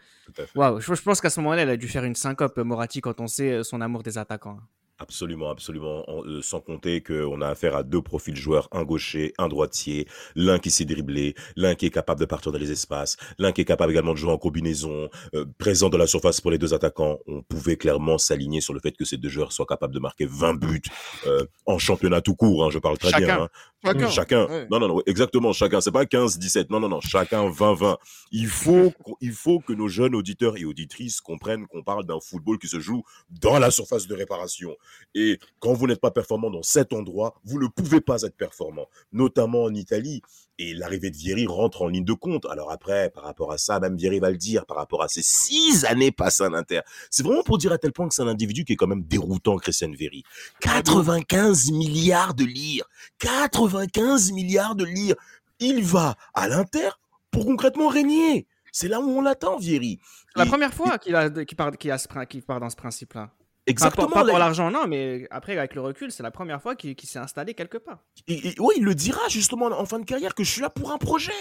je, 0.81 0.93
je 0.93 1.01
pense 1.01 1.21
qu'à 1.21 1.29
ce 1.29 1.39
moment-là, 1.39 1.61
elle 1.61 1.69
a 1.69 1.77
dû 1.77 1.87
faire 1.87 2.03
une 2.03 2.15
syncope, 2.15 2.57
euh, 2.57 2.65
Moratti, 2.65 2.99
quand 2.99 3.21
on 3.21 3.27
sait 3.27 3.53
euh, 3.53 3.63
son 3.63 3.79
amour 3.79 4.03
des 4.03 4.17
attaquants. 4.17 4.59
Absolument, 5.01 5.49
absolument. 5.49 6.03
En- 6.09 6.25
euh, 6.25 6.41
sans 6.41 6.59
compter 6.59 7.01
qu'on 7.01 7.39
a 7.41 7.47
affaire 7.47 7.73
à 7.75 7.83
deux 7.83 8.01
profils 8.01 8.35
joueurs, 8.35 8.67
un 8.73 8.83
gaucher, 8.83 9.33
un 9.37 9.47
droitier, 9.47 10.07
l'un 10.35 10.59
qui 10.59 10.69
sait 10.71 10.83
dribbler, 10.83 11.35
l'un 11.55 11.73
qui 11.73 11.85
est 11.85 11.89
capable 11.89 12.19
de 12.19 12.25
partir 12.25 12.51
dans 12.51 12.57
les 12.59 12.69
espaces, 12.69 13.15
l'un 13.37 13.53
qui 13.53 13.61
est 13.61 13.65
capable 13.65 13.93
également 13.93 14.11
de 14.11 14.17
jouer 14.17 14.31
en 14.31 14.37
combinaison, 14.37 15.09
euh, 15.35 15.45
présent 15.57 15.87
dans 15.89 15.97
la 15.97 16.05
surface 16.07 16.41
pour 16.41 16.51
les 16.51 16.57
deux 16.57 16.73
attaquants. 16.73 17.19
On 17.27 17.41
pouvait 17.43 17.77
clairement 17.77 18.17
s'aligner 18.17 18.59
sur 18.59 18.73
le 18.73 18.81
fait 18.81 18.91
que 18.91 19.05
ces 19.05 19.15
deux 19.15 19.29
joueurs 19.29 19.53
soient 19.53 19.65
capables 19.65 19.93
de 19.93 19.99
marquer 19.99 20.25
20 20.25 20.55
buts 20.55 20.81
euh, 21.27 21.45
en 21.65 21.77
championnat 21.77 22.19
tout 22.21 22.35
court. 22.35 22.65
hein, 22.65 22.69
je 22.69 22.79
parle 22.79 22.97
très 22.97 23.11
Chacun. 23.11 23.25
bien. 23.25 23.41
hein. 23.43 23.49
Chacun. 23.85 24.09
Chacun. 24.09 24.45
Ouais. 24.47 24.67
Non, 24.69 24.79
non, 24.79 24.89
non, 24.89 25.01
exactement. 25.05 25.53
Chacun. 25.53 25.79
C'est 25.79 25.91
pas 25.93 26.05
15, 26.05 26.37
17. 26.37 26.69
Non, 26.69 26.81
non, 26.81 26.89
non. 26.89 26.99
Chacun 26.99 27.49
20, 27.49 27.73
20. 27.75 27.97
Il 28.33 28.47
faut, 28.47 28.91
il 29.21 29.31
faut 29.31 29.61
que 29.61 29.71
nos 29.71 29.87
jeunes 29.87 30.13
auditeurs 30.15 30.57
et 30.57 30.65
auditrices 30.65 31.21
comprennent 31.21 31.65
qu'on 31.67 31.81
parle 31.83 32.05
d'un 32.05 32.19
football 32.19 32.59
qui 32.59 32.67
se 32.67 32.81
joue 32.81 33.03
dans 33.29 33.57
la 33.57 33.71
surface 33.71 34.05
de 34.07 34.15
réparation. 34.15 34.75
Et 35.15 35.39
quand 35.59 35.73
vous 35.73 35.87
n'êtes 35.87 35.99
pas 36.01 36.11
performant 36.11 36.49
dans 36.49 36.61
cet 36.63 36.93
endroit, 36.93 37.35
vous 37.43 37.59
ne 37.59 37.67
pouvez 37.67 37.99
pas 38.01 38.21
être 38.21 38.35
performant, 38.35 38.87
notamment 39.11 39.63
en 39.63 39.73
Italie. 39.73 40.21
Et 40.61 40.73
l'arrivée 40.73 41.09
de 41.09 41.15
Vieri 41.15 41.47
rentre 41.47 41.81
en 41.83 41.87
ligne 41.87 42.03
de 42.03 42.13
compte. 42.13 42.45
Alors 42.45 42.69
après, 42.71 43.09
par 43.11 43.23
rapport 43.23 43.51
à 43.51 43.57
ça, 43.57 43.79
même 43.79 43.95
Vieri 43.95 44.19
va 44.19 44.29
le 44.29 44.37
dire, 44.37 44.65
par 44.65 44.77
rapport 44.77 45.01
à 45.01 45.07
ces 45.07 45.21
six 45.23 45.85
années 45.85 46.11
passées 46.11 46.43
à 46.43 46.49
l'Inter, 46.49 46.81
c'est 47.09 47.23
vraiment 47.23 47.43
pour 47.43 47.57
dire 47.57 47.71
à 47.71 47.77
tel 47.77 47.91
point 47.93 48.07
que 48.09 48.13
c'est 48.13 48.21
un 48.21 48.27
individu 48.27 48.65
qui 48.65 48.73
est 48.73 48.75
quand 48.75 48.87
même 48.87 49.03
déroutant, 49.03 49.55
Christian 49.57 49.91
Vieri. 49.91 50.23
95 50.59 51.71
milliards 51.71 52.33
de 52.33 52.43
lire. 52.43 52.83
95 53.19 54.31
milliards 54.31 54.75
de 54.75 54.83
lire. 54.85 55.15
Il 55.59 55.83
va 55.83 56.15
à 56.33 56.47
l'Inter 56.47 56.89
pour 57.31 57.45
concrètement 57.45 57.87
régner. 57.87 58.47
C'est 58.71 58.87
là 58.87 58.99
où 59.01 59.09
on 59.09 59.21
l'attend, 59.21 59.57
Vieri. 59.57 59.99
C'est 60.33 60.39
la 60.39 60.45
Et- 60.45 60.47
première 60.49 60.73
fois 60.73 60.97
qu'il 60.97 61.15
a, 61.15 61.29
part, 61.29 61.71
a 61.73 61.97
ce 61.97 62.07
part 62.41 62.59
dans 62.59 62.69
ce 62.69 62.75
principe-là. 62.75 63.31
Exactement. 63.69 64.07
Pas, 64.09 64.25
pour 64.25 64.37
l'argent, 64.39 64.71
non, 64.71 64.87
mais 64.87 65.27
après, 65.31 65.57
avec 65.57 65.75
le 65.75 65.81
recul, 65.81 66.11
c'est 66.11 66.23
la 66.23 66.31
première 66.31 66.61
fois 66.61 66.75
qu'il 66.75 66.95
s'est 67.03 67.19
installé 67.19 67.53
quelque 67.53 67.77
part. 67.77 67.99
Et, 68.27 68.49
et- 68.49 68.59
ouais, 68.59 68.73
il 68.77 68.83
le 68.83 68.95
dira 68.95 69.27
justement 69.29 69.67
en 69.67 69.85
fin 69.85 69.99
de 69.99 70.05
carrière 70.05 70.33
que 70.35 70.43
je 70.43 70.51
suis 70.51 70.61
là 70.61 70.69
pour 70.69 70.91
un 70.91 70.97
projet. 70.97 71.31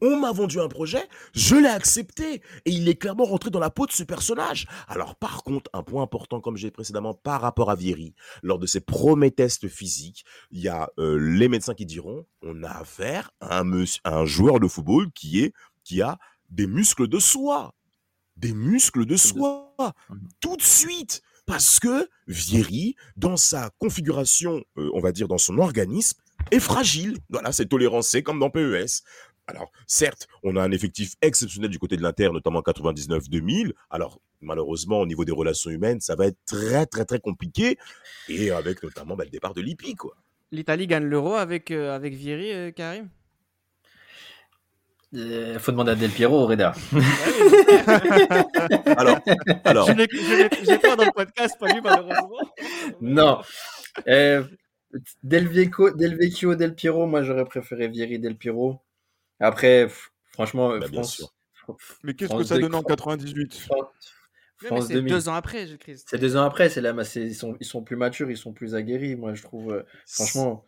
On 0.00 0.18
m'a 0.18 0.32
vendu 0.32 0.58
un 0.60 0.68
projet, 0.68 1.06
je 1.34 1.54
l'ai 1.54 1.68
accepté. 1.68 2.42
Et 2.64 2.70
il 2.72 2.88
est 2.88 2.96
clairement 2.96 3.24
rentré 3.24 3.50
dans 3.50 3.60
la 3.60 3.70
peau 3.70 3.86
de 3.86 3.92
ce 3.92 4.02
personnage. 4.02 4.66
Alors 4.88 5.14
par 5.14 5.44
contre, 5.44 5.70
un 5.72 5.82
point 5.84 6.02
important, 6.02 6.40
comme 6.40 6.56
j'ai 6.56 6.70
précédemment, 6.72 7.14
par 7.14 7.40
rapport 7.40 7.70
à 7.70 7.76
Vieri, 7.76 8.14
lors 8.42 8.58
de 8.58 8.66
ses 8.66 8.80
premiers 8.80 9.30
tests 9.30 9.68
physiques, 9.68 10.24
il 10.50 10.60
y 10.60 10.68
a 10.68 10.90
euh, 10.98 11.16
les 11.18 11.48
médecins 11.48 11.74
qui 11.74 11.86
diront, 11.86 12.26
on 12.42 12.64
a 12.64 12.70
affaire 12.70 13.30
à 13.40 13.60
un, 13.60 13.64
mus- 13.64 14.00
à 14.02 14.16
un 14.18 14.24
joueur 14.26 14.58
de 14.58 14.66
football 14.66 15.12
qui, 15.12 15.40
est, 15.44 15.52
qui 15.84 16.02
a 16.02 16.18
des 16.50 16.66
muscles 16.66 17.06
de 17.06 17.18
soie. 17.20 17.72
Des 18.36 18.52
muscles 18.52 19.06
de 19.06 19.16
soie. 19.16 19.74
Tout 20.40 20.56
de 20.56 20.62
suite. 20.62 21.22
Parce 21.46 21.78
que 21.78 22.08
Vieri, 22.26 22.96
dans 23.16 23.36
sa 23.36 23.70
configuration, 23.78 24.64
euh, 24.78 24.90
on 24.94 25.00
va 25.00 25.12
dire 25.12 25.28
dans 25.28 25.38
son 25.38 25.58
organisme, 25.58 26.18
est 26.50 26.60
fragile. 26.60 27.18
Voilà, 27.28 27.52
c'est 27.52 27.66
tolérancé 27.66 28.22
comme 28.22 28.38
dans 28.38 28.50
PES. 28.50 29.02
Alors, 29.46 29.70
certes, 29.86 30.26
on 30.42 30.56
a 30.56 30.62
un 30.62 30.70
effectif 30.70 31.14
exceptionnel 31.20 31.70
du 31.70 31.78
côté 31.78 31.96
de 31.96 32.02
l'Inter, 32.02 32.30
notamment 32.32 32.60
en 32.60 32.62
99-2000. 32.62 33.72
Alors, 33.90 34.20
malheureusement, 34.40 35.00
au 35.00 35.06
niveau 35.06 35.26
des 35.26 35.32
relations 35.32 35.70
humaines, 35.70 36.00
ça 36.00 36.16
va 36.16 36.26
être 36.26 36.38
très, 36.46 36.86
très, 36.86 37.04
très 37.04 37.20
compliqué. 37.20 37.76
Et 38.28 38.50
avec 38.50 38.82
notamment 38.82 39.16
bah, 39.16 39.24
le 39.24 39.30
départ 39.30 39.52
de 39.52 39.60
Lippi, 39.60 39.94
quoi. 39.94 40.16
L'Italie 40.50 40.86
gagne 40.86 41.04
l'euro 41.04 41.34
avec, 41.34 41.70
euh, 41.70 41.94
avec 41.94 42.14
Vieri, 42.14 42.72
Karim? 42.72 43.08
Il 45.16 45.58
faut 45.60 45.70
demander 45.70 45.92
à 45.92 45.94
Del 45.94 46.10
Piero, 46.10 46.44
Reda. 46.46 46.72
Alors, 48.96 49.18
alors 49.64 49.86
Je 49.86 49.92
l'ai- 49.92 50.78
pas 50.78 50.96
dans 50.96 51.04
le 51.04 51.12
podcast, 51.12 51.56
pas 51.58 51.68
lui, 51.72 51.80
malheureusement. 51.80 52.30
Non. 53.00 53.40
Euh, 54.08 54.42
Del, 55.22 55.48
Vecchio, 55.48 55.90
Del 55.94 56.16
Vecchio, 56.16 56.54
Del 56.54 56.74
Piero, 56.74 57.06
moi 57.06 57.22
j'aurais 57.22 57.44
préféré 57.44 57.88
Vieri, 57.88 58.18
Del 58.18 58.36
Piero. 58.36 58.80
Après, 59.40 59.88
franchement, 60.32 60.70
Bah, 60.70 60.78
bien 60.80 60.88
France, 61.02 61.14
sûr. 61.16 61.32
Mais 62.02 62.14
qu'est-ce 62.14 62.34
que 62.34 62.42
ça 62.44 62.58
donne 62.58 62.74
en 62.74 62.82
98 62.82 63.54
France, 63.54 63.86
France 64.64 64.86
c'est 64.88 64.94
2000. 64.94 65.12
deux 65.12 65.28
ans 65.28 65.34
après, 65.34 65.66
je 65.66 65.76
Christ. 65.76 66.06
C'est 66.10 66.18
deux 66.18 66.36
ans 66.36 66.44
après, 66.44 66.68
c'est 66.68 66.80
là, 66.80 66.92
mais 66.92 67.04
c'est- 67.04 67.22
ils 67.22 67.34
sont, 67.34 67.56
ils 67.60 67.66
sont 67.66 67.82
plus 67.82 67.96
matures, 67.96 68.30
ils 68.30 68.36
sont 68.36 68.52
plus 68.52 68.74
aguerris. 68.74 69.16
Moi, 69.16 69.34
je 69.34 69.42
trouve, 69.42 69.72
euh, 69.72 69.82
franchement, 70.06 70.64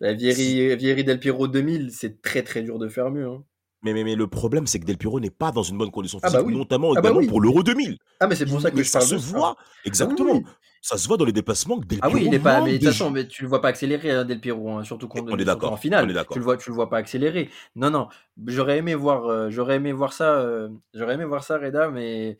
la 0.00 0.12
Vieri, 0.14 0.74
Vieri 0.76 1.04
Del 1.04 1.18
Piero 1.20 1.48
2000, 1.48 1.90
c'est 1.92 2.20
très 2.22 2.42
très 2.42 2.62
dur 2.62 2.78
de 2.78 2.88
faire 2.88 3.10
mieux. 3.10 3.26
hein. 3.26 3.44
Mais, 3.84 3.92
mais, 3.92 4.04
mais 4.04 4.14
le 4.16 4.26
problème, 4.26 4.66
c'est 4.66 4.80
que 4.80 4.84
Del 4.86 4.96
Piero 4.98 5.20
n'est 5.20 5.30
pas 5.30 5.52
dans 5.52 5.62
une 5.62 5.78
bonne 5.78 5.90
condition 5.90 6.18
Ah 6.22 6.28
physique, 6.28 6.40
bah 6.42 6.46
oui. 6.48 6.56
notamment 6.56 6.92
Ah 6.96 7.00
bah 7.00 7.12
oui. 7.14 7.26
pour 7.26 7.40
l'Euro 7.40 7.62
2000. 7.62 7.98
Ah, 8.20 8.26
mais 8.26 8.34
c'est 8.34 8.46
pour 8.46 8.60
ça 8.60 8.70
que 8.70 8.76
Mais 8.76 8.82
je 8.84 8.88
ça 8.88 8.98
parle 9.00 9.10
se 9.10 9.14
de 9.14 9.20
ça. 9.20 9.36
voit, 9.36 9.56
exactement. 9.84 10.32
oui. 10.34 10.44
Ça 10.80 10.98
se 10.98 11.08
voit 11.08 11.16
dans 11.16 11.24
les 11.24 11.32
déplacements 11.32 11.78
que 11.80 11.86
Del 11.86 11.98
Ah 12.02 12.08
Piero 12.08 12.20
oui, 12.20 12.28
il 12.28 12.34
est 12.34 12.38
pas, 12.38 12.60
mais 12.60 12.72
de 12.72 12.76
toute 12.76 12.86
de 12.86 12.90
façon, 12.92 13.10
mais 13.10 13.26
tu 13.26 13.42
le 13.42 13.48
vois 13.48 13.62
pas 13.62 13.68
accélérer, 13.68 14.10
hein, 14.10 14.24
Del 14.24 14.38
Piero, 14.40 14.70
hein, 14.70 14.84
surtout, 14.84 15.08
qu'on, 15.08 15.26
On 15.30 15.38
est 15.38 15.44
d'accord, 15.44 15.72
en 15.72 15.76
finale. 15.78 16.04
on 16.06 16.08
est. 16.14 16.24
Tu 16.30 16.38
le 16.38 16.44
vois, 16.44 16.56
tu 16.58 16.68
le 16.70 16.74
vois 16.74 16.90
pas 16.90 16.98
accélérer. 16.98 17.48
Non, 17.74 17.90
non, 17.90 18.08
j'aurais 18.46 18.78
aimé 18.78 18.94
voir, 18.94 19.24
euh, 19.26 19.48
j'aurais 19.50 19.76
aimé 19.76 19.92
voir 19.92 20.12
ça, 20.12 20.34
euh, 20.40 20.68
j'aurais 20.92 21.14
aimé 21.14 21.24
voir 21.24 21.42
ça, 21.42 21.56
Reda, 21.58 21.88
mais 21.90 22.36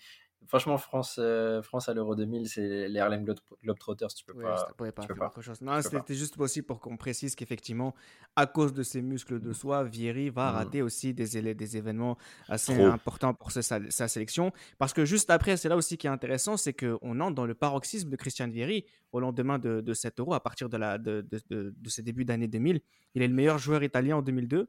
franchement, 0.46 0.78
France, 0.78 1.16
euh, 1.18 1.62
France 1.62 1.88
à 1.88 1.94
l'Euro 1.94 2.14
2000, 2.14 2.48
c'est 2.48 2.88
les 2.88 2.98
Harlem 3.00 3.24
Globe- 3.24 3.38
Globetrotters, 3.62 4.08
tu 4.14 4.24
peux 4.24 4.34
pas. 4.34 4.56
ça 4.58 4.68
pouvait 4.76 4.92
pas 4.92 5.02
tu 5.02 5.08
peux 5.08 5.14
faire 5.14 5.20
pas. 5.20 5.26
autre 5.28 5.42
chose. 5.42 5.60
Non, 5.60 5.80
c'était 5.82 6.14
juste 6.14 6.38
aussi 6.38 6.62
pour 6.62 6.80
qu'on 6.80 6.96
précise 6.96 7.34
qu'effectivement, 7.34 7.94
à 8.36 8.46
cause 8.46 8.72
de 8.72 8.82
ses 8.82 9.02
muscles 9.02 9.40
de 9.40 9.52
soie, 9.52 9.84
Vieri 9.84 10.30
va 10.30 10.50
Mhm. 10.50 10.56
rater 10.56 10.82
aussi 10.82 11.14
des, 11.14 11.36
événements 11.76 12.16
assez 12.48 12.74
Trop. 12.74 12.86
importants 12.86 13.34
pour 13.34 13.50
sa, 13.52 13.62
sa- 13.62 13.90
sa 13.90 14.08
sélection. 14.08 14.52
Parce 14.78 14.92
que 14.92 15.04
juste 15.04 15.30
après, 15.30 15.56
c'est 15.56 15.68
là 15.68 15.76
aussi 15.76 15.96
qui 15.96 16.06
est 16.06 16.10
intéressant, 16.10 16.56
c'est 16.56 16.72
qu'on 16.72 17.20
entre 17.20 17.34
dans 17.34 17.46
le 17.46 17.54
paroxysme 17.54 18.08
de 18.10 18.16
Christian 18.16 18.48
Vieri 18.48 18.84
au 19.12 19.20
lendemain 19.20 19.58
de, 19.58 19.80
de 19.80 19.94
cet 19.94 20.20
euro, 20.20 20.34
à 20.34 20.40
partir 20.40 20.68
de, 20.68 20.76
la, 20.76 20.98
de, 20.98 21.20
de, 21.22 21.40
de, 21.50 21.74
de 21.76 21.88
ses 21.88 22.02
débuts 22.02 22.24
d'année 22.24 22.48
2000. 22.48 22.80
Il 23.14 23.22
est 23.22 23.28
le 23.28 23.34
meilleur 23.34 23.58
joueur 23.58 23.82
italien 23.82 24.16
en 24.16 24.22
2002. 24.22 24.68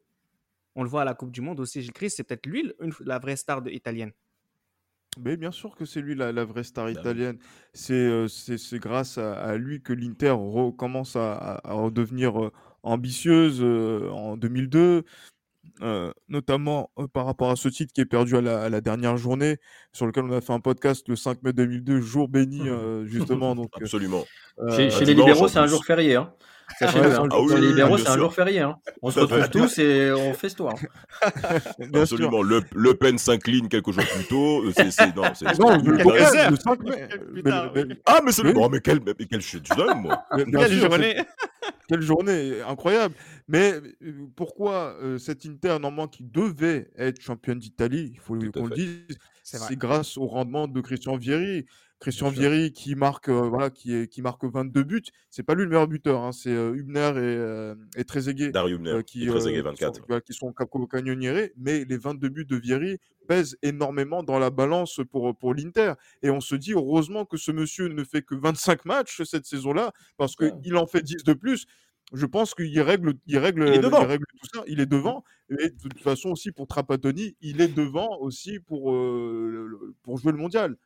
On 0.76 0.84
le 0.84 0.90
voit 0.90 1.04
à 1.04 1.06
la 1.06 1.14
Coupe 1.14 1.32
du 1.32 1.40
Monde 1.42 1.60
aussi, 1.62 1.82
Gilles 1.82 1.94
Christ, 1.94 2.18
c'est 2.18 2.24
peut-être 2.24 2.46
lui 2.46 2.72
une- 2.82 2.92
la 3.02 3.18
vraie 3.18 3.38
star 3.38 3.66
italienne. 3.70 4.12
Mais 5.24 5.38
bien 5.38 5.52
sûr 5.52 5.76
que 5.76 5.86
c'est 5.86 6.02
lui 6.02 6.16
la, 6.16 6.32
la 6.32 6.44
vraie 6.46 6.64
star 6.64 6.86
oui. 6.86 6.92
italienne. 6.94 7.38
C'est 7.74 7.94
euh, 7.94 8.28
c'est 8.28 8.58
c'est 8.58 8.80
grâce 8.80 9.18
à, 9.18 9.34
à 9.34 9.56
lui 9.58 9.82
que 9.82 9.94
l'Inter 9.94 10.32
recommence 10.32 11.16
à, 11.16 11.34
à- 11.34 11.70
à 11.70 11.74
redevenir 11.74 12.44
euh, 12.44 12.52
ambitieuse 12.84 13.60
euh, 13.64 14.10
en 14.12 14.38
2002, 14.38 15.04
euh, 15.82 16.12
notamment 16.30 16.92
euh, 17.00 17.08
par 17.08 17.26
rapport 17.26 17.50
à 17.52 17.56
ce 17.56 17.68
titre 17.70 17.92
qui 17.94 18.02
est 18.02 18.06
perdu 18.06 18.36
à 18.38 18.42
la, 18.42 18.64
à 18.64 18.70
la 18.70 18.82
dernière 18.82 19.18
journée, 19.18 19.58
sur 19.94 20.06
lequel 20.06 20.26
on 20.26 20.32
a 20.32 20.42
fait 20.42 20.54
un 20.54 20.60
podcast 20.60 21.08
le 21.08 21.16
5 21.16 21.42
mai 21.44 21.54
2002, 21.54 22.00
jour 22.02 22.28
béni 22.30 22.62
euh, 22.70 23.06
justement. 23.06 23.56
Donc, 23.56 23.72
euh, 23.78 23.84
Absolument. 23.84 24.24
Chez, 24.76 24.88
euh, 24.88 24.90
chez 24.90 25.06
les 25.06 25.14
dimanche, 25.16 25.28
libéraux, 25.30 25.46
en 25.46 25.48
c'est 25.48 25.60
un 25.60 25.64
plus. 25.64 25.72
jour 25.72 25.86
férié. 25.86 26.16
Hein. 26.16 26.34
Sachez-le, 26.80 27.08
Ouais, 27.10 27.16
hein. 27.16 27.28
ah 27.32 27.40
oui, 27.42 27.48
les 27.56 27.60
oui, 27.62 27.68
libéraux, 27.68 27.98
c'est 27.98 28.10
un 28.10 28.18
jour 28.18 28.34
férié. 28.34 28.60
hein. 28.60 28.76
On 29.02 29.12
se 29.12 29.20
retrouve 29.20 29.50
tous 29.50 29.78
et 29.80 30.12
on 30.12 30.34
fait 30.34 30.50
ce. 30.50 30.56
Absolument. 31.94 32.42
Le, 32.44 32.62
le 32.74 32.94
Pen 32.94 33.18
s'incline 33.18 33.68
quelques 33.70 33.92
jours 33.92 34.04
plus 34.04 34.26
tôt. 34.26 34.64
Euh, 34.64 34.72
C'est, 34.76 34.92
c'est, 34.92 35.16
non, 35.16 35.24
c'est, 35.34 35.46
Non, 35.60 35.72
c'est- 35.72 35.78
le, 35.86 35.98
Quelques 35.98 36.04
contraire, 36.04 36.36
heures. 36.36 36.52
le 36.52 36.58
5 36.58 36.84
mai. 36.84 37.08
Plus 37.08 37.44
Mais- 37.44 37.52
tard, 37.52 37.72
mais- 37.74 37.84
oui. 37.86 37.96
Ah, 38.06 38.20
mais 38.26 38.32
c'est 38.32 38.44
le. 38.44 38.54
Oh, 38.56 38.70
mais 38.70 38.80
quel, 38.82 39.00
mais 39.06 39.14
quel 39.30 39.42
chef 39.42 39.64
d'homme, 39.64 40.02
moi. 40.04 40.24
Quelle 40.36 40.70
sûr, 40.72 40.90
journée 40.90 41.18
Quelle 41.88 42.02
journée 42.02 42.62
incroyable. 42.68 43.16
Mais 43.48 43.74
euh, 44.04 44.28
pourquoi 44.36 44.96
euh, 45.02 45.18
cet 45.18 45.46
Inter, 45.46 45.78
normalement, 45.80 46.08
qui 46.08 46.24
devait 46.24 46.90
être 46.98 47.22
championne 47.22 47.60
d'Italie, 47.60 48.12
il 48.14 48.20
faut 48.20 48.36
qu'on 48.54 48.68
le 48.68 48.76
dise, 48.76 49.18
c'est 49.44 49.78
grâce 49.78 50.18
au 50.18 50.26
rendement 50.26 50.68
de 50.68 50.82
Christian 50.82 51.16
Vieri. 51.18 51.66
Christian. 52.12 52.30
Vieri 52.30 52.72
qui 52.72 52.96
marque, 52.96 53.30
euh, 53.30 53.48
voilà, 53.50 53.70
qui, 53.70 53.94
est, 53.94 54.08
qui 54.08 54.22
marque 54.22 54.44
22 54.46 54.84
buts. 54.84 55.04
C'est 55.30 55.44
pas 55.44 55.56
lui 55.56 55.64
le 55.64 55.70
meilleur 55.70 55.88
buteur, 55.88 56.22
hein, 56.22 56.32
c'est 56.32 56.50
euh, 56.52 56.76
Hübner 56.76 57.00
et, 57.00 57.18
euh, 57.18 57.76
et 57.98 58.04
Trezeguet. 58.04 58.52
Euh, 58.56 59.02
qui 59.02 59.20
qui, 59.22 59.30
euh, 59.30 59.62
24. 59.64 59.96
sont, 59.96 60.02
voilà, 60.08 60.22
qui 60.22 60.34
sont 60.34 60.54
mais 61.58 61.86
les 61.86 61.98
22 61.98 62.30
buts 62.30 62.46
de 62.46 62.56
Vieri 62.56 62.98
pèsent 63.28 63.58
énormément 63.64 64.24
dans 64.24 64.40
la 64.40 64.50
balance 64.50 65.02
pour, 65.12 65.36
pour 65.36 65.54
l'Inter. 65.54 65.94
Et 66.22 66.30
on 66.30 66.40
se 66.42 66.56
dit 66.56 66.74
heureusement 66.74 67.26
que 67.26 67.38
ce 67.38 67.52
monsieur 67.52 67.88
ne 67.88 68.04
fait 68.04 68.22
que 68.22 68.36
25 68.36 68.86
matchs 68.86 69.24
cette 69.24 69.46
saison-là, 69.46 69.92
parce 70.18 70.36
Ouais. 70.40 70.52
qu'il 70.62 70.76
en 70.78 70.86
fait 70.88 71.02
10 71.02 71.24
de 71.24 71.34
plus. 71.34 71.66
Je 72.14 72.26
pense 72.28 72.54
qu'il 72.54 72.80
règle, 72.82 73.14
il 73.26 73.38
règle, 73.40 73.72
Il 73.74 73.82
devant. 73.82 74.06
règle 74.06 74.26
tout 74.40 74.48
ça. 74.54 74.64
Il 74.68 74.80
est 74.80 74.86
devant. 74.86 75.24
Et 75.50 75.70
de 75.70 75.76
toute 75.82 76.00
façon 76.02 76.30
aussi 76.30 76.52
pour 76.52 76.68
Trapattoni, 76.68 77.36
il 77.42 77.62
est 77.62 77.74
devant 77.74 78.18
aussi 78.20 78.60
pour, 78.60 78.94
euh, 78.94 79.96
pour 80.04 80.18
jouer 80.18 80.32
le 80.32 80.38
mondial. 80.38 80.78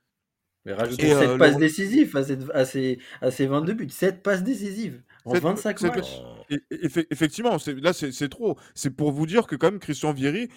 Mais 0.69 0.75
rajoutez 0.75 1.07
Et, 1.07 1.13
7 1.13 1.29
euh, 1.29 1.37
passes 1.37 1.53
le- 1.55 1.59
décisives 1.59 2.15
à, 2.15 2.23
cette- 2.23 2.49
à 2.53 2.65
ces, 2.65 2.99
à 3.21 3.31
ces 3.31 3.47
22 3.47 3.73
buts. 3.73 3.89
7 3.89 4.21
passes 4.23 4.43
décisives 4.43 5.01
en 5.25 5.33
Sept- 5.33 5.43
25 5.43 5.79
sept- 5.79 5.95
matchs. 5.95 6.21
Et- 6.49 6.59
et- 6.71 6.87
effe- 6.87 7.07
effectivement, 7.09 7.57
là 7.81 7.93
c'est 7.93 8.11
c'est 8.11 8.29
trop. 8.29 8.57
C'est 8.75 8.91
pour 8.91 9.11
vous 9.11 9.25
dire 9.25 9.47
que 9.47 9.55
quand 9.55 9.71
même 9.71 9.79
Christian 9.79 10.13
Vieri, 10.13 10.47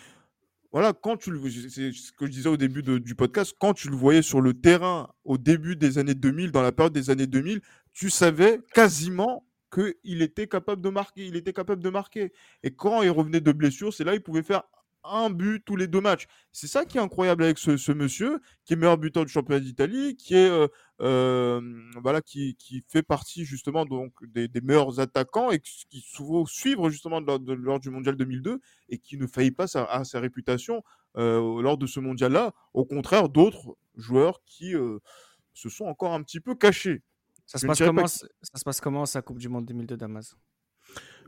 voilà, 0.71 0.93
quand 0.93 1.17
tu 1.17 1.31
le, 1.31 1.39
c'est 1.51 1.93
ce 1.93 2.13
que 2.13 2.27
je 2.27 2.31
disais 2.31 2.49
au 2.49 2.57
début 2.57 2.83
de- 2.83 2.99
du 2.99 3.15
podcast, 3.15 3.55
quand 3.59 3.75
tu 3.75 3.89
le 3.91 3.97
voyais 3.97 4.23
sur 4.23 4.41
le 4.41 4.55
terrain 4.55 5.11
au 5.25 5.37
début 5.39 5.77
des 5.77 5.99
années 5.99 6.15
2000, 6.15 6.51
dans 6.51 6.63
la 6.63 6.73
période 6.73 6.93
des 6.95 7.11
années 7.11 7.27
2000, 7.27 7.61
tu 7.93 8.09
savais 8.11 8.61
quasiment 8.75 9.45
qu'il 9.73 10.21
était 10.23 10.47
capable 10.47 10.83
de 10.83 10.89
marquer. 10.91 11.27
Il 11.27 11.37
était 11.37 11.53
capable 11.55 11.83
de 11.83 11.89
marquer. 11.91 12.33
Et 12.63 12.71
quand 12.71 13.03
il 13.03 13.11
revenait 13.11 13.41
de 13.41 13.53
blessure, 13.53 13.93
c'est 13.93 14.05
là 14.05 14.15
il 14.15 14.21
pouvait 14.21 14.43
faire 14.43 14.63
un 15.05 15.31
but 15.31 15.65
tous 15.65 15.77
les 15.77 15.87
deux 15.89 16.01
matchs. 16.01 16.27
C'est 16.53 16.67
ça 16.67 16.85
qui 16.85 16.99
est 16.99 17.01
incroyable 17.01 17.43
avec 17.45 17.59
ce, 17.59 17.77
ce 17.77 17.93
monsieur, 17.93 18.41
qui 18.65 18.73
est 18.73 18.77
meilleur 18.77 18.99
buteur 18.99 19.25
du 19.25 19.33
championnat 19.33 19.61
d'Italie, 19.61 20.17
qui 20.17 20.35
est 20.35 20.49
euh, 20.49 20.69
euh, 21.01 21.61
voilà, 22.01 22.21
qui, 22.23 22.55
qui 22.57 22.85
fait 22.89 23.03
partie 23.03 23.45
justement 23.45 23.85
donc 23.85 24.13
des, 24.29 24.49
des 24.49 24.61
meilleurs 24.61 25.01
attaquants 25.01 25.51
et 25.51 25.59
qui 25.61 26.01
souvent 26.01 26.45
suivre 26.47 26.89
justement 26.91 27.21
lors, 27.21 27.41
de- 27.41 27.53
lors 27.53 27.81
du 27.81 27.91
mondial 27.91 28.17
2002 28.17 28.61
et 28.89 28.99
qui 28.99 29.17
ne 29.19 29.27
faillit 29.27 29.51
pas 29.51 29.67
sa- 29.67 29.85
à 29.85 30.05
sa 30.05 30.21
réputation 30.21 30.83
euh, 31.17 31.61
lors 31.63 31.77
de 31.79 31.87
ce 31.87 32.01
mondial-là. 32.01 32.53
Au 32.75 32.85
contraire, 32.85 33.29
d'autres 33.29 33.77
joueurs 33.97 34.43
qui 34.45 34.73
se 35.55 35.69
sont 35.69 35.85
encore 35.85 36.13
un 36.15 36.23
petit 36.23 36.41
peu 36.41 36.55
cachés. 36.55 37.03
Ça 37.45 37.59
se, 37.59 37.67
passe 37.67 37.79
comment, 37.89 38.03
que- 38.05 38.09
ça 38.43 38.59
se 38.59 38.65
passe 38.65 38.81
comment 38.81 39.05
sa 39.05 39.21
Coupe 39.21 39.39
du 39.39 39.49
Monde 39.49 39.67
2002 39.67 39.97
Damas? 39.97 40.37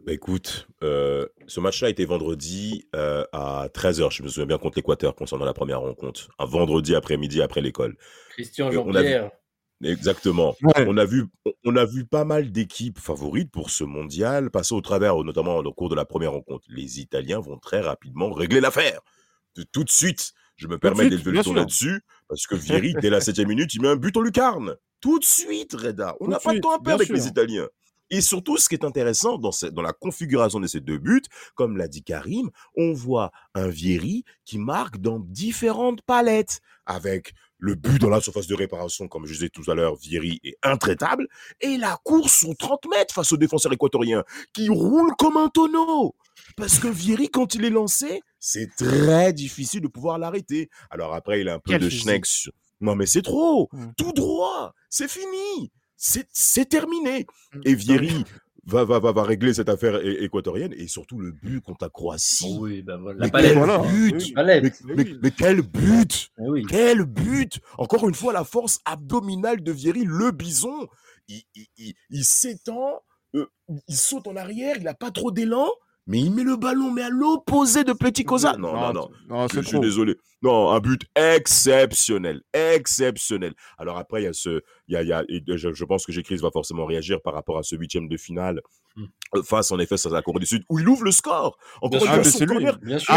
Bah 0.06 0.12
écoute, 0.12 0.68
euh, 0.82 1.26
ce 1.46 1.60
match-là 1.60 1.88
était 1.88 2.04
vendredi 2.04 2.86
euh, 2.94 3.24
à 3.32 3.68
13h, 3.72 4.10
je 4.12 4.22
me 4.22 4.28
souviens 4.28 4.44
bien, 4.46 4.58
contre 4.58 4.76
l'Équateur, 4.78 5.14
concernant 5.14 5.46
la 5.46 5.54
première 5.54 5.80
rencontre. 5.80 6.28
Un 6.38 6.44
vendredi 6.44 6.94
après-midi 6.94 7.40
après 7.40 7.62
l'école. 7.62 7.96
Christian 8.30 8.68
vu- 8.68 8.74
Jean-Pierre. 8.74 9.30
Exactement. 9.82 10.54
Ouais. 10.62 10.84
On 10.86 10.96
a 10.98 11.04
vu, 11.06 11.24
on 11.64 11.76
a 11.76 11.84
vu 11.86 12.04
pas 12.04 12.24
mal 12.24 12.52
d'équipes 12.52 12.98
favorites 12.98 13.50
pour 13.50 13.70
ce 13.70 13.82
mondial 13.84 14.50
passer 14.50 14.74
au 14.74 14.80
travers, 14.82 15.16
notamment 15.24 15.56
au 15.56 15.72
cours 15.72 15.88
de 15.88 15.94
la 15.94 16.04
première 16.04 16.32
rencontre. 16.32 16.64
Les 16.68 17.00
Italiens 17.00 17.40
vont 17.40 17.58
très 17.58 17.80
rapidement 17.80 18.30
régler 18.32 18.60
l'affaire. 18.60 19.00
De- 19.56 19.62
Tout 19.64 19.84
de 19.84 19.90
suite, 19.90 20.32
je 20.56 20.68
me 20.68 20.78
permets 20.78 21.04
d'élever 21.10 21.30
le 21.32 21.42
ton 21.44 21.50
là-dessus, 21.54 22.02
parce 22.28 22.46
que 22.46 22.54
Vieri, 22.56 22.94
dès 23.00 23.10
la 23.10 23.20
septième 23.20 23.48
minute, 23.48 23.74
il 23.74 23.80
met 23.82 23.88
un 23.88 23.96
but 23.96 24.16
en 24.16 24.20
lucarne. 24.20 24.76
Tout 25.00 25.18
de 25.18 25.24
suite, 25.24 25.74
Reda. 25.74 26.14
On 26.20 26.28
n'a 26.28 26.38
pas 26.38 26.52
de 26.54 26.60
temps 26.60 26.70
à 26.74 26.78
perdre 26.78 27.00
avec 27.00 27.08
les. 27.08 27.26
Italiens. 27.26 27.68
Et 28.14 28.20
surtout, 28.20 28.58
ce 28.58 28.68
qui 28.68 28.76
est 28.76 28.84
intéressant 28.84 29.38
dans, 29.38 29.50
la 29.82 29.92
configuration 29.92 30.60
de 30.60 30.68
ces 30.68 30.78
deux 30.78 30.98
buts, 30.98 31.24
comme 31.56 31.76
l'a 31.76 31.88
dit 31.88 32.04
Karim, 32.04 32.48
on 32.76 32.92
voit 32.92 33.32
un 33.56 33.66
Vieri 33.66 34.24
qui 34.44 34.56
marque 34.56 34.98
dans 34.98 35.18
différentes 35.18 36.00
palettes, 36.02 36.60
avec 36.86 37.34
le 37.58 37.74
but 37.74 38.00
dans 38.00 38.10
la 38.10 38.20
surface 38.20 38.46
de 38.46 38.54
réparation, 38.54 39.08
comme 39.08 39.26
je 39.26 39.32
disais 39.32 39.48
tout 39.48 39.68
à 39.68 39.74
l'heure, 39.74 39.96
Vieri 39.96 40.38
est 40.44 40.56
intraitable, 40.62 41.26
et 41.60 41.76
la 41.76 41.98
course 42.04 42.38
sur 42.38 42.56
30 42.56 42.86
mètres 42.88 43.12
face 43.12 43.32
au 43.32 43.36
défenseur 43.36 43.72
équatorien, 43.72 44.22
qui 44.52 44.68
roule 44.68 45.10
comme 45.18 45.36
un 45.36 45.48
tonneau. 45.48 46.14
Parce 46.56 46.78
que 46.78 46.86
Vieri, 46.86 47.28
quand 47.30 47.56
il 47.56 47.64
est 47.64 47.70
lancé, 47.70 48.22
c'est 48.38 48.70
très 48.76 49.32
difficile 49.32 49.80
de 49.80 49.88
pouvoir 49.88 50.18
l'arrêter. 50.18 50.70
Alors 50.88 51.14
après, 51.14 51.40
il 51.40 51.48
a 51.48 51.54
un 51.54 51.58
peu 51.58 51.72
Quel 51.72 51.82
de 51.82 51.88
schneck. 51.88 52.26
sur- 52.26 52.52
Non, 52.80 52.94
mais 52.94 53.06
c'est 53.06 53.22
trop. 53.22 53.68
Mm. 53.72 53.86
Tout 53.96 54.12
droit. 54.12 54.72
C'est 54.88 55.10
fini. 55.10 55.72
C'est 55.96 56.68
terminé. 56.68 57.26
Mm. 57.54 57.60
Et 57.64 57.74
Vieri 57.74 58.24
va, 58.66 58.84
va, 58.84 58.98
va, 58.98 59.12
va 59.12 59.22
régler 59.24 59.54
cette 59.54 59.68
affaire 59.68 60.00
équatorienne 60.04 60.72
et 60.76 60.86
surtout 60.88 61.18
le 61.18 61.32
but 61.32 61.60
contre 61.60 61.84
la 61.84 61.90
Croatie. 61.90 62.56
Oui, 62.58 62.82
bah 62.82 62.96
voilà. 62.96 63.18
Mais 63.20 63.26
La 63.26 63.30
palette. 63.30 63.54
quel 63.54 63.92
but 63.92 64.32
mais, 64.34 64.44
Mais 64.44 64.94
mais- 64.96 65.02
oui. 65.10 65.18
mais 65.22 65.30
quel 65.30 65.62
but 65.62 66.30
Eh 66.38 66.48
oui. 66.48 66.64
Quel 66.68 67.04
but 67.04 67.60
Encore 67.78 68.08
une 68.08 68.14
fois, 68.14 68.32
la 68.32 68.44
force 68.44 68.80
abdominale 68.84 69.62
de 69.62 69.72
Vieri, 69.72 70.04
le 70.04 70.30
bison. 70.30 70.88
Il, 71.28 71.42
il- 71.54 71.66
il- 71.78 71.94
il 72.10 72.24
s'étend, 72.24 73.00
euh, 73.34 73.46
il 73.88 73.96
saute 73.96 74.26
en 74.26 74.36
arrière, 74.36 74.76
il 74.76 74.84
n'a 74.84 74.94
pas 74.94 75.10
trop 75.10 75.30
d'élan, 75.30 75.68
mais 76.06 76.20
il 76.20 76.30
met 76.32 76.42
le 76.44 76.56
ballon, 76.56 76.90
mais 76.90 77.02
à 77.02 77.08
l'opposé 77.10 77.84
de 77.84 77.92
Petit 77.92 78.24
Cosa. 78.24 78.56
Non, 78.58 78.72
non, 78.74 78.92
non. 78.92 79.08
non 79.28 79.48
Je, 79.48 79.60
suis 79.60 79.80
désolé. 79.80 80.16
Non, 80.42 80.70
un 80.70 80.80
but 80.80 81.02
exceptionnel. 81.16 82.42
Exceptionnel. 82.52 83.54
Alors 83.78 83.96
après, 83.98 84.22
il 84.22 84.24
y 84.24 84.28
a 84.28 84.32
ce. 84.32 84.60
Il 84.88 84.94
y 84.94 84.96
a, 84.96 85.02
il 85.02 85.08
y 85.08 85.12
a- 85.12 85.24
et 85.28 85.42
je, 85.56 85.72
je 85.72 85.84
pense 85.84 86.04
que 86.06 86.12
Chris 86.20 86.36
va 86.36 86.50
forcément 86.50 86.84
réagir 86.84 87.20
par 87.22 87.32
rapport 87.34 87.56
à 87.58 87.62
ce 87.62 87.76
huitième 87.76 88.08
de 88.08 88.16
finale 88.16 88.60
Hmm. 88.96 89.06
face, 89.42 89.72
en 89.72 89.80
effet, 89.80 89.96
à 90.06 90.08
la 90.10 90.22
Corée 90.22 90.38
du 90.38 90.46
Sud, 90.46 90.62
où 90.68 90.78
il 90.78 90.88
ouvre 90.88 91.02
le 91.02 91.10
score. 91.10 91.58
Encore 91.82 92.00
Bien 92.00 92.16
une 92.18 92.22
sûr. 92.24 92.46
fois, 92.46 92.56
Ah, 92.60 92.76
mais. 92.80 92.86
Bien 92.86 92.98
sûr, 93.00 93.12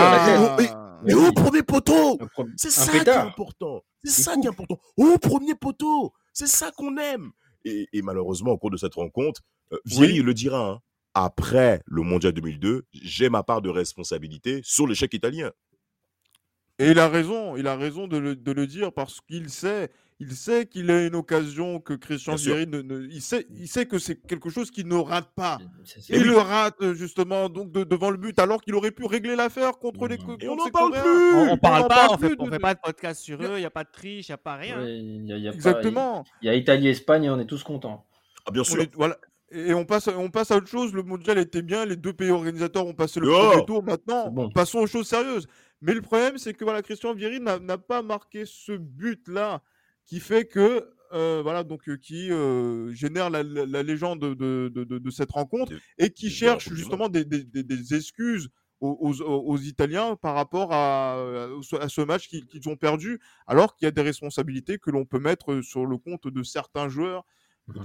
tête. 0.58 0.72
Ah, 0.74 1.00
Mais 1.06 1.14
Oui. 1.14 1.28
au 1.28 1.32
premier 1.34 1.62
poteau 1.62 2.18
C'est 2.56 2.72
ça 2.72 2.92
qui 2.92 2.98
est 2.98 3.10
important. 3.10 3.84
C'est 4.04 4.24
ça 4.24 4.34
qui 4.38 4.48
est 4.48 4.50
important. 4.50 4.80
Au 4.96 5.20
premier 5.20 5.54
poteau. 5.54 6.14
C'est 6.34 6.48
ça 6.48 6.72
qu'on 6.72 6.98
aime. 6.98 7.30
Et, 7.64 7.88
et 7.94 8.02
malheureusement, 8.02 8.52
au 8.54 8.58
cours 8.58 8.72
de 8.72 8.78
cette 8.78 8.96
rencontre, 8.96 9.42
euh, 9.72 9.78
Vieri 9.86 10.14
Oui. 10.14 10.26
le 10.26 10.34
dira. 10.34 10.68
hein, 10.68 10.80
après 11.26 11.82
le 11.86 12.02
Mondial 12.04 12.32
2002, 12.34 12.86
j'ai 12.94 13.30
ma 13.30 13.44
part 13.44 13.62
de 13.62 13.70
responsabilité 13.70 14.62
sur 14.64 14.86
l'échec 14.88 15.14
italien. 15.14 15.52
Et 16.80 16.92
il 16.92 17.00
a 17.00 17.10
raison, 17.10 17.56
il 17.58 17.66
a 17.68 17.76
raison 17.76 18.08
de 18.08 18.18
le, 18.18 18.36
de 18.36 18.52
le 18.52 18.68
dire 18.68 18.94
parce 18.94 19.20
qu'il 19.22 19.50
sait, 19.50 19.90
il 20.20 20.34
sait 20.34 20.68
qu'il 20.68 20.92
a 20.92 21.08
une 21.08 21.16
occasion 21.16 21.80
que 21.80 21.94
Christian. 21.96 22.36
Vieri 22.36 22.68
ne, 22.68 22.82
ne- 22.84 23.08
il 23.08 23.22
sait, 23.22 23.48
il 23.50 23.68
sait 23.68 23.88
que 23.88 23.98
c'est 23.98 24.16
quelque 24.28 24.52
chose 24.52 24.70
qu'il 24.70 24.88
ne 24.88 24.96
rate 24.96 25.32
pas. 25.36 25.58
Et 25.60 25.86
c'est- 26.02 26.16
il 26.16 26.24
le 26.28 26.38
rate 26.38 26.94
justement 26.94 27.50
donc 27.50 27.72
de- 27.72 27.84
devant 27.84 28.12
le 28.12 28.18
but 28.18 28.38
alors 28.38 28.62
qu'il 28.62 28.76
aurait 28.76 28.92
pu 28.92 29.06
régler 29.06 29.36
l'affaire 29.36 29.80
contre 29.80 30.08
les 30.08 30.18
Mhm. 30.20 30.24
contre 30.24 30.46
Et 30.46 30.50
on 30.50 30.56
n'en 30.56 30.70
parle 30.70 30.92
plus. 30.92 31.34
On, 31.36 31.52
on 31.54 31.58
parle 31.58 31.84
en 31.86 31.88
pas, 31.88 32.08
on 32.12 32.18
fait, 32.20 32.36
on 32.38 32.46
de- 32.46 32.52
fait 32.52 32.60
pas 32.60 32.76
de 32.76 32.80
podcast 32.84 33.22
sur 33.24 33.42
eux, 33.42 33.54
il 33.56 33.60
n'y 33.60 33.66
a 33.66 33.72
pas 33.72 33.84
de 33.84 33.90
triche, 33.92 34.28
il 34.28 34.32
n'y 34.32 34.36
a 34.36 34.38
pas 34.38 34.56
rien. 34.56 34.80
Ouais, 34.80 35.00
il 35.00 35.26
y 35.26 35.34
a- 35.34 35.38
il 35.38 35.44
y 35.44 35.48
a 35.48 35.52
pas- 35.52 35.56
Exactement. 35.56 36.24
Il 36.44 36.46
y 36.46 36.50
a 36.50 36.54
Italie-Espagne 36.54 37.24
et 37.24 37.30
on 37.32 37.40
est 37.40 37.48
tous 37.48 37.64
contents. 37.64 38.06
Ah, 38.46 38.52
bien 38.52 38.64
sûr. 38.64 38.80
est- 38.82 38.94
voilà. 38.96 39.18
Et 39.52 39.74
on 39.74 39.86
passe, 39.86 40.08
on 40.10 40.30
passe 40.30 40.52
à 40.52 40.58
autre 40.58 40.68
chose. 40.68 40.94
Le 40.94 41.04
mondial 41.04 41.38
était 41.38 41.62
bien. 41.62 41.86
Les 41.86 41.96
deux 41.96 42.14
pays 42.14 42.32
organisateurs 42.32 42.86
ont 42.86 42.94
passé 42.94 43.20
le 43.20 43.30
Oh 43.32 43.50
premier 43.52 43.66
tour. 43.66 43.84
Maintenant, 43.84 44.30
bon. 44.30 44.50
passons 44.50 44.80
aux 44.80 44.88
choses 44.88 45.08
sérieuses. 45.08 45.48
Mais 45.82 45.94
le 45.94 46.02
problème, 46.02 46.38
c'est 46.38 46.54
que 46.54 46.64
voilà, 46.64 46.82
Christian 46.82 47.14
Vieri 47.14 47.40
n'a 47.40 47.78
pas 47.78 48.02
marqué 48.02 48.44
ce 48.46 48.74
but-là 48.74 49.62
qui 50.06 50.20
fait 50.20 50.46
que 50.46 50.90
euh, 51.14 51.40
voilà 51.42 51.64
donc 51.64 51.88
euh, 51.88 51.96
qui 51.96 52.30
euh, 52.32 52.92
génère 52.94 53.30
la, 53.30 53.42
la- 53.42 53.66
la 53.66 53.82
légende 53.84 54.20
de, 54.20 54.34
de, 54.34 54.70
de- 54.74 54.84
de- 54.84 54.98
de 54.98 55.10
cette 55.10 55.32
rencontre 55.32 55.72
et 55.98 56.10
qui 56.10 56.30
cherche 56.30 56.68
justement 56.74 57.08
des, 57.08 57.24
des- 57.24 57.46
des- 57.46 57.64
des 57.64 57.94
excuses 57.96 58.50
aux, 58.82 58.98
aux- 59.00 59.22
aux 59.24 59.58
Italiens 59.58 60.18
par 60.18 60.36
rapport 60.36 60.74
à, 60.74 61.14
à 61.80 61.88
ce 61.90 62.02
match 62.02 62.28
qu'ils 62.28 62.46
qu'ils 62.46 62.68
ont 62.68 62.76
perdu, 62.76 63.20
alors 63.48 63.76
qu'il 63.78 63.86
y 63.86 63.88
a 63.88 63.92
des 63.92 64.02
responsabilités 64.02 64.80
que 64.80 64.92
l'on 64.92 65.06
peut 65.06 65.20
mettre 65.20 65.62
sur 65.62 65.86
le 65.86 65.98
compte 65.98 66.28
de 66.28 66.44
certains 66.44 66.90
joueurs. 66.90 67.24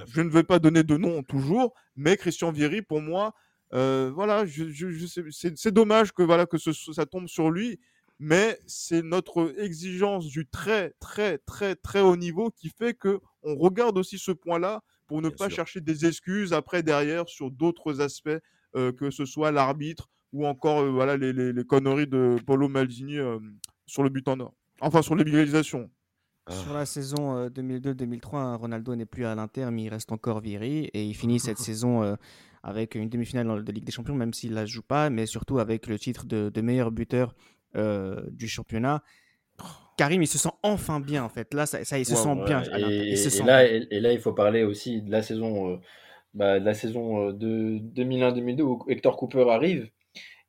Je 0.07 0.21
ne 0.21 0.31
vais 0.31 0.43
pas 0.45 0.59
donner 0.59 0.83
de 0.85 0.97
nom 0.97 1.23
toujours, 1.23 1.75
mais 1.97 2.17
Christian 2.17 2.53
Vieri, 2.53 2.83
pour 2.83 3.01
moi, 3.01 3.35
euh, 3.75 4.11
voilà, 4.15 4.45
je, 4.47 4.71
je- 4.71 4.91
je 4.91 5.07
sais- 5.07 5.53
c'est 5.57 5.73
dommage 5.73 6.13
que 6.13 6.23
voilà 6.23 6.47
que 6.47 6.59
ce- 6.59 6.73
ça 6.73 7.07
tombe 7.07 7.27
sur 7.27 7.51
lui, 7.51 7.81
mais 8.19 8.59
c'est 8.67 9.03
notre 9.03 9.55
exigence 9.59 10.27
du 10.29 10.47
très 10.47 10.91
très 11.01 11.39
très 11.39 11.75
très 11.75 12.01
haut 12.01 12.17
niveau 12.17 12.51
qui 12.51 12.69
fait 12.69 12.95
que 12.95 13.19
on 13.43 13.57
regarde 13.57 13.99
aussi 13.99 14.19
ce 14.19 14.31
point-là 14.31 14.83
pour 15.09 15.21
ne 15.23 15.29
Bien 15.29 15.37
pas 15.37 15.49
sûr. 15.49 15.57
chercher 15.57 15.81
des 15.81 16.07
excuses 16.07 16.53
après 16.53 16.83
derrière 16.83 17.29
sur 17.29 17.51
d'autres 17.51 18.01
aspects, 18.01 18.31
euh, 18.77 18.93
que 18.93 19.11
ce 19.11 19.25
soit 19.25 19.51
l'arbitre 19.51 20.09
ou 20.33 20.47
encore 20.47 20.81
euh, 20.83 20.91
voilà 20.91 21.17
les, 21.17 21.33
les- 21.33 21.53
les 21.53 21.65
conneries 21.65 22.07
de 22.07 22.37
Paulo 22.47 22.69
Maldini 22.69 23.17
sur 23.87 24.03
le 24.03 24.11
but 24.11 24.29
en 24.29 24.39
or, 24.41 24.55
enfin 24.81 25.03
sur 25.03 25.17
l'égalisation. 25.17 25.91
Sur 26.51 26.75
la 26.75 26.87
saison 26.87 27.37
euh, 27.37 27.49
2002-2003, 27.49 28.37
hein, 28.37 28.57
Ronaldo 28.57 28.97
n'est 28.97 29.07
plus 29.07 29.25
à 29.25 29.35
l'Inter, 29.35 29.69
mais 29.71 29.85
il 29.85 29.89
reste 29.89 30.11
encore 30.13 30.41
Vieri 30.41 30.91
et 30.93 31.05
il 31.05 31.15
finit 31.15 31.39
cette 31.39 31.59
saison 31.69 32.03
euh, 32.03 32.17
avec 32.65 32.95
une 32.97 33.09
demi-finale 33.09 33.63
de 33.65 33.73
Ligue 33.73 33.85
des 33.85 33.93
Champions, 33.93 34.15
même 34.15 34.33
s'il 34.35 34.51
ne 34.51 34.57
la 34.57 34.67
joue 34.67 34.83
pas, 34.83 35.09
mais 35.11 35.27
surtout 35.27 35.59
avec 35.61 35.87
le 35.87 35.99
titre 35.99 36.27
de, 36.27 36.49
de 36.53 36.61
meilleur 36.61 36.91
buteur 36.91 37.35
euh, 37.77 38.21
du 38.31 38.49
championnat. 38.49 39.03
Karim, 39.97 40.23
il 40.23 40.27
se 40.27 40.39
sent 40.39 40.51
enfin 40.63 41.01
bien 41.01 41.23
en 41.23 41.29
fait. 41.29 41.53
Là, 41.55 41.67
ça, 41.67 41.85
ça, 41.85 41.99
il 41.99 42.07
se 42.07 42.17
sent 42.17 42.29
Ouais, 42.31 42.45
bien. 42.45 42.63
et, 42.77 43.11
Il 43.11 43.19
se 43.19 43.29
et 43.29 43.31
sent 43.31 43.45
là, 43.45 43.63
bien. 43.65 43.75
et, 43.91 43.97
et 43.97 44.01
là, 44.01 44.13
il 44.13 44.19
faut 44.21 44.33
parler 44.33 44.65
aussi 44.65 45.03
de 45.03 45.11
la 45.11 45.23
saison, 45.23 45.71
euh, 45.75 45.77
bah, 46.35 46.59
de 46.59 46.65
la 46.65 46.75
saison 46.75 47.29
euh, 47.29 47.33
de 47.33 47.79
2001-2002 47.95 48.63
où 48.63 48.85
Hector 48.89 49.17
Cooper 49.17 49.45
arrive. 49.51 49.91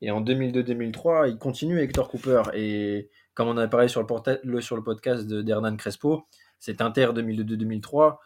Et 0.00 0.10
en 0.10 0.22
2002-2003, 0.22 1.28
il 1.30 1.38
continue 1.38 1.78
Hector 1.80 2.08
Cooper. 2.08 2.42
Et 2.54 3.10
comme 3.34 3.48
on 3.48 3.56
a 3.56 3.66
parlé 3.68 3.88
sur 3.88 4.00
le, 4.02 4.06
le- 4.44 4.60
sur 4.60 4.76
le 4.76 4.82
podcast 4.82 5.26
de- 5.26 5.42
d'Hernan 5.42 5.76
Crespo, 5.76 6.24
cet 6.58 6.80
Inter 6.80 7.08
2002-2003 7.14 8.18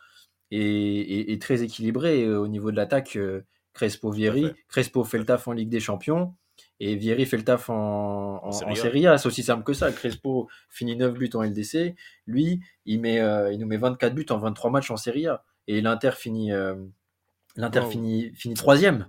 est, 0.50 0.58
est- 0.58 1.32
est 1.32 1.42
très 1.42 1.62
équilibré 1.62 2.24
euh, 2.24 2.38
au 2.40 2.48
niveau 2.48 2.70
de 2.70 2.76
l'attaque. 2.76 3.16
euh, 3.16 3.42
Crespo-Vieri. 3.74 4.46
fait. 4.46 4.54
Crespo 4.68 5.04
fait 5.04 5.18
le 5.18 5.24
taf 5.24 5.46
en 5.46 5.52
Ligue 5.52 5.68
des 5.68 5.78
Champions. 5.80 6.34
Et 6.80 6.96
Vieri 6.96 7.26
fait 7.26 7.36
le 7.36 7.44
taf 7.44 7.70
en, 7.70 8.40
en, 8.44 8.48
en 8.48 8.74
Serie 8.74 9.06
A. 9.06 9.18
C'est 9.18 9.28
aussi 9.28 9.44
simple 9.44 9.62
que 9.62 9.72
ça. 9.72 9.92
Crespo 9.92 10.48
finit 10.68 10.96
9 10.96 11.14
buts 11.14 11.30
en 11.34 11.42
LDC. 11.44 11.94
Lui, 12.26 12.60
il, 12.86 13.00
met, 13.00 13.20
euh, 13.20 13.52
il 13.52 13.60
nous 13.60 13.66
met 13.68 13.76
24 13.76 14.14
buts 14.14 14.26
en 14.30 14.38
23 14.38 14.70
matchs 14.70 14.90
en 14.90 14.96
Serie 14.96 15.28
A. 15.28 15.44
Et 15.68 15.80
l'Inter 15.80 16.10
finit, 16.16 16.50
euh, 16.52 16.74
l'Inter 17.56 17.80
Wow. 17.80 17.90
finit, 17.90 18.32
finit 18.34 18.54
troisième. 18.54 19.06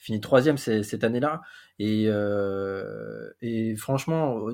Finit 0.00 0.20
troisième 0.20 0.56
cette 0.58 1.04
année-là. 1.04 1.40
Et, 1.78 2.04
euh, 2.08 3.30
et 3.42 3.76
franchement, 3.76 4.46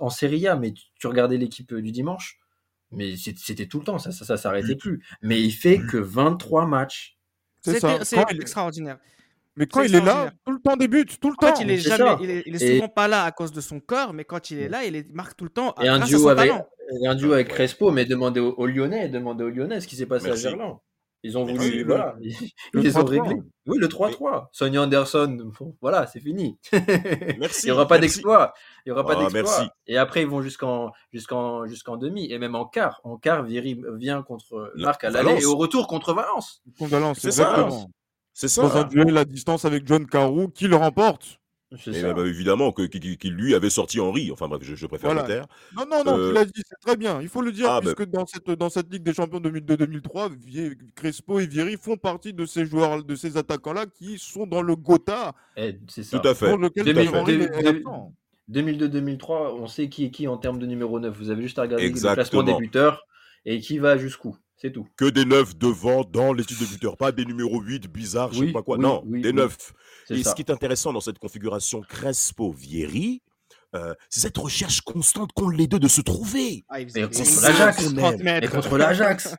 en 0.00 0.10
Serie 0.10 0.46
A, 0.48 0.56
mais 0.56 0.72
tu, 0.72 0.84
tu 0.98 1.06
regardais 1.08 1.36
l'équipe 1.36 1.74
du 1.74 1.90
dimanche, 1.92 2.38
mais 2.92 3.16
c'était 3.16 3.66
tout 3.66 3.78
le 3.80 3.84
temps, 3.84 3.98
ça, 3.98 4.12
ça, 4.12 4.24
ça 4.24 4.36
s'arrêtait 4.36 4.76
plus. 4.76 5.04
Mais 5.20 5.40
il 5.42 5.50
fait 5.50 5.78
que 5.78 5.96
23 5.98 6.66
matchs. 6.66 7.18
C'est 7.62 7.82
extraordinaire. 8.30 8.98
Mais 9.56 9.66
quand 9.66 9.82
il 9.82 9.94
est 9.94 10.00
là, 10.00 10.32
tout 10.46 10.52
le 10.52 10.60
temps 10.60 10.76
des 10.76 10.88
buts, 10.88 11.04
tout 11.20 11.28
le 11.28 11.34
En 11.34 11.36
temps. 11.50 11.56
fait, 11.56 11.62
il 11.64 11.70
est 11.70 11.76
jamais, 11.76 12.16
il 12.22 12.30
est, 12.30 12.42
il 12.46 12.54
est 12.56 12.62
Et- 12.62 12.74
souvent 12.76 12.88
pas 12.88 13.06
là 13.06 13.24
à 13.24 13.32
cause 13.32 13.52
de 13.52 13.60
son 13.60 13.80
corps, 13.80 14.14
mais 14.14 14.24
quand 14.24 14.50
il 14.50 14.58
est 14.58 14.68
là, 14.70 14.84
il 14.84 14.96
est- 14.96 15.12
marque 15.12 15.36
tout 15.36 15.44
le 15.44 15.50
temps 15.50 15.74
Et 15.82 15.88
un 15.88 15.98
duo 15.98 16.28
avec, 16.30 16.50
et 17.02 17.06
un 17.06 17.14
duo 17.14 17.32
avec 17.34 17.48
Crespo, 17.48 17.90
mais 17.90 18.06
demandez 18.06 18.40
aux, 18.40 18.54
aux 18.54 18.66
Lyonnais, 18.66 19.08
demandez 19.10 19.44
aux 19.44 19.50
Lyonnais 19.50 19.80
ce 19.82 19.86
qui 19.88 19.94
s'est 19.96 20.06
passé 20.06 20.28
Merci. 20.28 20.46
à 20.46 20.50
Gerland. 20.50 20.78
Ils 21.24 21.38
ont 21.38 21.44
voulu, 21.44 21.78
le- 21.78 21.84
voilà, 21.86 22.16
ils, 22.20 22.34
le 22.72 22.80
les 22.80 22.96
ont 22.96 23.00
3-3. 23.04 23.08
réglés. 23.08 23.42
Oui, 23.66 23.78
le 23.78 23.86
3-3. 23.86 24.46
Sonny 24.50 24.76
Anderson, 24.76 25.52
bon, 25.60 25.76
voilà, 25.80 26.06
c'est 26.08 26.18
fini. 26.20 26.58
Merci. 27.38 27.62
Il 27.62 27.66
n'y 27.66 27.70
aura 27.70 27.86
pas 27.86 27.98
d'exploit. 27.98 28.52
Il 28.84 28.88
y 28.88 28.92
aura 28.92 29.04
pas 29.06 29.12
Ah, 29.16 29.20
d'exploit. 29.20 29.42
merci. 29.42 29.68
Et 29.86 29.98
après, 29.98 30.22
ils 30.22 30.28
vont 30.28 30.42
jusqu'en 30.42 30.90
jusqu'en 31.12 31.66
jusqu'en 31.66 31.96
demi 31.96 32.32
et 32.32 32.38
même 32.38 32.56
en 32.56 32.64
quart. 32.66 33.00
En 33.04 33.16
quart, 33.18 33.44
Vieri 33.44 33.80
vient 33.96 34.22
contre 34.22 34.72
La- 34.74 34.86
Marc 34.86 35.04
à 35.04 35.10
l'aller 35.10 35.26
Valence. 35.28 35.42
et 35.42 35.46
au 35.46 35.56
retour 35.56 35.86
contre 35.86 36.12
Valence. 36.12 36.62
Contre 36.78 36.90
Valence, 36.90 37.18
C'est 37.20 37.30
ça. 37.30 37.42
exactement. 37.50 37.90
C'est 38.32 38.48
ça. 38.48 38.62
Dans 38.62 38.76
un 38.76 38.84
duel 38.84 39.16
à 39.16 39.24
distance 39.24 39.64
avec 39.64 39.86
John 39.86 40.06
Carou, 40.06 40.48
qui 40.48 40.66
le 40.66 40.74
remporte? 40.76 41.38
C'est 41.78 41.90
Et 41.90 42.00
ça. 42.00 42.12
bah, 42.12 42.26
évidemment 42.26 42.70
que, 42.72 42.82
qui, 42.82 43.30
lui 43.30 43.54
avait 43.54 43.70
sorti 43.70 43.98
Henri. 44.00 44.30
Enfin 44.32 44.48
bref, 44.48 44.62
je, 44.62 44.74
je 44.74 44.86
préfère 44.86 45.12
Voilà. 45.12 45.22
le 45.22 45.34
taire. 45.34 45.46
Non, 45.76 45.84
non, 45.90 46.04
non, 46.04 46.18
Euh, 46.18 46.28
tu 46.28 46.34
l'as 46.34 46.44
dit, 46.44 46.62
c'est 46.68 46.78
très 46.80 46.96
bien. 46.96 47.20
Il 47.22 47.28
faut 47.28 47.40
le 47.42 47.52
dire, 47.52 47.66
Ah, 47.70 47.80
puisque 47.80 48.04
dans, 48.06 48.26
cette, 48.26 48.50
dans 48.50 48.68
cette 48.70 48.92
Ligue 48.92 49.02
des 49.02 49.14
Champions 49.14 49.40
2002-2003, 49.40 50.30
Vie- 50.38 50.76
Crespo 50.94 51.38
et 51.40 51.46
Vieri 51.46 51.76
font 51.80 51.96
partie 51.96 52.32
de 52.34 52.44
ces 52.46 52.66
joueurs, 52.66 53.02
de 53.04 53.14
ces 53.14 53.36
attaquants-là 53.36 53.86
qui 53.86 54.18
sont 54.18 54.46
dans 54.46 54.62
le 54.62 54.76
Gotha, 54.76 55.32
Eh, 55.56 55.78
c'est 55.88 56.02
ça. 56.02 56.18
Tout 56.18 56.28
à 56.28 56.34
fait. 56.34 56.48
pour 56.50 56.58
lequel 56.58 56.84
Tout 56.84 56.90
à 56.90 56.92
Thierry 56.94 57.08
fait. 57.08 57.16
Henry 57.18 57.38
Deux- 57.38 57.44
est 57.44 57.62
deux- 57.62 57.68
absent. 57.68 58.14
2002-2003, 58.48 59.54
on 59.58 59.66
sait 59.66 59.88
qui 59.88 60.04
est 60.04 60.10
qui 60.10 60.28
en 60.28 60.36
termes 60.36 60.58
de 60.58 60.66
numéro 60.66 60.98
9. 61.00 61.16
Vous 61.16 61.30
avez 61.30 61.42
juste 61.42 61.58
à 61.58 61.62
regarder 61.62 61.88
le 61.88 61.94
classement 61.98 62.42
des 62.42 62.54
buteurs 62.54 63.06
et 63.44 63.60
qui 63.60 63.78
va 63.78 63.96
jusqu'où? 63.96 64.36
C'est 64.62 64.70
tout. 64.72 64.86
Que 64.96 65.06
des 65.06 65.24
neufs 65.24 65.56
devant 65.58 66.04
dans 66.04 66.32
les 66.32 66.44
titres 66.44 66.60
de 66.62 66.66
buteurs, 66.66 66.96
pas 66.96 67.10
des 67.12 67.24
numéros 67.24 67.60
8 67.60 67.88
bizarres, 67.88 68.32
je 68.32 68.46
sais 68.46 68.52
pas 68.52 68.62
quoi. 68.62 68.76
oui, 68.76 68.82
non, 68.82 69.02
oui, 69.06 69.20
des 69.20 69.30
oui. 69.30 69.34
neufs. 69.34 69.72
C'est 70.06 70.14
Et 70.14 70.22
ça. 70.22 70.30
ce 70.30 70.34
qui 70.36 70.42
est 70.42 70.50
intéressant 70.50 70.92
dans 70.92 71.00
cette 71.00 71.18
configuration 71.18 71.82
Crespo-Vieri, 72.36 73.22
euh, 73.74 73.94
c'est 74.10 74.20
cette 74.20 74.36
recherche 74.36 74.82
constante 74.82 75.32
qu'ont 75.34 75.48
les 75.48 75.66
deux 75.66 75.78
de 75.78 75.88
se 75.88 76.00
trouver. 76.02 76.64
Ah, 76.68 76.76
faisait- 76.80 77.02
contre 77.02 77.42
l'Ajax, 77.42 77.76
faisait 77.82 77.88
qu'on 77.88 78.00
30 78.00 78.20
aime. 78.20 78.44
Et 78.44 78.48
contre 78.48 78.78
l'Ajax. 78.78 79.34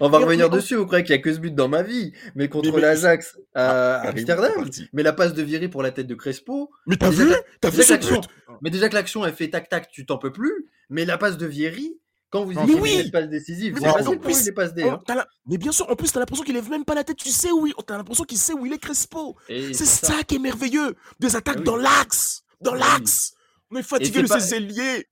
on 0.00 0.08
va 0.08 0.18
revenir 0.18 0.50
dessus, 0.50 0.74
vous 0.74 0.86
croyez 0.86 1.04
qu'il 1.04 1.14
n'y 1.14 1.20
a 1.20 1.22
que 1.22 1.32
ce 1.32 1.38
but 1.38 1.54
dans 1.54 1.68
ma 1.68 1.82
vie. 1.82 2.12
Mais 2.34 2.48
contre 2.48 2.78
l'Ajax 2.78 3.38
à 3.54 4.00
Ah, 4.02 4.08
Amsterdam. 4.08 4.52
Mais 4.92 5.02
la 5.02 5.12
passe 5.12 5.32
de 5.32 5.42
Vieri 5.42 5.68
pour 5.68 5.82
la 5.82 5.92
tête 5.92 6.08
de 6.08 6.14
Crespo. 6.14 6.70
Mais 6.86 6.96
t'as 6.96 7.10
vu 7.10 7.26
T'as 7.60 7.70
vu 7.70 7.76
déjà 7.78 7.82
ce 7.82 7.88
que 7.88 7.92
l'action- 8.14 8.20
but 8.20 8.30
Mais 8.62 8.70
déjà 8.70 8.88
que 8.88 8.94
l'action, 8.94 9.24
elle 9.24 9.34
fait 9.34 9.48
tac-tac, 9.48 9.88
tu 9.90 10.04
t'en 10.04 10.18
peux 10.18 10.32
plus. 10.32 10.66
Mais 10.90 11.04
la 11.04 11.16
passe 11.16 11.36
de 11.38 11.46
Vieri, 11.46 11.98
quand 12.30 12.44
vous 12.44 12.52
Mais 12.52 12.66
dites 12.66 12.78
oui. 12.80 12.90
cette 13.02 13.12
passe 13.12 13.28
décisive, 13.28 13.74
Mais 13.74 13.80
c'est 13.80 13.86
facile 13.92 14.04
pour 14.06 14.20
plus- 14.20 14.38
lui 14.38 14.44
les 14.44 14.52
passes 14.52 14.74
D. 14.74 14.82
Oh, 14.86 14.98
hein. 15.08 15.24
Mais 15.46 15.56
bien 15.58 15.72
sûr, 15.72 15.88
en 15.90 15.94
plus, 15.96 16.12
t'as 16.12 16.20
l'impression 16.20 16.44
qu'il 16.44 16.54
lève 16.54 16.68
même 16.70 16.84
pas 16.84 16.94
la 16.94 17.04
tête. 17.04 17.16
Tu 17.16 17.30
sais 17.30 17.50
où 17.52 17.66
il... 17.66 17.74
T'as 17.86 17.96
l'impression 17.96 18.24
qu'il 18.24 18.38
sait 18.38 18.52
où 18.52 18.66
il 18.66 18.72
est 18.72 18.78
Crespo. 18.78 19.36
C'est 19.48 19.72
ça. 19.74 20.22
qui 20.24 20.36
est 20.36 20.38
merveilleux. 20.38 20.94
Des 21.20 21.36
attaques 21.36 21.56
Ah 21.56 21.60
oui. 21.60 21.64
dans 21.64 21.76
l'axe. 21.76 22.42
Dans 22.60 22.72
Ah 22.72 22.74
oui. 22.76 22.80
l'axe. 22.80 23.34
On 23.70 23.76
est 23.76 23.82
fatigué 23.82 24.22
de 24.22 24.26
ces 24.26 24.54
ailiers. 24.54 25.06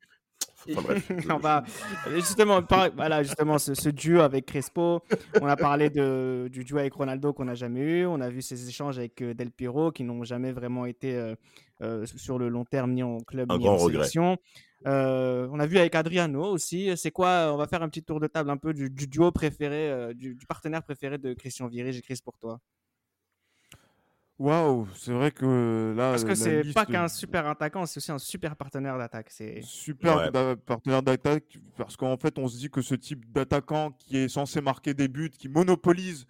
Enfin, 0.68 0.82
bref. 0.82 1.08
on 1.30 1.36
va 1.38 1.62
justement 2.16 2.60
par- 2.60 2.90
voilà 2.96 3.22
justement 3.22 3.56
ce, 3.56 3.74
ce 3.74 3.88
duo 3.88 4.20
avec 4.20 4.46
Crespo 4.46 5.00
on 5.40 5.46
a 5.46 5.54
parlé 5.54 5.90
de, 5.90 6.48
du 6.50 6.64
duo 6.64 6.78
avec 6.78 6.92
Ronaldo 6.92 7.32
qu'on 7.32 7.44
n'a 7.44 7.54
jamais 7.54 7.78
eu 7.82 8.04
on 8.06 8.20
a 8.20 8.28
vu 8.30 8.42
ces 8.42 8.68
échanges 8.68 8.98
avec 8.98 9.22
euh, 9.22 9.32
Del 9.32 9.52
Piero 9.52 9.92
qui 9.92 10.02
n'ont 10.02 10.24
jamais 10.24 10.50
vraiment 10.50 10.84
été 10.84 11.14
euh, 11.14 11.36
euh, 11.82 12.04
sur 12.16 12.36
le 12.40 12.48
long 12.48 12.64
terme 12.64 12.94
ni 12.94 13.04
en 13.04 13.18
club 13.20 13.52
Un 13.52 13.58
ni 13.58 13.62
grand 13.64 13.74
en 13.74 13.76
regret. 13.76 13.98
sélection 13.98 14.38
Euh, 14.86 15.48
on 15.50 15.58
a 15.58 15.66
vu 15.66 15.78
avec 15.78 15.94
Adriano 15.96 16.44
aussi 16.44 16.96
c'est 16.96 17.10
quoi 17.10 17.50
on 17.52 17.56
va 17.56 17.66
faire 17.66 17.82
un 17.82 17.88
petit 17.88 18.04
tour 18.04 18.20
de 18.20 18.28
table 18.28 18.50
un 18.50 18.56
peu 18.56 18.72
du, 18.72 18.88
du 18.88 19.08
duo 19.08 19.32
préféré 19.32 19.90
euh, 19.90 20.14
du, 20.14 20.34
du 20.36 20.46
partenaire 20.46 20.82
préféré 20.84 21.18
de 21.18 21.34
Christian 21.34 21.66
Vieri 21.66 21.92
j'écris 21.92 22.20
pour 22.24 22.38
toi 22.38 22.60
Waouh, 24.38 24.86
c'est 24.94 25.12
vrai 25.12 25.30
que 25.30 25.94
là. 25.96 26.10
parce 26.10 26.22
que 26.24 26.34
c'est 26.34 26.62
pas 26.74 26.84
qu'un 26.84 27.08
super 27.08 27.46
attaquant 27.48 27.86
c'est 27.86 27.96
aussi 27.96 28.12
un 28.12 28.18
super 28.18 28.54
partenaire 28.54 28.98
d'attaque 28.98 29.30
c'est 29.30 29.62
Super 29.62 30.16
Ouais. 30.30 30.56
partenaire 30.56 31.02
d'attaque, 31.02 31.58
parce 31.78 31.96
qu'en 31.96 32.18
fait, 32.18 32.38
on 32.38 32.46
se 32.46 32.58
dit 32.58 32.68
que 32.68 32.82
ce 32.82 32.94
type 32.94 33.32
d'attaquant 33.32 33.92
qui 33.92 34.18
est 34.18 34.28
censé 34.28 34.60
marquer 34.60 34.92
des 34.92 35.08
buts, 35.08 35.30
qui 35.30 35.48
monopolise 35.48 36.26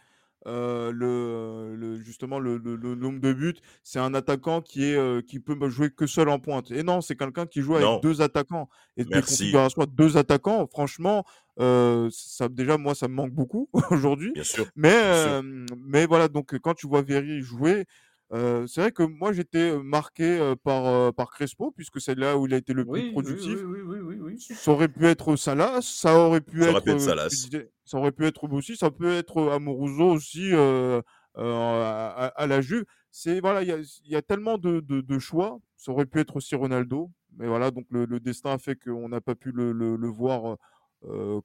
euh, 0.47 0.93
le, 0.93 1.75
le- 1.77 2.01
justement 2.01 2.39
le, 2.39 2.59
le- 2.59 2.77
le 2.77 2.95
nombre 2.95 3.21
de 3.21 3.33
buts, 3.33 3.55
c'est 3.83 3.99
un 3.99 4.15
attaquant 4.15 4.61
qui, 4.63 4.85
est, 4.85 4.97
euh, 4.97 5.21
qui 5.23 5.41
peut 5.41 5.57
jouer 5.69 5.91
que 5.91 6.07
seul 6.07 6.29
en 6.29 6.39
pointe. 6.39 6.71
Et 6.71 6.83
non, 6.83 7.01
c'est 7.01 7.17
quelqu'un 7.17 7.47
qui 7.47 7.61
joue 7.63 7.75
avec 7.77 7.87
Non. 7.87 8.01
deux 8.01 8.21
attaquants. 8.23 8.69
Et 8.97 9.05
des 9.05 9.21
configurations 9.23 9.83
à 9.83 9.87
deux 9.87 10.17
attaquants, 10.17 10.67
franchement, 10.67 11.25
euh, 11.61 12.09
ça, 12.13 12.49
déjà, 12.49 12.79
moi, 12.79 12.95
ça 12.95 13.09
me 13.09 13.15
manque 13.15 13.33
beaucoup 13.33 13.69
aujourd'hui. 13.91 14.33
Bien 14.35 14.45
sûr. 14.45 14.67
Mais, 14.77 14.89
Bien 14.91 15.13
sûr. 15.15 15.31
euh, 15.33 15.67
mais 15.87 16.07
voilà, 16.07 16.29
donc 16.29 16.55
euh, 16.55 16.59
quand 16.59 16.75
tu 16.75 16.87
vois 16.87 17.03
Verri 17.03 17.41
jouer, 17.41 17.87
euh, 18.33 18.67
c'est 18.67 18.81
vrai 18.81 18.93
que 18.93 19.03
moi 19.05 19.33
j'étais 19.33 19.77
marqué 19.79 20.25
euh, 20.25 20.57
par, 20.57 20.87
euh, 20.87 21.13
par 21.13 21.31
Crespo, 21.31 21.71
puisque 21.71 22.01
c'est 22.01 22.17
là 22.17 22.37
où 22.37 22.47
il 22.47 22.55
a 22.55 22.57
été 22.57 22.73
le 22.73 22.85
plus 22.85 22.93
Oui, 22.93 23.11
productif. 23.13 23.65
oui, 23.65 23.81
oui, 23.83 23.99
oui, 24.01 24.17
oui, 24.21 24.37
oui. 24.39 24.57
Ça 24.57 24.73
aurait 24.73 24.89
pu 24.89 25.07
être 25.07 25.37
Salas, 25.37 25.83
ça 25.83 26.19
aurait 26.19 26.41
pu 26.41 26.63
Ça 26.63 26.71
aurait 26.71 26.79
être, 26.79 26.85
pu 26.85 26.91
être 26.91 27.01
Salas. 27.01 27.49
ça 27.85 27.99
aurait 27.99 28.13
pu 28.13 28.27
être 28.27 28.45
aussi, 28.53 28.77
ça 28.77 28.91
peut 28.91 29.13
être 29.13 29.51
Amoruso 29.51 30.05
aussi 30.11 30.53
euh, 30.53 31.01
euh, 31.39 32.31
à, 32.35 32.47
la 32.47 32.61
Juve. 32.61 32.85
C'est 33.13 33.41
voilà, 33.41 33.63
il 33.63 33.69
y 33.69 33.73
a, 33.73 33.79
y 34.07 34.17
a 34.17 34.23
tellement 34.23 34.59
de, 34.59 34.81
de- 34.81 35.01
de 35.01 35.19
choix. 35.19 35.59
Ça 35.77 35.93
aurait 35.93 36.07
pu 36.07 36.19
être 36.19 36.37
aussi 36.37 36.55
Ronaldo, 36.57 37.11
mais 37.37 37.47
voilà, 37.47 37.71
donc 37.71 37.87
le, 37.91 38.07
le 38.07 38.19
destin 38.19 38.51
a 38.53 38.59
fait 38.59 38.77
qu'on 38.77 39.09
n'a 39.09 39.21
pas 39.21 39.35
pu 39.35 39.53
le, 39.53 39.73
le- 39.73 39.97
le 39.97 40.09
voir 40.09 40.57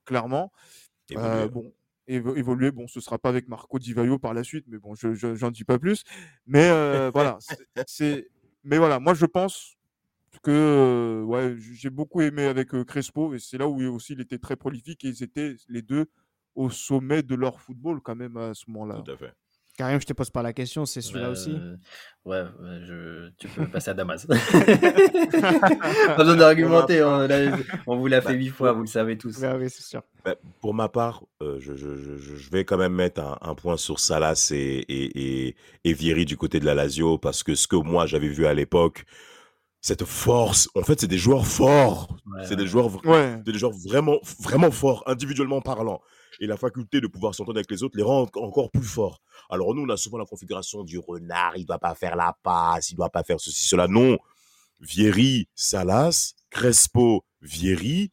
clairement. 0.06 0.52
Euh, 1.18 1.48
bon, 1.48 1.74
évoluer, 2.08 2.72
bon, 2.72 2.88
ce 2.88 2.99
sera 2.99 3.18
pas 3.20 3.30
avec 3.30 3.47
Marco 3.47 3.80
Di 3.80 3.93
Vaio 3.93 4.20
par 4.20 4.34
la 4.34 4.43
suite, 4.43 4.66
mais 4.68 4.78
bon, 4.80 4.95
je 4.95 5.14
je- 5.14 5.36
j'en 5.36 5.52
dis 5.52 5.64
pas 5.64 5.80
plus. 5.80 6.04
Mais 6.45 6.70
euh, 6.70 7.12
voilà, 7.14 7.38
c'est- 7.86 8.28
mais 8.64 8.78
voilà, 8.78 8.99
moi 8.99 9.14
je 9.14 9.26
pense 9.26 9.78
que 10.43 10.52
euh, 10.52 11.24
ouais, 11.24 11.56
j'ai 11.60 11.89
beaucoup 11.89 12.22
aimé 12.22 12.43
avec 12.45 12.74
euh, 12.74 12.84
Crespo 12.86 13.34
et 13.34 13.39
c'est 13.39 13.58
là 13.58 13.68
où 13.68 13.82
aussi 13.93 14.14
il 14.14 14.22
était 14.22 14.39
très 14.39 14.56
prolifique 14.56 15.04
et 15.06 15.10
ils 15.10 15.24
étaient 15.24 15.56
les 15.70 15.82
deux 15.82 16.06
au 16.56 16.70
sommet 16.70 17.24
de 17.24 17.36
leur 17.36 17.60
football 17.62 18.02
quand 18.02 18.16
même 18.16 18.38
à 18.38 18.54
ce 18.54 18.66
moment-là. 18.70 19.04
Tout 19.04 19.12
à 19.12 19.18
fait. 19.18 19.34
Karim 19.78 19.99
je 20.01 20.05
te 20.05 20.13
pose 20.13 20.30
pas 20.30 20.41
la 20.43 20.53
question 20.53 20.86
c'est 20.86 21.01
celui-là 21.01 21.30
aussi 21.30 21.51
Euh, 21.51 21.76
Ouais, 22.24 22.41
ouais, 22.41 22.80
je... 22.86 23.30
tu 23.39 23.47
peux 23.47 23.65
passer 23.67 23.89
à 23.89 23.93
Damas. 23.95 24.28
pas 24.28 26.15
besoin 26.17 26.36
d'argumenter, 26.36 27.03
on, 27.03 27.97
vous 27.97 28.05
l'a 28.07 28.22
fait 28.22 28.34
huit 28.34 28.49
fois, 28.49 28.74
vous 28.74 28.82
le 28.82 28.88
savez 28.88 29.17
tous. 29.17 29.43
Ah 29.43 29.57
oui 29.57 29.69
c'est 29.69 29.82
sûr 29.82 30.03
Bah, 30.24 30.36
pour 30.59 30.76
ma 30.76 30.88
part, 30.88 31.24
euh, 31.41 31.57
je, 31.59 31.76
je- 31.76 31.95
je- 31.97 32.17
je- 32.17 32.36
je 32.36 32.49
vais 32.51 32.63
quand 32.63 32.78
même 32.78 32.93
mettre 32.93 33.22
un, 33.22 33.38
un 33.41 33.55
point 33.55 33.76
sur 33.78 33.99
Salas 33.99 34.51
et, 34.53 34.86
et, 34.88 35.47
et, 35.47 35.55
et 35.84 35.93
Vieri 35.93 36.26
du 36.26 36.38
côté 36.38 36.59
de 36.59 36.65
la 36.65 36.76
Lazio 36.76 37.17
parce 37.17 37.41
que 37.41 37.55
ce 37.55 37.67
que 37.67 37.76
moi 37.76 38.05
j'avais 38.05 38.30
vu 38.30 38.45
à 38.45 38.53
l'époque, 38.53 39.05
cette 39.82 40.03
force, 40.05 40.69
en 40.76 40.84
fait, 40.84 40.99
c'est 41.01 41.07
des 41.07 41.17
joueurs 41.17 41.47
forts. 41.47 42.15
Ouais, 42.28 42.43
c'est 42.43 42.51
ouais. 42.51 42.55
des 42.57 42.67
joueurs, 42.67 43.03
Ouais, 43.03 43.34
c'est 43.43 43.51
des 43.51 43.57
joueurs 43.57 43.74
vraiment, 43.74 44.19
vraiment 44.39 44.69
forts, 44.69 45.03
individuellement 45.07 45.59
parlant. 45.61 46.01
Et 46.40 46.48
la 46.48 46.58
faculté 46.58 47.02
de 47.02 47.08
pouvoir 47.08 47.36
s'entendre 47.36 47.58
avec 47.58 47.70
les 47.70 47.84
autres 47.84 47.98
les 47.98 48.04
rend 48.04 48.24
en- 48.36 48.40
encore 48.42 48.72
plus 48.72 48.84
forts. 48.88 49.22
Alors 49.50 49.76
nous, 49.76 49.84
on 49.84 49.90
a 49.90 49.98
souvent 49.98 50.18
la 50.18 50.26
configuration 50.26 50.84
du 50.84 50.98
renard, 50.98 51.58
il 51.58 51.66
doit 51.66 51.80
pas 51.80 51.94
faire 51.96 52.16
la 52.16 52.36
passe, 52.42 52.92
il 52.92 52.96
doit 52.96 53.10
pas 53.10 53.24
faire 53.24 53.40
ceci, 53.40 53.68
cela. 53.68 53.88
Non. 53.88 54.18
Vieri, 54.80 55.48
Salas, 55.56 56.34
Crespo, 56.50 57.24
Vieri, 57.42 58.12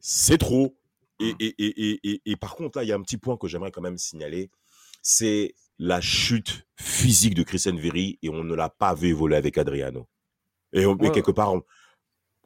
c'est 0.00 0.38
trop. 0.38 0.76
Et, 1.18 1.34
et, 1.40 1.54
et, 1.58 2.00
et, 2.10 2.22
et, 2.26 2.36
par 2.36 2.54
contre, 2.56 2.78
là, 2.78 2.84
il 2.84 2.88
y 2.88 2.92
a 2.92 2.94
un 2.96 3.02
petit 3.02 3.16
point 3.16 3.36
que 3.36 3.48
j'aimerais 3.48 3.70
quand 3.70 3.80
même 3.80 3.96
signaler. 3.98 4.50
C'est 5.02 5.54
la 5.78 6.00
chute 6.00 6.66
physique 6.76 7.34
de 7.34 7.42
Christian 7.42 7.74
Vieri 7.74 8.18
et 8.22 8.28
on 8.28 8.44
ne 8.44 8.54
l'a 8.54 8.68
pas 8.68 8.94
vu 8.94 9.08
évoluer 9.08 9.36
avec 9.36 9.56
Adriano. 9.58 10.06
Et, 10.72 10.84
on- 10.86 10.94
Ouais. 10.94 11.10
quelque 11.10 11.30
part, 11.30 11.54
on- 11.54 11.62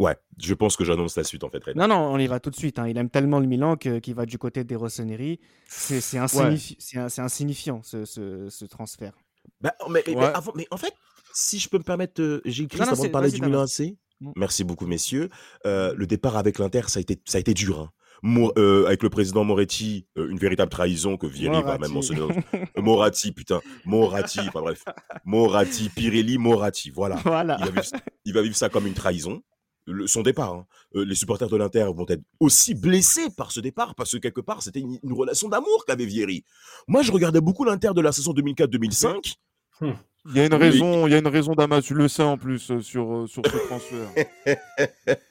ouais, 0.01 0.17
je 0.43 0.55
pense 0.55 0.77
que 0.77 0.85
j'annonce 0.85 1.17
la 1.17 1.23
suite 1.25 1.45
en 1.45 1.49
fait. 1.51 1.63
Red. 1.65 1.77
Non, 1.77 1.87
non, 1.87 2.01
on 2.13 2.19
y 2.19 2.27
va 2.27 2.41
tout 2.41 2.51
de 2.51 2.57
suite. 2.57 2.79
hein. 2.81 2.89
Il 2.89 2.97
aime 2.99 3.11
tellement 3.11 3.39
le 3.39 3.47
Milan 3.47 3.77
que- 3.77 3.99
qu'il 4.01 4.15
va 4.15 4.27
du 4.27 4.39
côté 4.39 4.65
des 4.65 4.75
Rossoneri. 4.75 5.39
C'est 5.69 6.01
c'est 6.01 6.19
insignifi- 6.19 6.77
c'est 6.81 7.21
insignifiant 7.23 7.81
ce, 7.85 8.05
ce- 8.05 8.49
ce 8.51 8.65
transfert. 8.65 9.13
Bah, 9.61 9.75
mais, 9.89 10.03
mais- 10.07 10.15
mais 10.15 10.21
Ouais. 10.21 10.33
avant- 10.35 10.53
mais 10.57 10.67
en 10.73 10.77
fait, 10.77 10.93
si 11.33 11.59
je 11.61 11.69
peux 11.69 11.79
me 11.79 11.85
permettre, 11.85 12.21
euh, 12.21 12.41
j'ai 12.45 12.65
écrit 12.65 12.81
Non, 12.81 12.87
non, 12.87 12.93
avant 12.93 13.05
de 13.05 13.09
parler 13.09 13.31
du 13.31 13.41
Milan. 13.41 13.61
AC. 13.63 13.97
Mm. 14.21 14.33
Merci 14.37 14.65
beaucoup, 14.65 14.87
messieurs. 14.87 15.29
Euh, 15.67 15.95
le 15.97 16.07
départ 16.07 16.37
avec 16.37 16.59
l'Inter, 16.59 16.83
ça 16.89 16.99
a 16.99 17.03
été, 17.03 17.21
ça 17.27 17.39
a 17.39 17.41
été 17.41 17.55
dur. 17.55 17.79
hein. 17.81 17.91
Mo- 18.23 18.53
euh, 18.59 18.85
avec 18.87 19.03
le 19.03 19.09
président 19.09 19.45
Moretti, 19.45 20.07
euh, 20.19 20.29
une 20.29 20.37
véritable 20.37 20.71
trahison 20.71 21.17
que 21.17 21.27
Vieri 21.27 21.55
va 21.57 21.63
Moratti. 21.63 21.81
même 21.81 21.93
mentionner. 21.93 22.21
Euh, 22.77 22.83
Moratti, 22.83 23.33
putain. 23.33 23.61
Moratti, 23.87 24.41
enfin 24.41 24.61
bref. 24.61 24.85
Moratti, 25.25 25.89
Pirelli, 25.89 26.37
Moratti, 26.39 26.91
voilà. 26.91 27.17
Voilà. 27.25 27.57
Il 27.61 27.65
va 27.65 27.81
vivre, 27.81 27.97
il 28.27 28.35
va 28.35 28.43
vivre 28.43 28.57
ça 28.57 28.69
comme 28.69 28.87
une 28.87 28.93
trahison. 28.95 29.43
Le- 29.91 30.07
son 30.07 30.23
départ. 30.23 30.53
hein. 30.55 30.67
Euh, 30.97 31.05
les 31.05 31.15
supporters 31.15 31.49
de 31.49 31.57
l'Inter 31.57 31.87
vont 31.95 32.07
être 32.09 32.23
aussi 32.41 32.75
blessés 32.75 33.29
par 33.37 33.53
ce 33.53 33.61
départ 33.61 33.95
parce 33.95 34.13
que 34.13 34.19
quelque 34.19 34.41
part, 34.41 34.63
c'était 34.63 34.81
une, 34.81 34.99
une 35.03 35.13
relation 35.13 35.49
d'amour 35.49 35.85
qu'avait 35.87 36.07
Vieri. 36.07 36.45
Moi, 36.89 37.03
je 37.03 37.13
regardais 37.13 37.41
beaucoup 37.41 37.65
l'Inter 37.65 37.91
de 37.95 38.01
la 38.01 38.13
saison 38.13 38.33
2004-2005 38.33 39.35
Il 39.83 40.37
y 40.37 40.41
a 40.41 40.45
une 40.47 40.53
raison, 40.55 41.07
il 41.07 41.13
y 41.13 41.15
a 41.15 41.19
une 41.19 41.27
raison 41.29 41.55
Damas, 41.55 41.83
tu 41.83 41.95
le 41.95 42.07
sais 42.07 42.23
en 42.23 42.37
plus 42.37 42.71
euh, 42.71 42.81
sur, 42.83 43.11
euh, 43.11 43.27
sur 43.27 43.43
ce 43.47 43.57
transfert. 43.67 44.11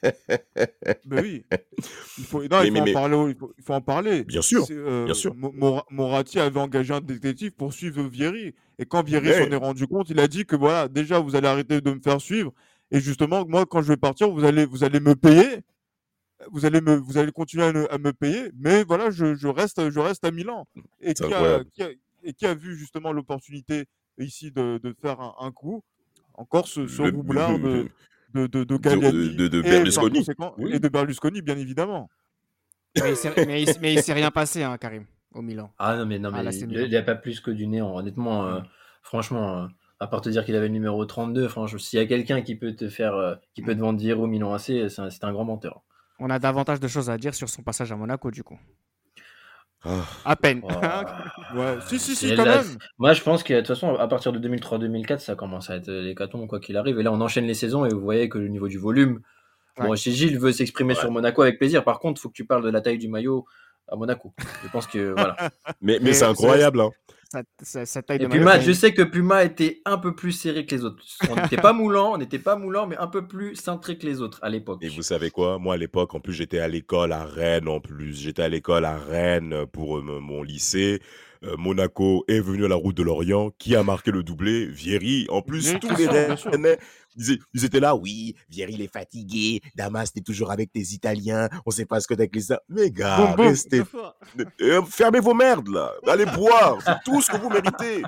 Ben 1.06 1.22
oui, 1.22 1.44
il 2.18 2.24
faut, 2.24 2.42
non, 2.42 2.60
Mais- 2.60 2.68
il 2.68 2.68
faut 2.68 2.72
mais- 2.74 2.80
en 2.80 2.84
mais- 2.84 2.92
parler. 2.92 3.16
Il 3.30 3.36
faut, 3.36 3.52
il 3.58 3.64
faut 3.64 3.72
en 3.74 3.80
parler. 3.80 4.24
Bien 4.24 4.42
sûr, 4.42 4.66
euh, 4.70 5.04
bien 5.04 5.14
sûr. 5.14 5.34
Mo- 5.34 5.52
Mora- 5.52 5.86
Moratti 5.90 6.38
avait 6.40 6.60
engagé 6.60 6.92
un 6.94 7.00
détective 7.00 7.52
pour 7.52 7.72
suivre 7.72 8.02
Vieri. 8.02 8.54
Et 8.78 8.86
quand 8.86 9.02
Vieri 9.04 9.28
s'en 9.32 9.50
est 9.50 9.56
rendu 9.56 9.86
compte, 9.86 10.10
il 10.10 10.18
a 10.20 10.26
dit 10.28 10.44
que 10.44 10.56
voilà, 10.56 10.88
déjà, 10.88 11.18
vous 11.20 11.36
allez 11.36 11.46
arrêter 11.48 11.80
de 11.80 11.90
me 11.90 12.00
faire 12.00 12.20
suivre. 12.20 12.52
Et 12.90 13.00
justement, 13.00 13.46
moi, 13.46 13.66
quand 13.66 13.82
je 13.82 13.88
vais 13.88 13.96
partir, 13.96 14.30
vous 14.30 14.44
allez, 14.44 14.64
vous 14.64 14.82
allez 14.84 15.00
me 15.00 15.14
payer. 15.14 15.60
Vous 16.50 16.64
allez, 16.64 16.80
me, 16.80 16.96
vous 16.96 17.18
allez 17.18 17.32
continuer 17.32 17.64
à, 17.64 17.72
me- 17.72 17.92
à 17.92 17.98
me 17.98 18.12
payer. 18.12 18.50
Mais 18.58 18.82
voilà, 18.84 19.10
je, 19.10 19.34
je 19.34 19.46
reste, 19.46 19.90
je 19.90 20.00
reste 20.00 20.24
à 20.24 20.30
Milan. 20.30 20.66
Et 21.00 21.12
qui 21.14 21.22
a, 21.22 21.26
incroyable. 21.26 21.64
qui, 21.72 21.82
a, 21.82 21.88
et 22.24 22.32
qui 22.32 22.46
a 22.46 22.54
vu 22.54 22.76
justement 22.76 23.12
l'opportunité 23.12 23.84
ici 24.18 24.50
de, 24.50 24.80
de 24.82 24.94
faire 25.00 25.20
un, 25.20 25.34
un 25.40 25.52
coup? 25.52 25.82
Encore 26.34 26.66
ce, 26.66 26.86
ce 26.86 27.02
Le- 27.02 27.10
roublard 27.10 27.58
de, 27.58 27.88
de, 28.34 28.46
de, 28.46 28.64
de 28.64 28.76
Galliani 28.78 29.36
de- 29.36 29.48
de 29.48 29.58
et 29.58 29.62
par 29.62 29.70
Berlusconi. 29.70 30.24
Oui. 30.58 30.70
et 30.72 30.78
de 30.80 30.88
Berlusconi, 30.88 31.42
bien 31.42 31.58
évidemment. 31.58 32.08
Mais 32.96 33.12
il 33.62 33.68
il 33.92 34.02
s'est 34.02 34.12
rien 34.12 34.30
passé, 34.30 34.62
hein, 34.62 34.76
Karim, 34.78 35.04
au 35.32 35.42
Milan. 35.42 35.70
Ah 35.78 35.96
non, 35.96 36.06
mais 36.06 36.18
non, 36.18 36.30
Ah, 36.32 36.42
mais 36.42 36.50
là, 36.50 36.82
il 36.82 36.88
n'y 36.90 36.96
a 36.96 37.02
pas 37.02 37.14
plus 37.14 37.40
que 37.40 37.50
du 37.50 37.66
néant. 37.66 37.94
Honnêtement, 37.94 38.46
euh, 38.46 38.60
franchement, 39.02 39.64
euh, 39.64 39.66
à 40.00 40.06
part 40.06 40.22
te 40.22 40.30
dire 40.30 40.44
qu'il 40.44 40.56
avait 40.56 40.66
le 40.68 40.72
numéro 40.72 41.04
32, 41.04 41.46
franchement, 41.48 41.78
s'il 41.78 41.98
y 41.98 42.02
a 42.02 42.06
quelqu'un 42.06 42.40
qui 42.40 42.56
peut 42.56 42.74
te 42.74 42.88
faire, 42.88 43.14
euh, 43.14 43.34
qui 43.54 43.60
peut 43.62 43.74
te 43.74 43.80
vendre 43.80 43.98
Viro 44.00 44.24
au 44.24 44.26
Milan 44.26 44.54
AC, 44.54 44.88
c'est 44.88 45.24
un, 45.24 45.32
grand 45.32 45.44
menteur. 45.44 45.82
On 46.18 46.30
a 46.30 46.38
davantage 46.38 46.80
de 46.80 46.88
choses 46.88 47.10
à 47.10 47.18
dire 47.18 47.34
sur 47.34 47.48
son 47.48 47.62
passage 47.62 47.92
à 47.92 47.96
Monaco, 47.96 48.30
du 48.30 48.42
coup. 48.42 48.58
Ah, 49.82 50.02
À 50.24 50.36
peine. 50.36 50.60
Oh. 50.62 50.68
Ouais, 51.54 51.78
si, 51.88 51.98
si, 51.98 52.14
si, 52.14 52.34
quand 52.36 52.44
la- 52.44 52.58
même. 52.62 52.78
Moi, 52.98 53.12
je 53.12 53.22
pense 53.22 53.42
que 53.42 53.52
de 53.54 53.58
toute 53.58 53.66
façon, 53.68 53.96
à 53.96 54.06
partir 54.06 54.32
de 54.32 54.38
2003-2004, 54.38 55.18
ça 55.18 55.34
commence 55.34 55.68
à 55.68 55.76
être 55.76 55.90
l'hécatombe, 55.90 56.46
quoi 56.46 56.60
qu'il 56.60 56.76
arrive. 56.76 56.98
Et 57.00 57.02
là, 57.02 57.10
on 57.12 57.20
enchaîne 57.20 57.46
les 57.46 57.54
saisons 57.54 57.84
et 57.84 57.88
vous 57.92 58.00
voyez 58.00 58.28
que 58.28 58.38
le 58.38 58.48
niveau 58.48 58.68
du 58.68 58.78
volume. 58.78 59.20
Bon, 59.76 59.90
Ouais. 59.90 59.96
chez 59.96 60.12
Gilles 60.12 60.38
veut 60.38 60.52
s'exprimer 60.52 60.94
sur 60.94 61.10
Monaco 61.10 61.42
avec 61.42 61.58
plaisir. 61.58 61.82
Par 61.82 61.98
contre, 61.98 62.20
il 62.20 62.22
faut 62.22 62.28
que 62.28 62.34
tu 62.34 62.44
parles 62.44 62.62
de 62.62 62.70
la 62.70 62.80
taille 62.80 62.98
du 62.98 63.08
maillot 63.08 63.46
à 63.88 63.96
Monaco. 63.96 64.32
Je 64.62 64.68
pense 64.68 64.86
que 64.86 65.12
voilà. 65.12 65.34
mais, 65.80 65.94
mais 65.98 65.98
Mais 66.02 66.12
c'est 66.12 66.24
incroyable. 66.24 66.80
Hein. 66.82 66.90
Sa, 67.32 67.42
sa- 67.62 67.86
sa 67.86 68.02
taille 68.02 68.16
Et 68.16 68.20
de 68.20 68.26
Puma, 68.26 68.44
maillot, 68.56 68.62
je 68.62 68.72
sais 68.72 68.92
que 68.92 69.02
Puma 69.02 69.44
était 69.44 69.82
un 69.84 69.98
peu 69.98 70.16
plus 70.16 70.32
serré 70.32 70.66
que 70.66 70.74
les 70.74 70.84
autres. 70.84 71.04
On 71.30 71.36
n'était 71.36 71.56
pas 71.58 71.72
moulant, 71.72 72.14
on 72.14 72.18
n'était 72.18 72.40
pas 72.40 72.56
moulant, 72.56 72.88
mais 72.88 72.96
un 72.96 73.06
peu 73.06 73.26
plus 73.28 73.54
cintré 73.54 73.96
que 73.98 74.06
les 74.06 74.20
autres 74.20 74.40
à 74.42 74.48
l'époque. 74.48 74.80
Et 74.82 74.88
vous 74.88 75.02
savez 75.02 75.30
quoi? 75.30 75.58
Moi, 75.60 75.74
à 75.74 75.76
l'époque, 75.76 76.12
en 76.14 76.20
plus, 76.20 76.32
j'étais 76.32 76.58
à 76.58 76.66
l'école 76.66 77.12
à 77.12 77.24
Rennes. 77.24 77.68
En 77.68 77.80
plus, 77.80 78.14
j'étais 78.20 78.42
à 78.42 78.48
l'école 78.48 78.84
à 78.84 78.96
Rennes 78.98 79.64
pour 79.66 79.98
euh, 79.98 80.02
mon 80.20 80.42
lycée. 80.42 81.00
Euh, 81.42 81.56
Monaco 81.56 82.24
est 82.28 82.40
venu 82.40 82.64
à 82.66 82.68
la 82.68 82.74
route 82.74 82.96
de 82.96 83.02
l'Orient. 83.02 83.50
Qui 83.58 83.74
a 83.74 83.82
marqué 83.82 84.10
le 84.10 84.22
doublé 84.22 84.66
Vieri. 84.66 85.26
En 85.30 85.40
plus, 85.42 85.64
Vieri, 85.64 85.80
tous 85.80 85.96
les. 85.96 86.06
Rennais, 86.06 86.78
ils, 87.16 87.64
étaient 87.64 87.80
là. 87.80 87.94
Oui, 87.96 88.34
Vieri, 88.48 88.74
il 88.74 88.82
est 88.82 88.92
fatigué. 88.92 89.60
Damas, 89.74 90.12
t'es 90.12 90.20
toujours 90.20 90.50
avec 90.50 90.72
tes 90.72 90.80
Italiens. 90.92 91.48
On 91.64 91.70
sait 91.70 91.86
pas 91.86 92.00
ce 92.00 92.06
que 92.06 92.14
t'as 92.14 92.22
avec 92.22 92.36
les... 92.36 92.42
Mais 92.68 92.90
gars, 92.90 93.34
restez... 93.36 93.82
Euh, 94.60 94.82
fermez 94.82 95.20
vos 95.20 95.34
merdes, 95.34 95.68
là. 95.68 95.92
Allez 96.06 96.26
boire. 96.26 96.78
C'est 96.84 97.02
tout 97.04 97.20
ce 97.20 97.30
que 97.30 97.36
vous 97.38 97.48
méritez. 97.48 98.02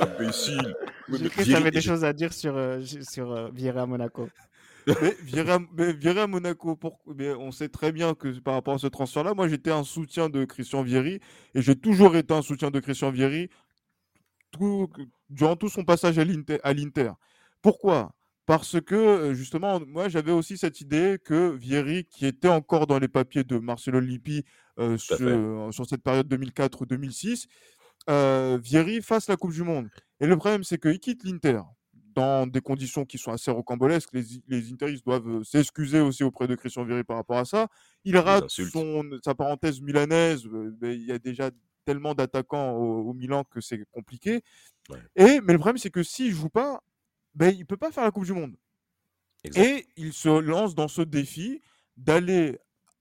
Imbécile. 0.00 0.74
Oui, 1.08 1.18
J'ai 1.22 1.28
cru 1.28 1.42
que 1.42 1.48
Vieri- 1.48 1.70
des 1.70 1.80
choses 1.80 2.04
à 2.04 2.12
dire 2.12 2.32
sur, 2.32 2.56
euh, 2.56 2.80
sur 3.02 3.30
euh, 3.30 3.48
Vieira 3.52 3.82
à 3.82 3.86
Monaco. 3.86 4.28
Mais 4.86 5.16
virer 5.22 5.52
à, 5.52 5.58
mais 5.72 5.92
virer 5.92 6.20
à 6.20 6.26
Monaco, 6.26 6.76
pour, 6.76 7.00
mais 7.16 7.32
on 7.34 7.52
sait 7.52 7.68
très 7.68 7.92
bien 7.92 8.14
que 8.14 8.38
par 8.40 8.54
rapport 8.54 8.74
à 8.74 8.78
ce 8.78 8.86
transfert-là, 8.86 9.34
moi 9.34 9.48
j'étais 9.48 9.70
un 9.70 9.84
soutien 9.84 10.28
de 10.28 10.44
Christian 10.44 10.82
Vieri 10.82 11.20
et 11.54 11.62
j'ai 11.62 11.74
toujours 11.76 12.16
été 12.16 12.34
un 12.34 12.42
soutien 12.42 12.70
de 12.70 12.80
Christian 12.80 13.10
Vieri 13.10 13.48
tout- 14.50 14.88
durant 15.30 15.56
tout 15.56 15.68
son 15.68 15.84
passage 15.84 16.18
à 16.18 16.24
l'Inter. 16.24 17.10
Pourquoi? 17.62 18.12
Parce 18.46 18.78
que 18.80 18.94
euh, 18.94 19.34
justement, 19.34 19.80
moi 19.86 20.08
j'avais 20.08 20.32
aussi 20.32 20.58
cette 20.58 20.80
idée 20.82 21.18
que 21.24 21.50
Vieri, 21.56 22.04
qui 22.04 22.26
était 22.26 22.48
encore 22.48 22.86
dans 22.86 22.98
les 22.98 23.08
papiers 23.08 23.44
de 23.44 23.58
Marcelo 23.58 24.00
Lippi 24.00 24.44
euh, 24.78 24.96
à 25.68 25.72
sur, 25.72 25.86
cette 25.86 26.02
période 26.02 26.28
2004-2006, 26.32 27.46
euh, 28.10 28.58
Vieri 28.62 29.00
fasse 29.00 29.28
la 29.28 29.36
Coupe 29.36 29.52
du 29.52 29.62
Monde. 29.62 29.88
Et 30.20 30.26
le 30.26 30.36
problème, 30.36 30.62
c'est 30.62 30.78
qu'il 30.78 30.98
quitte 31.00 31.24
l'Inter 31.24 31.60
dans 32.14 32.46
des 32.46 32.60
conditions 32.60 33.04
qui 33.04 33.18
sont 33.18 33.32
assez 33.32 33.50
rocambolesques. 33.50 34.10
Les, 34.12 34.24
les 34.48 34.72
Interistes 34.72 35.04
doivent 35.04 35.28
euh, 35.28 35.44
s'excuser 35.44 36.00
aussi 36.00 36.22
auprès 36.24 36.46
de 36.46 36.54
Christian 36.54 36.84
Vieri 36.84 37.04
par 37.04 37.16
rapport 37.16 37.38
à 37.38 37.44
ça. 37.44 37.68
Il 38.04 38.16
rate 38.16 38.48
son, 38.48 39.04
sa 39.24 39.34
parenthèse 39.34 39.80
milanaise. 39.80 40.46
euh, 40.46 40.76
mais 40.80 40.94
il 40.94 41.04
y 41.04 41.12
a 41.12 41.18
déjà 41.18 41.50
tellement 41.84 42.14
d'attaquants 42.14 42.72
au, 42.72 43.10
au 43.10 43.12
Milan 43.12 43.44
que 43.44 43.60
c'est 43.60 43.84
compliqué. 43.90 44.42
Ouais. 44.88 44.98
Et, 45.16 45.40
mais 45.40 45.52
le 45.52 45.58
problème, 45.58 45.78
c'est 45.78 45.90
que 45.90 46.02
s'il 46.02 46.32
joue 46.32 46.48
pas, 46.48 46.82
ben, 47.34 47.54
il 47.54 47.66
peut 47.66 47.76
pas 47.76 47.90
faire 47.90 48.04
la 48.04 48.10
Coupe 48.10 48.24
du 48.24 48.32
Monde. 48.32 48.56
Exact. 49.42 49.62
Et 49.62 49.86
il 49.96 50.12
se 50.12 50.28
lance 50.28 50.74
dans 50.74 50.88
ce 50.88 51.02
défi 51.02 51.60
d'aller 51.96 52.58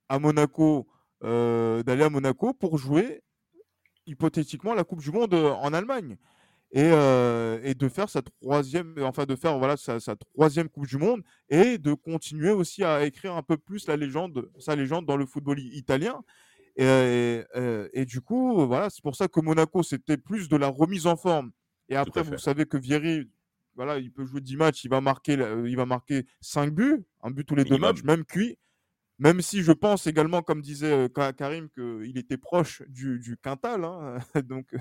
à 0.09 0.19
Monaco, 0.19 0.87
euh, 1.23 1.83
d'aller 1.83 2.03
à 2.03 2.09
Monaco 2.09 2.53
pour 2.53 2.77
jouer 2.77 3.21
hypothétiquement 4.05 4.73
la 4.73 4.83
Coupe 4.83 4.99
du 5.01 5.11
Monde 5.11 5.33
en 5.33 5.71
Allemagne 5.73 6.17
et, 6.73 6.89
euh, 6.91 7.59
et 7.63 7.75
de 7.75 7.87
faire 7.87 8.09
sa 8.09 8.23
troisième, 8.23 8.95
enfin 9.01 9.25
de 9.25 9.35
faire 9.35 9.59
voilà 9.59 9.77
sa, 9.77 9.99
sa 9.99 10.15
troisième 10.15 10.69
Coupe 10.69 10.87
du 10.87 10.97
Monde 10.97 11.21
et 11.49 11.77
de 11.77 11.93
continuer 11.93 12.49
aussi 12.49 12.83
à 12.83 13.05
écrire 13.05 13.35
un 13.35 13.43
peu 13.43 13.57
plus 13.57 13.87
la 13.87 13.95
légende, 13.95 14.49
sa 14.57 14.75
légende 14.75 15.05
dans 15.05 15.15
le 15.15 15.27
football 15.27 15.59
italien. 15.59 16.23
Et, 16.75 16.85
euh, 16.85 17.87
et 17.93 18.05
du 18.05 18.21
coup, 18.21 18.65
voilà, 18.65 18.89
c'est 18.89 19.03
pour 19.03 19.15
ça 19.15 19.27
que 19.27 19.39
Monaco 19.39 19.83
c'était 19.83 20.17
plus 20.17 20.49
de 20.49 20.57
la 20.57 20.67
remise 20.67 21.05
en 21.05 21.15
forme. 21.15 21.51
Et 21.89 21.95
après, 21.95 22.23
vous 22.23 22.39
savez 22.39 22.65
que 22.65 22.77
Vieri, 22.77 23.29
voilà, 23.75 23.99
il 23.99 24.11
peut 24.11 24.25
jouer 24.25 24.41
10 24.41 24.57
matchs, 24.57 24.83
il 24.83 24.89
va 24.89 24.99
marquer, 24.99 25.37
euh, 25.39 25.69
il 25.69 25.75
va 25.75 25.85
marquer 25.85 26.25
5 26.41 26.73
buts, 26.73 27.03
un 27.21 27.29
but 27.29 27.43
tous 27.43 27.55
les 27.55 27.65
deux 27.65 27.77
matchs, 27.77 28.03
même 28.03 28.25
cuit. 28.25 28.57
Même 29.19 29.41
si 29.41 29.61
je 29.61 29.71
pense 29.71 30.07
également, 30.07 30.41
comme 30.41 30.61
disait 30.61 31.07
Ka- 31.13 31.33
Karim, 31.33 31.69
qu'il 31.69 32.17
était 32.17 32.37
proche 32.37 32.81
du, 32.87 33.19
du 33.19 33.37
quintal. 33.37 33.83
hein. 33.85 34.17
Donc, 34.43 34.73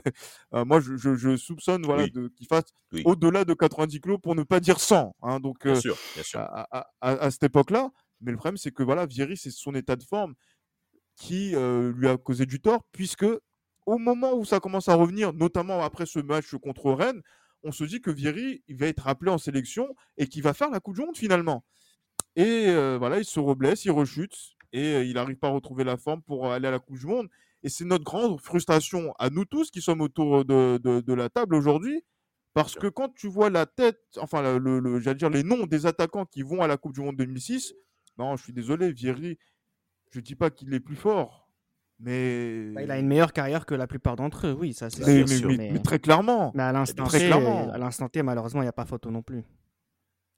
euh, 0.54 0.64
moi, 0.64 0.80
je, 0.80 0.96
je- 0.96 1.14
je 1.16 1.36
soupçonne 1.36 1.84
voilà, 1.84 2.04
Oui. 2.04 2.30
qu'il 2.36 2.46
fasse 2.46 2.64
Oui. 2.92 3.02
au-delà 3.04 3.44
de 3.44 3.52
90 3.54 4.00
kilos 4.00 4.18
pour 4.22 4.34
ne 4.34 4.42
pas 4.42 4.58
dire 4.60 4.80
100. 4.80 5.14
hein. 5.22 5.38
Donc, 5.38 5.64
Bien 5.64 5.72
euh, 5.72 5.80
sûr, 5.80 5.96
bien 6.14 6.22
sûr. 6.22 6.40
à, 6.40 6.66
à- 6.70 6.90
à- 7.02 7.10
à 7.26 7.30
cette 7.30 7.42
époque-là. 7.44 7.90
Mais 8.22 8.30
le 8.32 8.36
problème, 8.38 8.56
c'est 8.56 8.70
que 8.72 8.82
voilà, 8.82 9.04
Vieri, 9.06 9.36
c'est 9.36 9.50
son 9.50 9.74
état 9.74 9.96
de 9.96 10.02
forme 10.04 10.34
qui 11.16 11.54
euh, 11.54 11.92
lui 11.92 12.08
a 12.08 12.16
causé 12.16 12.46
du 12.46 12.60
tort, 12.60 12.84
puisque 12.92 13.26
au 13.86 13.98
moment 13.98 14.32
où 14.34 14.44
ça 14.44 14.60
commence 14.60 14.88
à 14.88 14.94
revenir, 14.94 15.32
notamment 15.32 15.82
après 15.82 16.06
ce 16.06 16.18
match 16.20 16.54
contre 16.56 16.90
Rennes, 16.92 17.20
on 17.64 17.70
se 17.72 17.84
dit 17.84 18.00
que 18.00 18.10
Vieri, 18.10 18.62
il 18.66 18.76
va 18.76 18.86
être 18.86 19.06
appelé 19.06 19.30
en 19.30 19.38
sélection 19.38 19.94
et 20.16 20.26
qu'il 20.26 20.42
va 20.42 20.54
faire 20.54 20.70
la 20.70 20.80
Coupe 20.80 20.94
du 20.96 21.00
Monde 21.02 21.16
finalement. 21.16 21.64
Et 22.36 22.66
euh, 22.68 22.96
voilà, 22.98 23.18
il 23.18 23.24
se 23.24 23.40
reblesse, 23.40 23.84
il 23.84 23.90
rechute 23.90 24.34
et 24.72 24.94
euh, 24.94 25.04
il 25.04 25.14
n'arrive 25.14 25.36
pas 25.36 25.48
à 25.48 25.50
retrouver 25.50 25.84
la 25.84 25.96
forme 25.96 26.22
pour 26.22 26.50
aller 26.50 26.68
à 26.68 26.70
la 26.70 26.78
Coupe 26.78 26.98
du 26.98 27.06
Monde. 27.06 27.28
Et 27.62 27.68
c'est 27.68 27.84
notre 27.84 28.04
grande 28.04 28.40
frustration 28.40 29.14
à 29.18 29.30
nous 29.30 29.44
tous 29.44 29.70
qui 29.70 29.80
sommes 29.82 30.00
autour 30.00 30.44
de, 30.44 30.78
de- 30.82 31.00
de 31.00 31.12
la 31.14 31.28
table 31.28 31.54
aujourd'hui. 31.54 32.02
Parce 32.54 32.74
que 32.74 32.86
quand 32.86 33.14
tu 33.14 33.28
vois 33.28 33.48
la 33.50 33.64
tête, 33.66 34.00
enfin, 34.18 34.42
le, 34.42 34.58
le- 34.58 34.78
le- 34.80 35.00
j'allais 35.00 35.16
dire 35.16 35.30
les 35.30 35.42
noms 35.42 35.66
des 35.66 35.86
attaquants 35.86 36.26
qui 36.26 36.42
vont 36.42 36.60
à 36.62 36.66
la 36.66 36.76
Coupe 36.76 36.92
du 36.94 37.00
Monde 37.00 37.16
2006, 37.16 37.74
non, 38.18 38.36
je 38.36 38.42
suis 38.42 38.52
désolé, 38.52 38.92
Vieri, 38.92 39.38
je 40.10 40.20
dis 40.20 40.34
pas 40.34 40.50
qu'il 40.50 40.72
est 40.74 40.80
plus 40.80 40.96
fort, 40.96 41.48
mais. 41.98 42.70
Bah, 42.74 42.82
il 42.82 42.90
a 42.90 42.98
une 42.98 43.06
meilleure 43.06 43.32
carrière 43.32 43.64
que 43.64 43.74
la 43.74 43.86
plupart 43.86 44.16
d'entre 44.16 44.48
eux, 44.48 44.52
oui, 44.58 44.74
ça 44.74 44.90
c'est 44.90 45.02
sûr. 45.38 45.48
mais- 45.56 45.78
très 45.82 45.98
clairement. 45.98 46.52
mais 46.54 46.62
à 46.64 46.72
l'instant 46.72 47.04
très 47.04 47.20
T, 47.20 47.26
clairement. 47.26 47.70
à 47.70 47.78
l'instant 47.78 48.08
T, 48.08 48.22
malheureusement, 48.22 48.60
il 48.60 48.64
n'y 48.66 48.68
a 48.68 48.72
pas 48.74 48.84
photo 48.84 49.10
non 49.10 49.22
plus. 49.22 49.44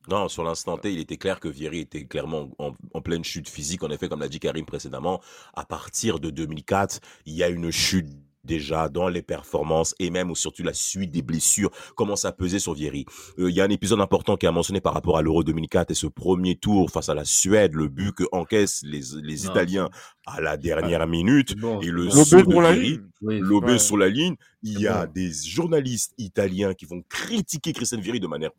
Non, 0.09 0.29
sur 0.29 0.45
l'instant 0.45 0.77
T, 0.77 0.93
il 0.93 0.99
était 0.99 1.17
clair 1.17 1.41
que 1.41 1.49
Vieri 1.49 1.81
était 1.81 2.05
clairement 2.05 2.51
en, 2.59 2.73
en 2.93 3.01
pleine 3.01 3.25
chute 3.25 3.49
physique. 3.49 3.83
En 3.83 3.91
effet, 3.91 4.09
comme 4.09 4.21
l'a 4.21 4.29
dit 4.29 4.41
Karim 4.41 4.67
précédemment, 4.67 5.21
à 5.55 5.65
partir 5.65 6.21
de 6.21 6.31
2004, 6.31 7.01
il 7.27 7.35
y 7.35 7.43
a 7.43 7.49
une 7.49 7.71
chute 7.71 8.09
déjà 8.45 8.89
dans 8.89 9.09
les 9.09 9.23
performances 9.23 9.95
et 9.99 10.11
même 10.11 10.31
ou 10.31 10.35
surtout 10.35 10.63
la 10.63 10.75
suite 10.75 11.11
des 11.11 11.23
blessures 11.23 11.71
commence 11.97 12.25
à 12.25 12.33
peser 12.33 12.59
sur 12.59 12.75
Vieri? 12.75 13.07
Euh, 13.39 13.51
il 13.51 13.57
y 13.57 13.61
a 13.61 13.65
un 13.65 13.71
épisode 13.71 14.01
important 14.01 14.37
qui 14.37 14.47
a 14.47 14.53
mentionné 14.53 14.81
par 14.81 14.95
rapport 14.95 15.17
à 15.17 15.23
l'Euro 15.23 15.43
2004 15.43 15.91
et 15.91 15.95
ce 15.95 16.07
premier 16.07 16.57
tour 16.57 16.91
face 16.91 17.09
à 17.09 17.15
la 17.15 17.25
Suède, 17.25 17.75
le 17.75 17.89
but 17.89 18.13
que 18.13 18.25
encaissent 18.33 18.83
les, 18.85 19.47
Italiens 19.47 19.89
à 20.27 20.41
la 20.41 20.57
dernière 20.57 21.07
minute 21.07 21.57
bon, 21.57 21.81
et 21.81 21.91
le 21.91 22.09
saut 22.11 22.43
de 22.43 22.51
Vieri. 22.51 23.01
Oui, 23.23 23.39
lobé 23.41 23.79
sur 23.79 23.97
la 23.97 24.09
ligne, 24.09 24.37
il 24.63 24.81
y 24.81 24.87
a 24.87 25.07
bon. 25.07 25.13
des 25.13 25.33
journalistes 25.33 26.15
italiens 26.19 26.75
qui 26.75 26.85
vont 26.85 27.03
critiquer 27.09 27.73
Christian 27.73 28.01
Vieri 28.01 28.21
de 28.21 28.27
manière 28.27 28.51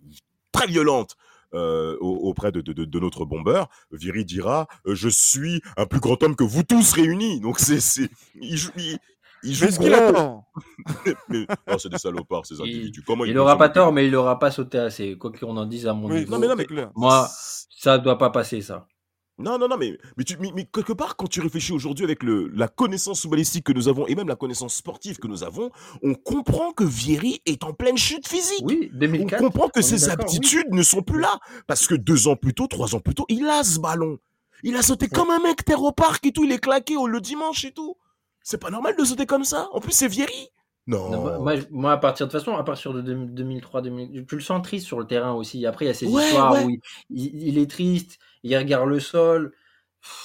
très 0.52 0.68
violente 0.68 1.16
euh, 1.54 1.98
au- 2.02 2.30
auprès 2.30 2.52
de, 2.52 2.62
de- 2.62 2.74
de- 2.74 2.86
de 2.86 3.00
notre 3.00 3.26
bombeur. 3.26 3.68
Vieri 3.91 4.26
dira 4.26 4.68
euh, 4.88 4.96
Je 4.96 5.10
suis 5.10 5.62
un 5.78 5.86
plus 5.86 6.00
grand 6.00 6.22
homme 6.24 6.36
que 6.36 6.43
vous 6.43 6.64
tous 6.64 6.93
réunis. 6.93 7.39
Donc, 7.39 7.60
c'est. 7.60 8.10
Il 8.41 8.58
joue. 8.58 8.72
Il, 8.78 8.98
il 9.43 9.54
joue 9.54 9.66
est-ce 9.66 9.80
qu'il 9.80 9.93
a 9.93 10.12
gros. 10.12 10.14
tort 10.14 10.43
Mais- 11.30 11.46
non, 11.68 11.78
c'est 11.78 11.89
des 11.89 11.98
salopards, 12.00 12.46
ces 12.46 12.56
Il- 12.56 12.62
individus. 12.62 13.04
Comment 13.04 13.26
Il 13.26 13.34
n'aura 13.34 13.58
pas 13.58 13.70
tort, 13.70 13.91
mais 13.93 14.06
il 14.06 14.12
n'aura 14.12 14.39
pas 14.39 14.50
sauté 14.52 14.80
assez. 14.80 15.18
Quoi 15.18 15.32
qu'on 15.32 15.56
en 15.58 15.66
dise 15.66 15.86
à 15.88 15.93
mon 15.93 16.08
Oui, 16.10 16.20
niveau. 16.20 16.32
Non, 16.32 16.39
mais 16.39 16.48
non, 16.48 16.54
c'est 16.54 16.58
mais- 16.58 16.66
clair. 16.66 16.91
Moi, 16.96 17.28
ça 17.70 17.98
doit 18.00 18.18
pas 18.18 18.30
passer, 18.32 18.62
ça. 18.62 18.88
Non, 19.38 19.58
non, 19.58 19.68
non, 19.68 19.76
mais, 19.78 19.98
mais, 20.16 20.24
tu, 20.24 20.38
mais, 20.40 20.52
mais 20.56 20.64
quelque 20.66 20.94
part, 20.94 21.18
quand 21.18 21.28
tu 21.28 21.42
réfléchis 21.42 21.74
aujourd'hui 21.74 22.06
avec 22.06 22.24
le, 22.24 22.48
la 22.56 22.70
connaissance 22.70 23.22
footballistique 23.22 23.66
que 23.66 23.74
nous 23.74 23.90
avons 23.90 24.08
et 24.08 24.16
même 24.16 24.30
la 24.30 24.38
connaissance 24.38 24.76
sportive 24.76 25.18
que 25.18 25.28
nous 25.28 25.44
avons, 25.44 25.72
on 26.04 26.14
comprend 26.14 26.72
que 26.72 26.86
Vieri 26.86 27.42
est 27.46 27.64
en 27.66 27.74
pleine 27.74 27.98
chute 27.98 28.28
physique. 28.28 28.64
Oui, 28.64 28.90
2004. 28.94 29.42
on 29.42 29.46
comprend 29.48 29.68
que 29.68 29.80
on 29.80 29.84
ses 29.84 30.06
oui. 30.06 30.12
aptitudes 30.12 30.72
ne 30.72 30.82
sont 30.84 31.02
plus 31.02 31.20
là. 31.20 31.38
Parce 31.68 31.86
que 31.86 31.96
deux 31.96 32.30
ans 32.30 32.38
plus 32.38 32.54
tôt, 32.54 32.68
trois 32.68 32.96
ans 32.96 33.02
plus 33.02 33.14
tôt, 33.14 33.26
il 33.28 33.46
a 33.48 33.64
ce 33.66 33.80
ballon. 33.80 34.20
Il 34.64 34.78
a 34.78 34.82
sauté 34.82 35.10
comme 35.10 35.30
un 35.30 35.40
mec 35.40 35.66
terre 35.66 35.84
au 35.84 35.92
parc 35.92 36.26
et 36.26 36.32
tout, 36.32 36.46
il 36.46 36.52
est 36.54 36.58
claqué 36.60 36.96
au- 36.96 37.08
le 37.08 37.20
dimanche 37.20 37.66
et 37.66 37.72
tout. 37.74 37.98
C'est 38.42 38.58
pas 38.58 38.70
normal 38.70 38.96
de 38.98 39.04
sauter 39.04 39.26
comme 39.26 39.44
ça. 39.44 39.68
En 39.74 39.82
plus, 39.82 39.92
c'est 39.92 40.08
Vieri. 40.08 40.50
Non. 40.88 41.10
Non, 41.10 41.44
moi- 41.72 41.92
à 41.94 41.98
partir 41.98 42.28
de 42.28 42.32
toute 42.32 42.40
façon, 42.40 42.56
à 42.56 42.64
partir 42.64 42.94
de 42.94 43.02
2003, 43.02 43.82
2000, 43.82 44.26
tu 44.28 44.36
le 44.36 44.42
sens 44.42 44.62
triste 44.62 44.86
sur 44.86 45.00
le 45.00 45.08
terrain 45.08 45.34
aussi. 45.34 45.66
Après, 45.66 45.86
il 45.86 45.88
y 45.88 45.92
a 45.92 45.96
ces 45.96 46.08
Ouais, 46.08 46.24
histoires 46.26 46.54
ouais. 46.54 46.64
où 46.64 46.70
il, 46.70 46.80
il- 47.10 47.48
il 47.48 47.58
est 47.58 47.70
triste, 47.70 48.20
il 48.44 48.56
regarde 48.56 48.88
le 48.88 49.00
sol. 49.00 49.46
De 49.46 49.52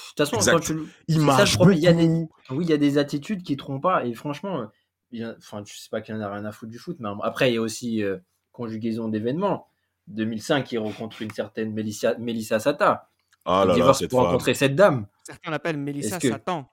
toute 0.09 0.17
façon, 0.19 0.35
Exact. 0.35 0.51
quand 0.53 0.59
tu 0.59 0.73
le- 0.75 0.87
Il 1.07 1.15
ça, 1.17 1.21
marche. 1.21 1.57
Il 1.71 1.79
y 1.79 1.87
a 1.87 1.93
des, 1.93 2.07
oui, 2.51 2.65
il 2.65 2.69
y 2.69 2.73
a 2.73 2.77
des 2.77 2.97
attitudes 2.99 3.41
qui 3.41 3.57
trompent 3.57 3.81
pas. 3.81 4.05
Et 4.05 4.13
franchement, 4.13 4.59
euh, 4.61 4.65
il 5.11 5.23
a- 5.23 5.33
enfin, 5.39 5.63
je 5.65 5.73
sais 5.73 5.89
pas 5.89 6.01
qu'il 6.01 6.13
en 6.13 6.21
a 6.21 6.31
rien 6.31 6.45
à 6.45 6.51
foutre 6.51 6.71
du 6.71 6.77
foot, 6.77 6.97
mais 6.99 7.09
après, 7.23 7.51
il 7.51 7.55
y 7.55 7.57
a 7.57 7.61
aussi 7.61 8.03
euh, 8.03 8.17
conjugaison 8.51 9.07
d'événements. 9.07 9.67
2005, 10.07 10.71
il 10.73 10.77
rencontre 10.77 11.21
une 11.23 11.31
certaine 11.31 11.71
Mélissa, 11.73 12.15
Mélissa 12.19 12.59
Sata. 12.59 13.09
Ah 13.45 13.61
il 13.63 13.67
là 13.69 13.73
là, 13.73 13.73
divorce 13.73 13.99
cette 13.99 14.11
pour 14.11 14.19
femme. 14.19 14.27
rencontrer 14.27 14.53
cette 14.53 14.75
dame. 14.75 15.07
Certains 15.23 15.49
l'appellent 15.49 15.77
Mélissa 15.77 16.19
que- 16.19 16.29
Satan. 16.29 16.67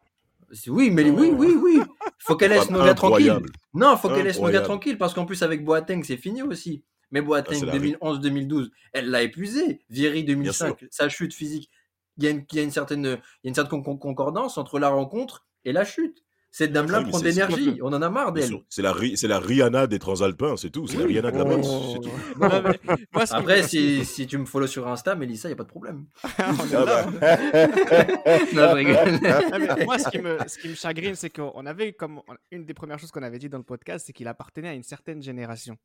Oui, 0.67 0.91
mais 0.91 1.09
oui, 1.11 1.31
oui, 1.37 1.55
oui. 1.63 1.81
Faut 2.19 2.37
qu'elle 2.37 2.51
laisse 2.51 2.71
nos 2.71 2.79
gars 2.85 2.91
incroyable. 2.93 3.51
Non, 3.75 3.97
faut 3.97 4.09
qu'elle 4.09 4.25
laisse 4.25 4.39
nos 4.41 4.51
gars 4.51 4.61
tranquilles 4.65 4.99
parce 4.99 5.15
qu'en 5.15 5.25
plus 5.27 5.43
avec 5.43 5.65
Boateng 5.65 6.03
c'est 6.05 6.17
fini 6.17 6.43
aussi. 6.43 6.85
Mais 7.11 7.21
Ah, 7.21 7.23
Boateng 7.23 7.55
c'est 7.59 7.67
la 7.67 7.73
2011-2012, 7.79 8.71
elle 8.93 9.11
l'a 9.11 9.23
épuisé. 9.23 9.81
Vieri 9.89 10.25
2005, 10.25 10.79
sûr. 10.79 10.89
sa 10.91 11.09
chute 11.09 11.33
physique. 11.33 11.71
Il 12.19 12.25
y 12.25 12.27
a 12.27 12.31
une, 12.31 12.45
il 12.53 12.57
y 12.57 12.61
a 12.61 12.63
une 12.65 12.71
certaine, 12.71 13.05
il 13.05 13.11
y 13.45 13.47
a 13.47 13.49
une 13.49 13.55
certaine 13.55 13.83
con- 13.83 13.97
concordance 13.97 14.59
entre 14.59 14.79
la 14.79 14.89
rencontre 14.89 15.47
et 15.65 15.73
la 15.73 15.85
chute. 15.85 16.25
Cette 16.51 16.73
dame-là 16.73 17.03
mais 17.03 17.11
prend 17.11 17.21
de 17.21 17.25
l'énergie. 17.25 17.79
On 17.83 17.93
en 17.93 18.01
a 18.01 18.11
marre 18.11 18.33
d'elle. 18.33 18.51
C'est 18.69 18.83
la, 18.83 18.95
la 19.23 19.39
Rihanna 19.39 19.87
des 19.87 19.99
Transalpins, 19.99 20.57
c'est 20.57 20.71
tout. 20.71 20.87
C'est 20.87 20.97
la. 20.97 21.07
Rihanna 21.07 21.31
de 21.31 21.39
la 21.39 21.45
Oh. 21.45 21.49
Manche, 21.49 21.67
c'est 21.93 22.01
tout. 22.01 22.11
Non, 22.41 22.63
mais 22.63 22.79
moi, 23.13 23.27
ce 23.27 23.33
qui 23.33 23.37
Après, 23.37 23.63
si, 23.63 24.05
si 24.05 24.27
tu 24.27 24.39
me 24.39 24.45
follow 24.45 24.67
sur 24.67 24.87
Insta, 24.89 25.15
Mélissa, 25.15 25.49
il 25.49 25.51
n'y 25.51 25.55
a 25.55 25.57
pas 25.57 25.65
de 25.65 25.69
problème. 25.69 26.07
Ah. 26.39 26.53
Non, 28.55 28.71
je 28.71 28.75
rigole. 28.75 29.85
Moi, 29.85 29.99
ce 29.99 30.09
qui 30.09 30.19
me, 30.19 30.39
ce 30.47 30.59
qui 30.59 30.69
me 30.69 30.75
chagrine, 30.75 31.15
c'est 31.15 31.31
qu'on 31.31 31.65
avait 31.67 31.93
comme 31.93 32.21
une 32.51 32.65
des 32.65 32.75
premières 32.75 32.99
choses 32.99 33.11
qu'on 33.11 33.23
avait 33.23 33.39
dit 33.39 33.49
dans 33.49 33.59
le 33.59 33.65
podcast, 33.65 34.07
c'est 34.07 34.13
qu'il 34.13 34.29
appartenait 34.29 34.69
à 34.69 34.75
une 34.75 34.83
certaine 34.83 35.23
génération. 35.23 35.77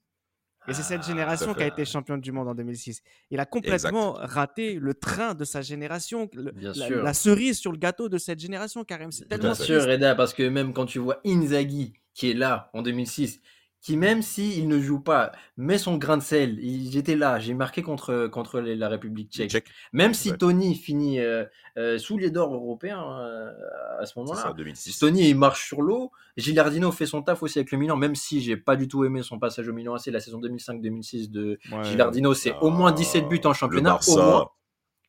Et 0.67 0.73
c'est 0.73 0.81
cette 0.83 1.01
Ah, 1.03 1.07
génération 1.07 1.53
qui 1.53 1.63
a 1.63 1.67
été 1.67 1.83
championne 1.85 2.21
du 2.21 2.31
monde 2.31 2.47
en 2.47 2.55
2006. 2.55 3.01
Il 3.31 3.39
a 3.39 3.45
complètement 3.45 4.13
raté 4.13 4.75
le 4.75 4.93
train 4.93 5.33
de 5.35 5.43
sa 5.43 5.61
génération, 5.61 6.29
le- 6.33 6.51
Bien 6.51 6.71
la, 6.75 6.87
sûr. 6.87 7.03
la 7.03 7.13
cerise 7.13 7.57
sur 7.59 7.71
le 7.71 7.77
gâteau 7.77 8.07
de 8.07 8.17
cette 8.17 8.39
génération, 8.39 8.83
Karim. 8.85 9.11
C'est 9.11 9.25
tellement 9.25 9.43
Bien 9.51 9.55
sûr. 9.55 9.83
Reda, 9.85 10.15
parce 10.15 10.33
que 10.33 10.43
même 10.47 10.71
quand 10.73 10.85
tu 10.85 10.99
vois 10.99 11.19
Inzaghi 11.25 11.93
qui 12.13 12.31
est 12.31 12.33
là 12.33 12.69
en 12.73 12.81
2006, 12.81 13.41
qui 13.83 13.97
même 13.97 14.21
s'il 14.21 14.67
ne 14.69 14.79
joue 14.79 14.99
pas, 15.01 15.33
met 15.57 15.77
son 15.77 15.97
grain 15.97 16.17
de 16.17 16.23
sel. 16.23 16.57
il- 16.61 16.89
J'étais 16.91 17.15
là, 17.17 17.37
j'ai 17.37 17.53
marqué 17.53 17.81
contre, 17.83 18.27
contre 18.27 18.61
la 18.61 18.87
République 18.87 19.29
tchèque. 19.31 19.65
Même 19.91 20.13
si 20.13 20.31
Ouais. 20.31 20.37
Tony 20.37 20.73
finit 20.73 21.19
euh, 21.19 21.43
euh, 21.77 21.97
sous 21.99 22.17
les 22.17 22.31
d'or 22.31 22.53
européens 22.55 23.03
euh, 23.19 23.51
à 23.99 24.05
ce 24.05 24.17
moment-là. 24.19 24.41
ça, 24.41 24.53
2006. 24.53 24.97
Tony 24.99 25.27
il 25.29 25.35
marche 25.37 25.67
sur 25.67 25.81
l'eau. 25.81 26.11
Gilardino 26.37 26.91
fait 26.93 27.05
son 27.05 27.21
taf 27.21 27.43
aussi 27.43 27.59
avec 27.59 27.71
le 27.71 27.77
Milan, 27.77 27.97
même 27.97 28.15
si 28.15 28.41
j'ai 28.41 28.55
pas 28.57 28.75
du 28.77 28.87
tout 28.87 29.03
aimé 29.03 29.21
son 29.21 29.37
passage 29.37 29.67
au 29.67 29.73
Milan 29.73 29.95
AC 29.95 30.07
la 30.07 30.19
saison 30.21 30.39
2005-2006 30.39 31.29
de 31.29 31.59
Ouais. 31.71 31.83
Gilardino. 31.83 32.33
C'est 32.33 32.55
au 32.61 32.69
moins 32.69 32.93
17 32.93 33.27
buts 33.27 33.41
en 33.43 33.53
championnat, 33.53 33.99
au 34.07 34.15
moins 34.15 34.49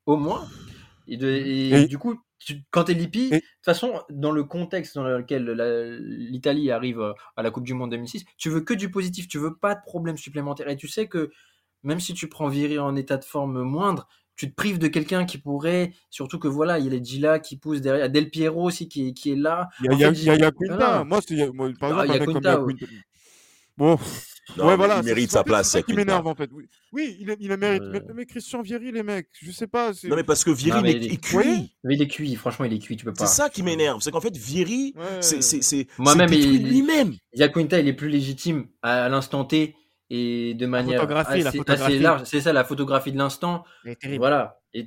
au 0.06 0.16
moins. 0.16 0.44
Et, 1.06 1.16
de- 1.16 1.28
et 1.28 1.82
Et- 1.82 1.86
du 1.86 1.96
coup, 1.98 2.18
tu- 2.44 2.62
quand 2.70 2.84
t'es 2.84 2.94
Lippi, 2.94 3.28
de 3.30 3.36
toute 3.36 3.64
façon, 3.64 4.00
dans 4.10 4.30
le 4.32 4.44
contexte 4.44 4.94
dans 4.96 5.04
lequel 5.04 5.44
l'Italie 6.00 6.70
arrive 6.70 7.00
euh, 7.00 7.12
à 7.36 7.42
la 7.42 7.50
Coupe 7.50 7.64
du 7.64 7.74
Monde 7.74 7.90
2006, 7.90 8.24
tu 8.36 8.50
veux 8.50 8.60
que 8.60 8.74
du 8.74 8.90
positif, 8.90 9.28
tu 9.28 9.38
veux 9.38 9.56
pas 9.56 9.74
de 9.74 9.80
problème 9.84 10.16
supplémentaire. 10.16 10.68
Et 10.68 10.76
tu 10.76 10.88
sais 10.88 11.08
que 11.08 11.30
même 11.82 12.00
si 12.00 12.14
tu 12.14 12.28
prends 12.28 12.48
Viry 12.48 12.78
en 12.78 12.96
état 12.96 13.16
de 13.16 13.24
forme 13.24 13.62
moindre, 13.62 14.08
tu 14.36 14.50
te 14.50 14.54
prives 14.54 14.78
de 14.78 14.88
quelqu'un 14.88 15.24
qui 15.26 15.38
pourrait, 15.38 15.92
surtout 16.10 16.38
que 16.40 16.48
voilà, 16.48 16.78
il 16.78 16.86
y 16.86 16.88
a 16.88 16.90
les 16.90 17.04
Gila 17.04 17.38
qui 17.38 17.56
poussent 17.56 17.80
derrière, 17.80 18.10
Del 18.10 18.30
Piero 18.30 18.62
aussi 18.64 18.88
qui 18.88 19.08
est, 19.08 19.12
qui 19.14 19.32
est 19.32 19.36
là. 19.36 19.68
Il 19.78 19.84
y 19.86 19.88
a, 19.88 19.92
En 19.94 19.98
y 19.98 20.04
a, 20.30 20.36
y 20.36 20.44
a 20.44 20.50
voilà. 20.66 21.04
Moi, 21.04 21.20
moi, 21.52 21.70
par 21.78 21.90
Ah, 21.90 22.04
exemple, 22.04 22.10
un 22.10 22.16
mec 22.16 22.30
comme 22.32 22.42
Yaquinta, 22.42 22.60
oui. 22.62 22.74
Yaquinta. 22.74 22.86
Bon, 23.76 23.98
Non, 24.56 24.64
ouais, 24.64 24.70
mais 24.72 24.76
voilà. 24.76 24.98
il 24.98 25.04
mérite 25.04 25.30
sa 25.30 25.42
place, 25.42 25.70
C'est 25.70 25.78
ça 25.78 25.82
qui 25.82 25.94
m'énerve, 25.94 26.26
en 26.26 26.34
fait. 26.34 26.50
Oui, 26.52 26.64
oui 26.92 27.16
il, 27.20 27.34
il 27.40 27.48
le 27.48 27.56
mérite. 27.56 27.82
Euh. 27.82 27.90
Mais, 27.92 28.02
mais 28.14 28.26
Christian 28.26 28.60
Vieri, 28.62 28.92
les 28.92 29.02
mecs, 29.02 29.28
je 29.42 29.50
sais 29.50 29.66
pas. 29.66 29.94
c'est- 29.94 30.08
Non, 30.08 30.16
mais 30.16 30.24
parce 30.24 30.44
que 30.44 30.50
Vieri 30.50 30.76
Non, 30.78 30.82
mais 30.82 30.92
est, 30.92 30.96
il 30.96 31.12
est- 31.14 31.16
cuit. 31.16 31.74
Mais 31.82 31.94
il 31.94 32.02
est 32.02 32.08
cuit, 32.08 32.34
franchement, 32.36 32.64
il 32.66 32.72
est 32.74 32.78
cuit, 32.78 32.96
tu 32.96 33.04
peux 33.04 33.12
pas. 33.12 33.24
C'est 33.26 33.34
ça 33.42 33.48
qui 33.48 33.62
m'énerve. 33.62 34.00
C'est 34.02 34.10
qu'en 34.10 34.20
fait, 34.20 34.36
Vieri, 34.36 34.92
Ouais. 34.96 35.02
c'est 35.20 35.42
c'est- 35.42 35.62
c'est- 35.62 35.86
Moi-même, 35.98 36.32
il- 36.32 36.68
lui-même. 36.68 37.14
Yaquinta, 37.32 37.78
il 37.80 37.88
est 37.88 37.94
plus 37.94 38.08
légitime 38.08 38.66
à, 38.82 39.04
à 39.04 39.08
l'instant 39.08 39.44
T 39.44 39.74
et 40.10 40.54
de 40.54 40.66
manière 40.66 41.00
photographie, 41.00 41.40
la 41.42 41.48
assez, 41.48 41.58
photographie. 41.58 41.92
assez 41.94 41.98
large. 42.02 42.22
C'est 42.24 42.40
ça, 42.42 42.52
la 42.52 42.64
photographie 42.64 43.12
de 43.12 43.18
l'instant. 43.18 43.64
Voilà. 44.18 44.60
Et, 44.74 44.84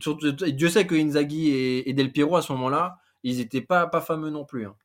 Dieu 0.51 0.69
sait 0.69 0.85
que 0.85 0.95
Inzaghi 0.95 1.49
et, 1.49 1.89
et 1.89 1.93
Del 1.93 2.11
Piero, 2.11 2.35
à 2.35 2.41
ce 2.41 2.51
moment-là, 2.53 2.97
ils 3.23 3.39
étaient 3.39 3.61
pas, 3.61 3.87
pas 3.87 4.01
fameux 4.01 4.29
non 4.29 4.45
plus. 4.45 4.65
hein. 4.67 4.75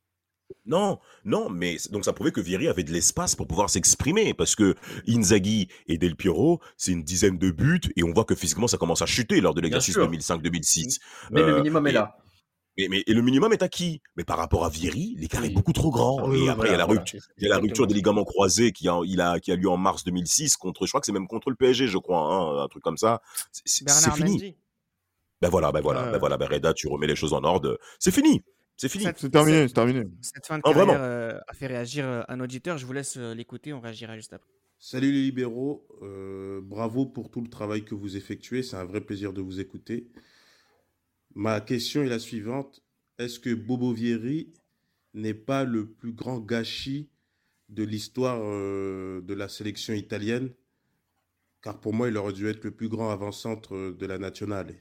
Non, 0.66 0.98
non, 1.24 1.48
mais 1.50 1.76
donc 1.90 2.04
ça 2.04 2.12
prouvait 2.12 2.32
que 2.32 2.40
Vieri 2.40 2.68
avait 2.68 2.84
de 2.84 2.92
l'espace 2.92 3.34
pour 3.34 3.46
pouvoir 3.46 3.70
s'exprimer 3.70 4.34
parce 4.34 4.54
que 4.54 4.74
Inzaghi 5.08 5.68
et 5.86 5.98
Del 5.98 6.16
Piero, 6.16 6.60
c'est 6.76 6.92
une 6.92 7.02
dizaine 7.02 7.38
de 7.38 7.50
buts 7.50 7.80
et 7.96 8.02
on 8.04 8.12
voit 8.12 8.24
que 8.24 8.34
physiquement 8.34 8.66
ça 8.68 8.78
commence 8.78 9.02
à 9.02 9.06
chuter 9.06 9.40
lors 9.40 9.54
de 9.54 9.60
l'exercice 9.60 9.94
sûr. 9.94 10.08
2005-2006. 10.08 10.98
Mais 11.30 11.42
le 11.42 11.48
Euh, 11.48 11.56
minimum 11.58 11.86
est 11.86 11.90
et- 11.90 11.94
là. 11.94 12.16
Mais, 12.78 12.86
mais- 12.88 13.04
et 13.06 13.12
le 13.12 13.20
minimum 13.20 13.52
est 13.52 13.62
acquis. 13.62 14.00
Mais 14.16 14.24
par 14.24 14.38
rapport 14.38 14.64
à 14.64 14.70
Vieri, 14.70 15.14
l'écart 15.18 15.44
est 15.44 15.50
beaucoup 15.50 15.74
trop 15.74 15.90
grand. 15.90 16.26
Oui, 16.26 16.38
et 16.38 16.42
oui, 16.44 16.48
après, 16.48 16.68
il 16.68 16.70
y 16.70 16.74
a 16.74 16.78
la, 16.78 16.86
voilà, 16.86 17.00
rupture, 17.00 17.20
voilà. 17.20 17.34
il 17.36 17.42
y 17.42 17.46
a 17.46 17.50
la 17.50 17.58
rupture 17.58 17.86
des 17.86 17.94
ligaments 17.94 18.24
croisés 18.24 18.72
qui 18.72 18.88
a, 18.88 18.98
il 19.04 19.20
a, 19.20 19.38
qui 19.40 19.52
a 19.52 19.56
lieu 19.56 19.68
en 19.68 19.76
mars 19.76 20.04
2006 20.04 20.56
contre, 20.56 20.86
je 20.86 20.90
crois 20.90 21.00
que 21.00 21.06
c'est 21.06 21.12
même 21.12 21.28
contre 21.28 21.50
le 21.50 21.56
PSG, 21.56 21.86
je 21.86 21.98
crois, 21.98 22.18
hein, 22.20 22.64
un 22.64 22.68
truc 22.68 22.82
comme 22.82 22.96
ça. 22.96 23.20
C'est- 23.52 23.84
fini. 24.14 24.30
Mendy. 24.32 24.56
Ben 25.42 25.48
voilà, 25.50 25.70
ben 25.72 25.80
voilà, 25.82 26.12
ben 26.12 26.18
voilà, 26.18 26.38
ben 26.38 26.46
Reda, 26.48 26.72
tu 26.72 26.86
remets 26.88 27.08
les 27.08 27.16
choses 27.16 27.32
en 27.34 27.42
ordre. 27.44 27.78
C'est 27.98 28.12
fini. 28.14 28.42
C'est 28.82 28.88
fini. 28.88 29.04
Cette- 29.04 29.18
C'est 29.20 29.30
terminé, 29.30 29.58
cette- 29.58 29.68
c'est 29.68 29.74
terminé. 29.74 30.04
Cette 30.22 30.44
fin 30.46 30.56
de 30.58 30.62
Ah, 30.64 30.72
carrière 30.74 31.00
euh, 31.00 31.38
a 31.46 31.54
fait 31.54 31.68
réagir 31.68 32.04
euh, 32.04 32.22
un 32.26 32.40
auditeur. 32.40 32.78
Je 32.78 32.84
vous 32.86 32.92
laisse 32.92 33.16
euh, 33.16 33.32
l'écouter. 33.32 33.72
On 33.72 33.80
réagira 33.80 34.16
juste 34.16 34.32
après. 34.32 34.50
Salut 34.80 35.12
les 35.12 35.22
libéraux, 35.22 35.86
Euh, 36.02 36.60
bravo 36.60 37.06
pour 37.06 37.30
tout 37.30 37.40
le 37.40 37.48
travail 37.48 37.84
que 37.84 37.94
vous 37.94 38.16
effectuez, 38.16 38.64
c'est 38.64 38.74
un 38.74 38.84
vrai 38.84 39.00
plaisir 39.00 39.32
de 39.32 39.40
vous 39.40 39.60
écouter. 39.60 40.08
Ma 41.36 41.60
question 41.60 42.02
est 42.02 42.08
la 42.08 42.18
suivante, 42.18 42.82
est-ce 43.18 43.38
que 43.38 43.54
Bobo 43.54 43.92
Vieri 43.92 44.52
n'est 45.14 45.32
pas 45.34 45.62
le 45.62 45.86
plus 45.86 46.12
grand 46.12 46.40
gâchis 46.40 47.08
de 47.68 47.84
l'histoire 47.84 48.40
euh, 48.42 49.20
de 49.20 49.32
la 49.34 49.48
sélection 49.48 49.94
italienne? 49.94 50.50
Car 51.62 51.78
pour 51.80 51.94
moi, 51.94 52.08
il 52.08 52.16
aurait 52.16 52.32
dû 52.32 52.48
être 52.48 52.64
le 52.64 52.72
plus 52.72 52.88
grand 52.88 53.10
avant-centre 53.10 53.92
de 53.96 54.06
la 54.06 54.18
nationale. 54.18 54.74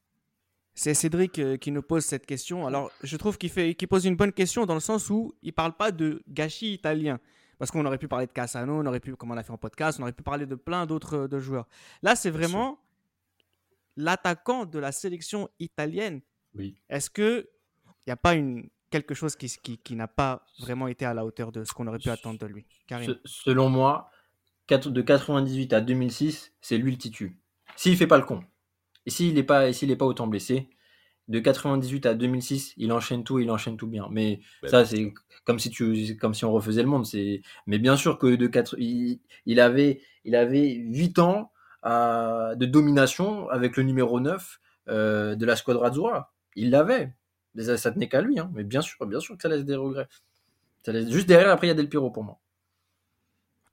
C'est 0.74 0.94
Cédric 0.94 1.38
euh, 1.40 1.58
qui 1.58 1.72
nous 1.72 1.82
pose 1.82 2.06
cette 2.06 2.26
question. 2.26 2.66
Alors, 2.66 2.92
je 3.04 3.18
trouve 3.18 3.38
qu'il 3.38 3.88
pose 3.88 4.06
une 4.06 4.16
bonne 4.16 4.32
question 4.32 4.66
dans 4.66 4.74
le 4.74 4.80
sens 4.80 5.10
où 5.10 5.36
il 5.42 5.54
parle 5.54 5.74
pas 5.74 5.92
de 5.92 6.24
gâchis 6.30 6.74
italien. 6.74 7.20
Parce 7.60 7.70
qu'on 7.70 7.86
aurait 7.86 8.00
pu 8.00 8.08
parler 8.08 8.26
de 8.26 8.32
Cassano, 8.32 8.82
on 8.82 8.86
aurait 8.86 9.00
pu, 9.00 9.16
comme 9.16 9.32
on 9.32 9.38
a 9.38 9.44
fait 9.44 9.52
en 9.52 9.58
podcast, 9.58 10.00
on 10.00 10.04
aurait 10.04 10.14
pu 10.14 10.24
parler 10.24 10.48
de 10.48 10.56
plein 10.56 10.86
d'autres 10.86 11.18
euh, 11.18 11.28
de 11.28 11.40
joueurs. 11.40 11.68
Là, 12.02 12.16
c'est 12.16 12.32
vraiment 12.32 12.80
l'attaquant 13.98 14.66
de 14.66 14.80
la 14.80 14.92
sélection 14.92 15.50
italienne. 15.60 16.22
Oui. 16.56 16.76
Est-ce 16.90 17.10
que 17.10 17.50
il 17.86 18.10
n'y 18.10 18.14
a 18.14 18.18
pas 18.18 18.34
une, 18.34 18.68
quelque 18.90 19.14
chose 19.14 19.36
qui, 19.36 19.48
qui, 19.48 19.78
qui 19.78 19.96
n'a 19.96 20.08
pas 20.08 20.44
vraiment 20.60 20.88
été 20.88 21.06
à 21.06 21.14
la 21.14 21.24
hauteur 21.24 21.52
de 21.52 21.64
ce 21.64 21.74
qu'on 21.74 21.86
aurait 21.86 22.00
pu 22.00 22.10
attendre 22.10 22.40
de 22.40 22.48
lui 22.48 22.66
Karim? 22.88 23.16
selon 23.26 23.70
moi, 23.70 24.10
de 24.70 25.02
98 25.02 25.74
à 25.74 25.82
2006, 25.82 26.54
c'est 26.62 26.78
lui 26.78 26.92
le 26.92 26.98
titu. 26.98 27.38
S'il 27.76 27.98
fait 27.98 28.08
pas 28.08 28.18
le 28.18 28.24
con, 28.24 28.44
et 29.06 29.10
s'il 29.10 29.34
n'est 29.34 29.44
pas, 29.44 29.68
et 29.70 29.74
s'il 29.74 29.92
est 29.92 29.96
pas 29.96 30.06
autant 30.06 30.28
blessé, 30.28 30.70
de 31.28 31.40
98 31.40 32.06
à 32.08 32.14
2006, 32.14 32.74
il 32.78 32.92
enchaîne 32.92 33.24
tout, 33.24 33.40
il 33.40 33.50
enchaîne 33.52 33.78
tout 33.78 33.88
bien. 33.88 34.08
Mais 34.12 34.42
Ben, 34.64 34.70
ça, 34.70 34.86
c'est 34.86 35.14
comme 35.46 35.60
si 35.60 35.70
tu, 35.70 36.18
comme 36.18 36.34
si 36.34 36.44
on 36.46 36.52
refaisait 36.52 36.84
le 36.84 36.90
monde. 36.90 37.06
C'est, 37.06 37.42
mais 37.68 37.80
bien 37.80 37.96
sûr 37.96 38.18
que 38.18 38.36
de 38.36 38.48
quatre, 38.48 38.76
il, 38.80 39.22
il 39.46 39.60
avait, 39.62 40.02
il 40.26 40.36
avait 40.36 40.72
8 40.74 41.20
ans 41.20 41.52
à- 41.84 42.54
de 42.58 42.66
domination 42.66 43.48
avec 43.50 43.78
le 43.78 43.84
numéro 43.84 44.20
9 44.20 44.60
euh, 44.90 45.36
de 45.36 45.46
la 45.46 45.56
squadra 45.56 45.88
Azzurra. 45.88 46.34
Il 46.56 46.70
l'avait. 46.70 47.14
Ça, 47.58 47.78
ça 47.78 47.92
tenait 47.92 48.10
qu'à 48.10 48.22
lui, 48.22 48.40
hein. 48.40 48.52
Mais 48.54 48.64
bien 48.64 48.82
sûr, 48.82 49.06
bien 49.06 49.20
sûr 49.22 49.36
que 49.38 49.42
ça 49.44 49.50
laisse 49.50 49.64
des 49.66 49.76
regrets. 49.76 50.08
Ça 50.86 50.92
laisse... 50.92 51.10
Juste 51.10 51.28
derrière, 51.28 51.52
après, 51.52 51.68
il 51.68 51.70
y 51.70 51.72
a 51.72 51.76
Del 51.76 51.88
Piero 51.88 52.12
pour 52.12 52.24
moi. 52.26 52.41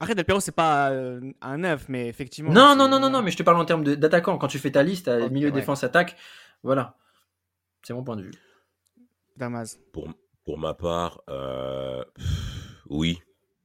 Après, 0.01 0.15
Del 0.15 0.25
Piero, 0.25 0.41
c'est 0.41 0.53
pas 0.55 0.91
euh, 0.91 1.21
un 1.41 1.59
neuf, 1.59 1.87
mais 1.89 2.07
effectivement. 2.09 2.53
Non, 2.53 2.77
non, 2.77 2.89
non, 2.89 3.01
non, 3.01 3.11
non, 3.11 3.23
mais 3.23 3.31
je 3.33 3.37
te 3.37 3.43
parle 3.43 3.57
en 3.59 3.65
termes 3.65 3.83
d'attaquant. 3.85 4.39
Quand 4.39 4.47
tu 4.49 4.59
fais 4.59 4.71
ta 4.71 4.83
liste, 4.83 5.09
Ok, 5.09 5.31
milieu, 5.33 5.49
ouais. 5.49 5.53
défense, 5.53 5.83
attaque, 5.83 6.17
voilà. 6.63 6.97
C'est 7.83 7.95
mon 7.95 8.05
point 8.05 8.17
de 8.17 8.23
vue. 8.23 8.33
Damas. 9.37 9.79
Pour, 9.93 10.09
pour 10.45 10.59
ma 10.59 10.75
part, 10.75 11.21
euh, 11.29 12.05
oui. 12.89 13.21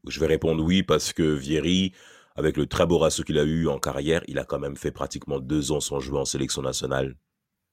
Je 0.08 0.20
vais 0.20 0.28
répondre 0.28 0.64
oui 0.64 0.84
parce 0.84 1.14
que 1.14 1.24
Vieri, 1.24 1.94
avec 2.36 2.58
le 2.58 2.66
très 2.66 2.86
beau 2.86 2.98
ratio 2.98 3.24
qu'il 3.24 3.38
a 3.40 3.44
eu 3.44 3.68
en 3.68 3.80
carrière, 3.80 4.22
il 4.28 4.38
a 4.40 4.44
quand 4.44 4.60
même 4.60 4.76
fait 4.76 4.92
pratiquement 4.92 5.40
deux 5.40 5.72
ans 5.72 5.80
sans 5.80 6.00
jouer 6.00 6.20
en 6.20 6.26
sélection 6.26 6.62
nationale. 6.62 7.16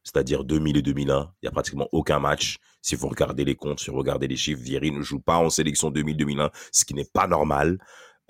c'est-à-dire 0.04 0.44
2000 0.44 0.76
et 0.76 0.82
2001, 0.82 1.32
il 1.42 1.46
y 1.46 1.48
a 1.48 1.50
pratiquement 1.50 1.88
aucun 1.92 2.20
match. 2.20 2.56
Si 2.82 2.94
vous 2.94 3.08
regardez 3.08 3.44
les 3.44 3.56
comptes, 3.56 3.80
si 3.80 3.90
vous 3.90 3.98
regardez 3.98 4.28
les 4.28 4.36
chiffres, 4.36 4.62
Vieri 4.62 4.92
ne 4.92 5.02
joue 5.02 5.20
pas 5.20 5.36
en 5.36 5.50
sélection 5.50 5.90
2000-2001, 5.90 6.50
ce 6.72 6.84
qui 6.84 6.94
n'est 6.94 7.04
pas 7.04 7.26
normal. 7.26 7.78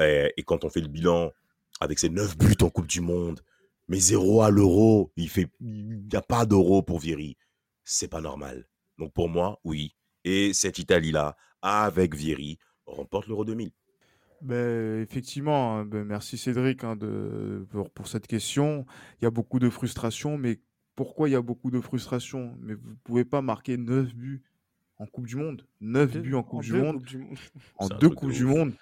Et, 0.01 0.32
et 0.36 0.42
quand 0.42 0.64
on 0.64 0.70
fait 0.70 0.80
le 0.80 0.88
bilan 0.88 1.30
avec 1.80 1.98
ses 1.98 2.09
9 2.11 2.36
buts 2.38 2.57
en 2.62 2.70
Coupe 2.70 2.86
du 2.86 3.01
Monde, 3.01 3.40
mais 3.88 3.98
zéro 3.98 4.42
à 4.42 4.51
l'euro, 4.51 5.12
il 5.16 5.28
fait, 5.28 5.48
il 5.61 6.07
n'y 6.07 6.16
a 6.16 6.22
pas 6.22 6.46
d'euro 6.46 6.82
pour 6.82 6.98
Vieri. 7.01 7.36
C'est 7.84 8.09
pas 8.09 8.20
normal. 8.20 8.66
Donc 8.98 9.12
pour 9.12 9.28
moi, 9.28 9.59
oui. 9.64 9.94
Et 10.24 10.53
cette 10.53 10.78
Italie-là, 10.78 11.36
avec 11.62 12.14
Vieri, 12.14 12.59
remporte 12.86 13.26
l'euro 13.26 13.44
2000. 13.44 13.70
Ben, 14.42 15.01
effectivement, 15.03 15.78
hein, 15.78 15.84
ben, 15.84 16.05
merci 16.05 16.38
Cédric 16.38 16.82
hein, 16.84 16.96
de, 16.96 17.66
pour, 17.70 17.90
pour 17.90 18.09
cette 18.09 18.26
question. 18.26 18.86
Il 19.20 19.24
y 19.24 19.26
a 19.26 19.30
beaucoup 19.30 19.59
de 19.59 19.68
frustration, 19.68 20.38
mais 20.38 20.61
pourquoi 20.96 21.28
il 21.28 21.32
y 21.32 21.36
a 21.36 21.42
beaucoup 21.42 21.70
de 21.70 21.80
frustration? 21.80 22.57
Mais 22.61 22.74
vous 22.74 22.96
pouvez 23.05 23.24
pas 23.24 23.42
marquer 23.42 23.76
9 23.76 24.14
buts 24.14 24.42
en 24.98 25.07
Coupe 25.07 25.26
du 25.26 25.36
Monde. 25.36 25.66
9 25.80 26.12
Deux- 26.12 26.20
buts 26.20 26.34
en 26.34 26.42
Coupe 26.42 26.62
du 26.62 26.72
Monde. 26.74 26.96
Coupes 26.98 27.07
du 27.07 27.18
Monde. 27.18 27.36
En 27.76 27.88
deux 27.88 28.09
de 28.09 28.14
Coupes 28.14 28.32
du. 28.32 28.44
Monde. 28.44 28.72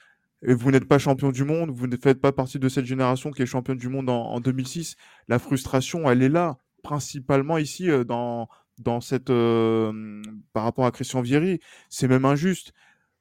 Et 0.46 0.54
vous 0.54 0.70
n'êtes 0.70 0.86
pas 0.86 0.98
champion 0.98 1.30
du 1.32 1.44
monde, 1.44 1.70
vous 1.70 1.86
ne 1.88 1.96
faites 1.96 2.20
pas 2.20 2.30
partie 2.32 2.58
de 2.58 2.68
cette 2.68 2.84
génération 2.84 3.30
qui 3.32 3.42
est 3.42 3.46
championne 3.46 3.76
du 3.78 3.88
monde 3.88 4.08
en, 4.08 4.22
en 4.30 4.40
2006. 4.40 4.94
La 5.26 5.38
frustration, 5.38 6.08
elle 6.10 6.22
est 6.22 6.28
là, 6.28 6.58
principalement 6.84 7.58
ici 7.58 7.90
euh, 7.90 8.04
dans, 8.04 8.48
dans 8.78 9.00
cette, 9.00 9.30
euh, 9.30 10.22
par 10.52 10.62
rapport 10.62 10.86
à 10.86 10.92
Christian 10.92 11.22
Vieri. 11.22 11.58
C'est 11.90 12.06
même 12.06 12.24
injuste. 12.24 12.72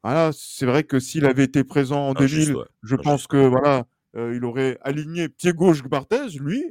Voilà, 0.03 0.29
c'est 0.31 0.67
vrai 0.67 0.83
que 0.83 0.99
s'il 0.99 1.25
avait 1.25 1.43
été 1.45 1.63
présent 1.63 2.09
en 2.09 2.15
Injuste, 2.15 2.47
2000, 2.49 2.55
ouais. 2.57 2.65
je 2.83 2.93
Injuste. 2.95 3.03
pense 3.03 3.27
que 3.27 3.37
voilà, 3.47 3.85
euh, 4.15 4.33
il 4.35 4.45
aurait 4.45 4.77
aligné 4.81 5.27
pied 5.27 5.53
gauche 5.53 5.81
Barthez, 5.83 6.37
lui, 6.39 6.63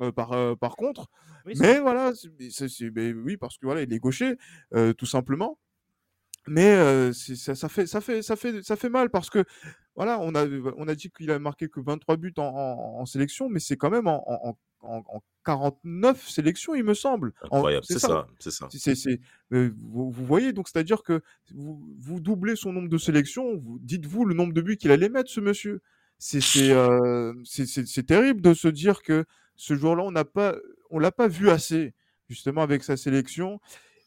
euh, 0.00 0.10
par, 0.10 0.32
euh, 0.32 0.56
par 0.56 0.74
contre. 0.74 1.06
Oui, 1.46 1.54
Mais 1.60 1.78
voilà, 1.78 2.12
c'est- 2.14 2.50
c'est- 2.50 2.68
c'est- 2.68 2.90
mais 2.94 3.12
oui, 3.12 3.36
parce 3.36 3.56
que 3.56 3.66
voilà, 3.66 3.82
il 3.82 3.92
est 3.92 3.98
gaucher, 4.00 4.34
euh, 4.74 4.92
tout 4.92 5.06
simplement. 5.06 5.58
Mais 6.48 6.72
euh, 6.74 7.12
ça 7.12 7.68
fait, 7.68 7.86
ça, 7.86 8.00
fait, 8.00 8.20
ça, 8.20 8.34
fait, 8.34 8.62
ça 8.64 8.74
fait 8.74 8.88
mal 8.88 9.10
parce 9.10 9.30
que 9.30 9.44
voilà, 9.94 10.18
on 10.20 10.34
a, 10.34 10.46
on 10.76 10.88
a 10.88 10.94
dit 10.94 11.10
qu'il 11.10 11.30
a 11.30 11.38
marqué 11.38 11.68
que 11.68 11.80
23 11.80 12.16
buts 12.16 12.32
en, 12.38 12.42
en- 12.44 13.00
en 13.00 13.06
sélection, 13.06 13.48
mais 13.48 13.60
c'est 13.60 13.76
quand 13.76 13.90
même 13.90 14.06
en, 14.06 14.22
en, 14.26 14.56
en- 14.82 15.02
en 15.06 15.22
49 15.44 16.28
sélections, 16.28 16.74
il 16.74 16.84
me 16.84 16.94
semble. 16.94 17.32
Incroyable, 17.56 17.84
c'est 17.84 17.94
ça, 18.00 18.08
c'est 18.38 18.50
ça. 18.50 18.68
c'est- 18.94 19.20
euh, 19.52 19.70
vous, 19.78 20.10
vous 20.10 20.24
voyez, 20.26 20.52
donc 20.52 20.68
c'est-à-dire 20.68 21.02
que 21.02 21.20
vous, 21.54 21.82
vous 21.98 22.20
doublez 22.20 22.56
son 22.56 22.72
nombre 22.72 22.88
de 22.88 22.98
sélections, 22.98 23.56
vous 23.56 23.78
dites-vous 23.80 24.24
le 24.24 24.34
nombre 24.34 24.52
de 24.54 24.60
buts 24.62 24.76
qu'il 24.76 24.90
allait 24.92 25.08
mettre, 25.08 25.30
ce 25.30 25.40
monsieur. 25.40 25.82
C'est 26.18 26.40
c'est, 26.40 26.70
euh, 26.70 27.34
terrible 28.06 28.40
de 28.40 28.54
se 28.54 28.68
dire 28.68 29.02
que 29.02 29.24
ce 29.56 29.74
jour-là, 29.74 30.04
on 30.04 30.12
n'a 30.12 30.24
pas, 30.24 30.54
on 30.90 30.98
l'a 31.00 31.10
pas 31.12 31.26
vu 31.28 31.50
assez, 31.50 31.94
justement, 32.28 32.62
avec 32.62 32.84
sa 32.84 32.96
sélection, 32.96 33.60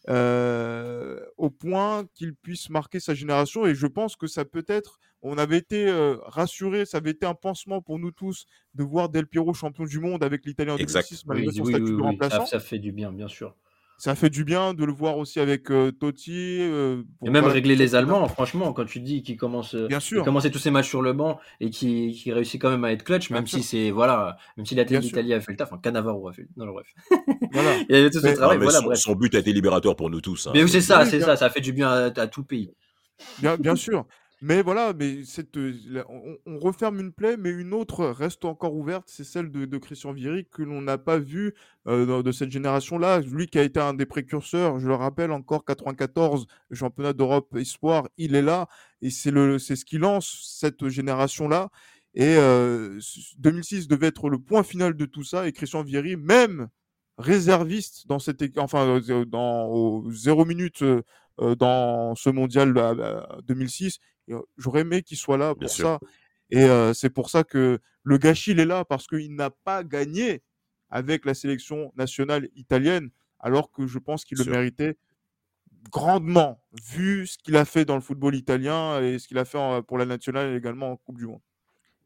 euh, 0.10 1.20
au 1.38 1.50
point 1.50 2.06
qu'il 2.14 2.34
puisse 2.36 2.70
marquer 2.70 3.00
sa 3.00 3.14
génération. 3.14 3.66
Et 3.66 3.76
je 3.76 3.88
pense 3.88 4.16
que 4.16 4.28
ça 4.28 4.46
peut 4.46 4.66
être, 4.68 5.00
on 5.22 5.38
avait 5.38 5.58
été 5.58 5.88
euh, 5.88 6.18
rassurés, 6.26 6.86
ça 6.86 6.98
avait 6.98 7.12
été 7.12 7.26
un 7.26 7.34
pansement 7.36 7.82
pour 7.82 7.98
nous 8.00 8.12
tous 8.12 8.46
de 8.76 8.84
voir 8.84 9.10
Del 9.10 9.28
Piero 9.28 9.54
champion 9.54 9.86
du 9.86 10.00
monde 10.00 10.24
avec 10.24 10.46
l'Italie 10.46 10.72
en 10.72 10.78
Exact. 10.78 11.08
2006, 11.10 11.26
malgré 11.26 11.48
Oui, 11.48 11.56
son 11.56 11.64
oui, 11.64 11.70
statut 11.72 11.84
oui, 11.84 11.90
de 11.92 11.96
oui, 11.96 12.02
remplaçant. 12.02 12.46
Ça, 12.46 12.52
ça 12.52 12.60
fait 12.60 12.80
du 12.80 12.92
bien, 12.92 13.12
bien 13.12 13.28
sûr. 13.28 13.56
Ça 13.98 14.14
fait 14.14 14.30
du 14.30 14.44
bien 14.44 14.74
de 14.74 14.84
le 14.84 14.92
voir 14.92 15.18
aussi 15.18 15.40
avec 15.40 15.72
euh, 15.72 15.90
Totti. 15.90 16.58
euh, 16.60 17.02
Et 17.26 17.30
même 17.30 17.46
régler 17.46 17.78
les 17.78 17.96
Allemands, 17.96 18.28
franchement, 18.28 18.74
quand 18.74 18.84
tu 18.84 19.00
dis 19.00 19.24
qu'il 19.24 19.38
commence, 19.38 19.74
euh, 19.74 19.88
Bien 19.88 20.00
il 20.12 20.22
commençait 20.22 20.52
tous 20.52 20.60
ses 20.60 20.70
matchs 20.70 20.90
sur 20.90 21.02
le 21.02 21.14
banc 21.14 21.40
et 21.62 21.70
qui 21.70 22.12
qui 22.12 22.34
réussit 22.34 22.62
quand 22.62 22.70
même 22.70 22.84
à 22.84 22.92
être 22.92 23.06
clutch, 23.06 23.30
Bien 23.30 23.38
même 23.38 23.48
sûr. 23.48 23.60
si 23.60 23.64
c'est 23.64 23.92
voilà, 23.92 24.36
même 24.58 24.66
si 24.66 24.76
la 24.76 24.86
sûr. 24.86 25.00
l'Italie 25.00 25.34
a 25.34 25.40
fait 25.40 25.54
le 25.54 25.58
taf, 25.58 25.70
enfin 25.72 25.80
Cannavaro 25.82 26.28
a 26.28 26.34
fait. 26.34 26.42
le- 26.42 26.50
Non, 26.58 26.66
non, 26.66 26.74
bref. 26.74 26.94
Voilà. 27.54 27.78
Il 27.90 27.96
y 27.98 28.04
a 28.04 28.10
tout 28.10 28.20
ce 28.20 28.26
Mais- 28.26 28.34
travail, 28.34 28.58
Non, 28.58 28.64
voilà, 28.66 28.80
son, 28.80 28.86
bref. 28.86 29.00
son 29.00 29.16
but 29.16 29.34
a 29.34 29.40
été 29.40 29.54
libérateur 29.54 29.96
pour 29.96 30.10
nous 30.10 30.20
tous. 30.20 30.48
hein. 30.48 30.52
Mais 30.54 30.62
oui, 30.64 30.70
c'est 30.70 30.82
ça, 30.82 31.06
c'est 31.06 31.22
ça, 31.22 31.38
ça 31.38 31.50
fait 31.50 31.62
du 31.62 31.72
bien 31.72 31.88
à, 31.88 32.12
à 32.20 32.28
tout 32.28 32.42
le 32.42 32.46
pays. 32.48 32.74
Bien, 33.40 33.56
bien 33.56 33.78
sûr. 33.78 34.06
Mais 34.48 34.62
voilà, 34.62 34.94
mais 34.94 35.24
cette, 35.24 35.58
euh, 35.58 36.04
on, 36.46 36.60
referme 36.60 37.00
une 37.00 37.12
plaie, 37.12 37.36
mais 37.36 37.50
une 37.50 37.74
autre 37.74 38.06
reste 38.06 38.46
encore 38.46 38.76
ouverte, 38.76 39.06
c'est 39.08 39.24
celle 39.24 39.50
de, 39.50 39.78
Christian 39.80 40.14
Vieri 40.14 40.46
que 40.46 40.62
l'on 40.62 40.84
n'a 40.84 41.00
pas 41.00 41.18
vu 41.18 41.56
euh, 41.88 42.22
de 42.22 42.32
cette 42.32 42.52
génération-là. 42.52 43.22
Lui 43.22 43.48
qui 43.48 43.58
a 43.58 43.64
été 43.64 43.80
un 43.80 43.96
des 43.96 44.06
précurseurs, 44.06 44.78
je 44.78 44.88
le 44.88 44.94
rappelle 44.94 45.32
encore, 45.32 45.66
94, 45.66 46.46
le 46.70 46.76
championnat 46.76 47.14
d'Europe 47.14 47.56
Espoir, 47.56 48.08
il 48.18 48.36
est 48.36 48.44
là 48.44 48.68
et 49.02 49.10
c'est 49.10 49.32
ce 49.32 49.84
qui 49.84 49.98
lance 49.98 50.60
cette 50.60 50.90
génération-là. 50.90 51.70
Et 52.14 52.36
euh, 52.38 53.00
2006 53.40 53.88
devait 53.88 54.08
être 54.08 54.30
le 54.30 54.38
point 54.38 54.62
final 54.62 54.96
de 54.96 55.06
tout 55.08 55.24
ça 55.24 55.48
et 55.48 55.54
Christian 55.54 55.82
Vieri, 55.82 56.18
même 56.18 56.70
réserviste 57.18 58.06
dans 58.08 58.20
cette, 58.20 58.44
enfin 58.60 59.02
euh, 59.10 59.26
dans 59.26 60.08
zéro 60.12 60.46
minute 60.46 60.84
euh, 60.84 61.02
euh, 61.42 61.54
dans 61.56 62.16
ce 62.16 62.30
mondial 62.30 62.78
euh, 62.78 62.96
euh, 62.98 63.42
2006. 63.44 64.00
J'aurais 64.58 64.82
aimé 64.82 65.02
qu'il 65.04 65.18
soit 65.18 65.38
là 65.38 65.54
Bien 65.54 65.68
pour 65.68 65.70
sûr. 65.76 65.86
ça. 65.86 66.00
Et 66.50 66.64
euh, 66.64 66.94
c'est 66.94 67.10
pour 67.10 67.30
ça 67.30 67.44
que 67.44 67.80
le 68.04 68.18
gâchis, 68.18 68.52
il 68.52 68.60
est 68.60 68.66
là, 68.66 68.86
parce 68.86 69.08
qu'il 69.08 69.36
n'a 69.36 69.50
pas 69.50 69.84
gagné 69.84 70.42
avec 70.90 71.26
la 71.26 71.34
sélection 71.34 71.92
nationale 71.98 72.50
italienne, 72.56 73.10
alors 73.40 73.72
que 73.72 73.88
je 73.88 73.98
pense 74.00 74.24
qu'il 74.26 74.38
le 74.38 74.44
Sûr. 74.44 74.54
méritait 74.54 74.98
grandement, 75.92 76.60
vu 76.94 77.28
ce 77.28 77.38
qu'il 77.38 77.56
a 77.58 77.66
fait 77.66 77.86
dans 77.86 77.96
le 77.96 78.02
football 78.02 78.36
italien 78.36 79.02
et 79.02 79.20
ce 79.20 79.28
qu'il 79.28 79.38
a 79.38 79.46
fait 79.46 79.58
en- 79.58 79.82
pour 79.84 79.98
la 79.98 80.06
nationale 80.06 80.54
et 80.54 80.56
également 80.58 80.92
en 80.92 80.98
Coupe 80.98 81.18
du 81.18 81.28
Monde. 81.28 81.42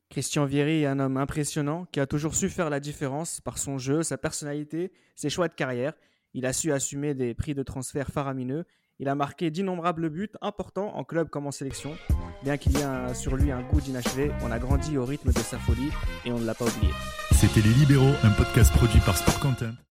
Christian 0.09 0.45
Vieri 0.45 0.81
est 0.83 0.85
un 0.87 0.99
homme 0.99 1.17
impressionnant 1.17 1.85
qui 1.91 1.99
a 1.99 2.07
toujours 2.07 2.33
su 2.35 2.49
faire 2.49 2.69
la 2.69 2.79
différence 2.79 3.41
par 3.41 3.57
son 3.57 3.77
jeu, 3.77 4.01
sa 4.03 4.17
personnalité, 4.17 4.91
ses 5.15 5.29
choix 5.29 5.47
de 5.47 5.53
carrière. 5.53 5.93
Il 6.33 6.45
a 6.45 6.53
su 6.53 6.71
assumer 6.71 7.13
des 7.13 7.33
prix 7.35 7.53
de 7.53 7.63
transfert 7.63 8.07
faramineux. 8.09 8.65
Il 9.01 9.07
a 9.07 9.15
marqué 9.15 9.49
d'innombrables 9.49 10.09
buts 10.09 10.31
importants 10.41 10.93
en 10.97 11.05
club 11.05 11.29
comme 11.29 11.47
en 11.47 11.51
sélection. 11.51 11.95
Bien 12.43 12.57
qu'il 12.57 12.73
y 12.73 12.81
ait 12.81 13.13
sur 13.13 13.37
lui 13.37 13.49
un 13.49 13.61
goût 13.61 13.79
d'inachevé, 13.79 14.29
on 14.43 14.51
a 14.51 14.59
grandi 14.59 14.97
au 14.97 15.05
rythme 15.05 15.31
de 15.31 15.39
sa 15.39 15.57
folie 15.57 15.89
et 16.25 16.33
on 16.33 16.39
ne 16.39 16.45
l'a 16.45 16.53
pas 16.53 16.65
oublié. 16.65 16.91
C'était 17.31 17.61
Les 17.61 17.73
Libéraux, 17.75 18.13
un 18.23 18.31
podcast 18.31 18.73
produit 18.73 18.99
par 18.99 19.15
Sport 19.15 19.39
Content. 19.39 19.71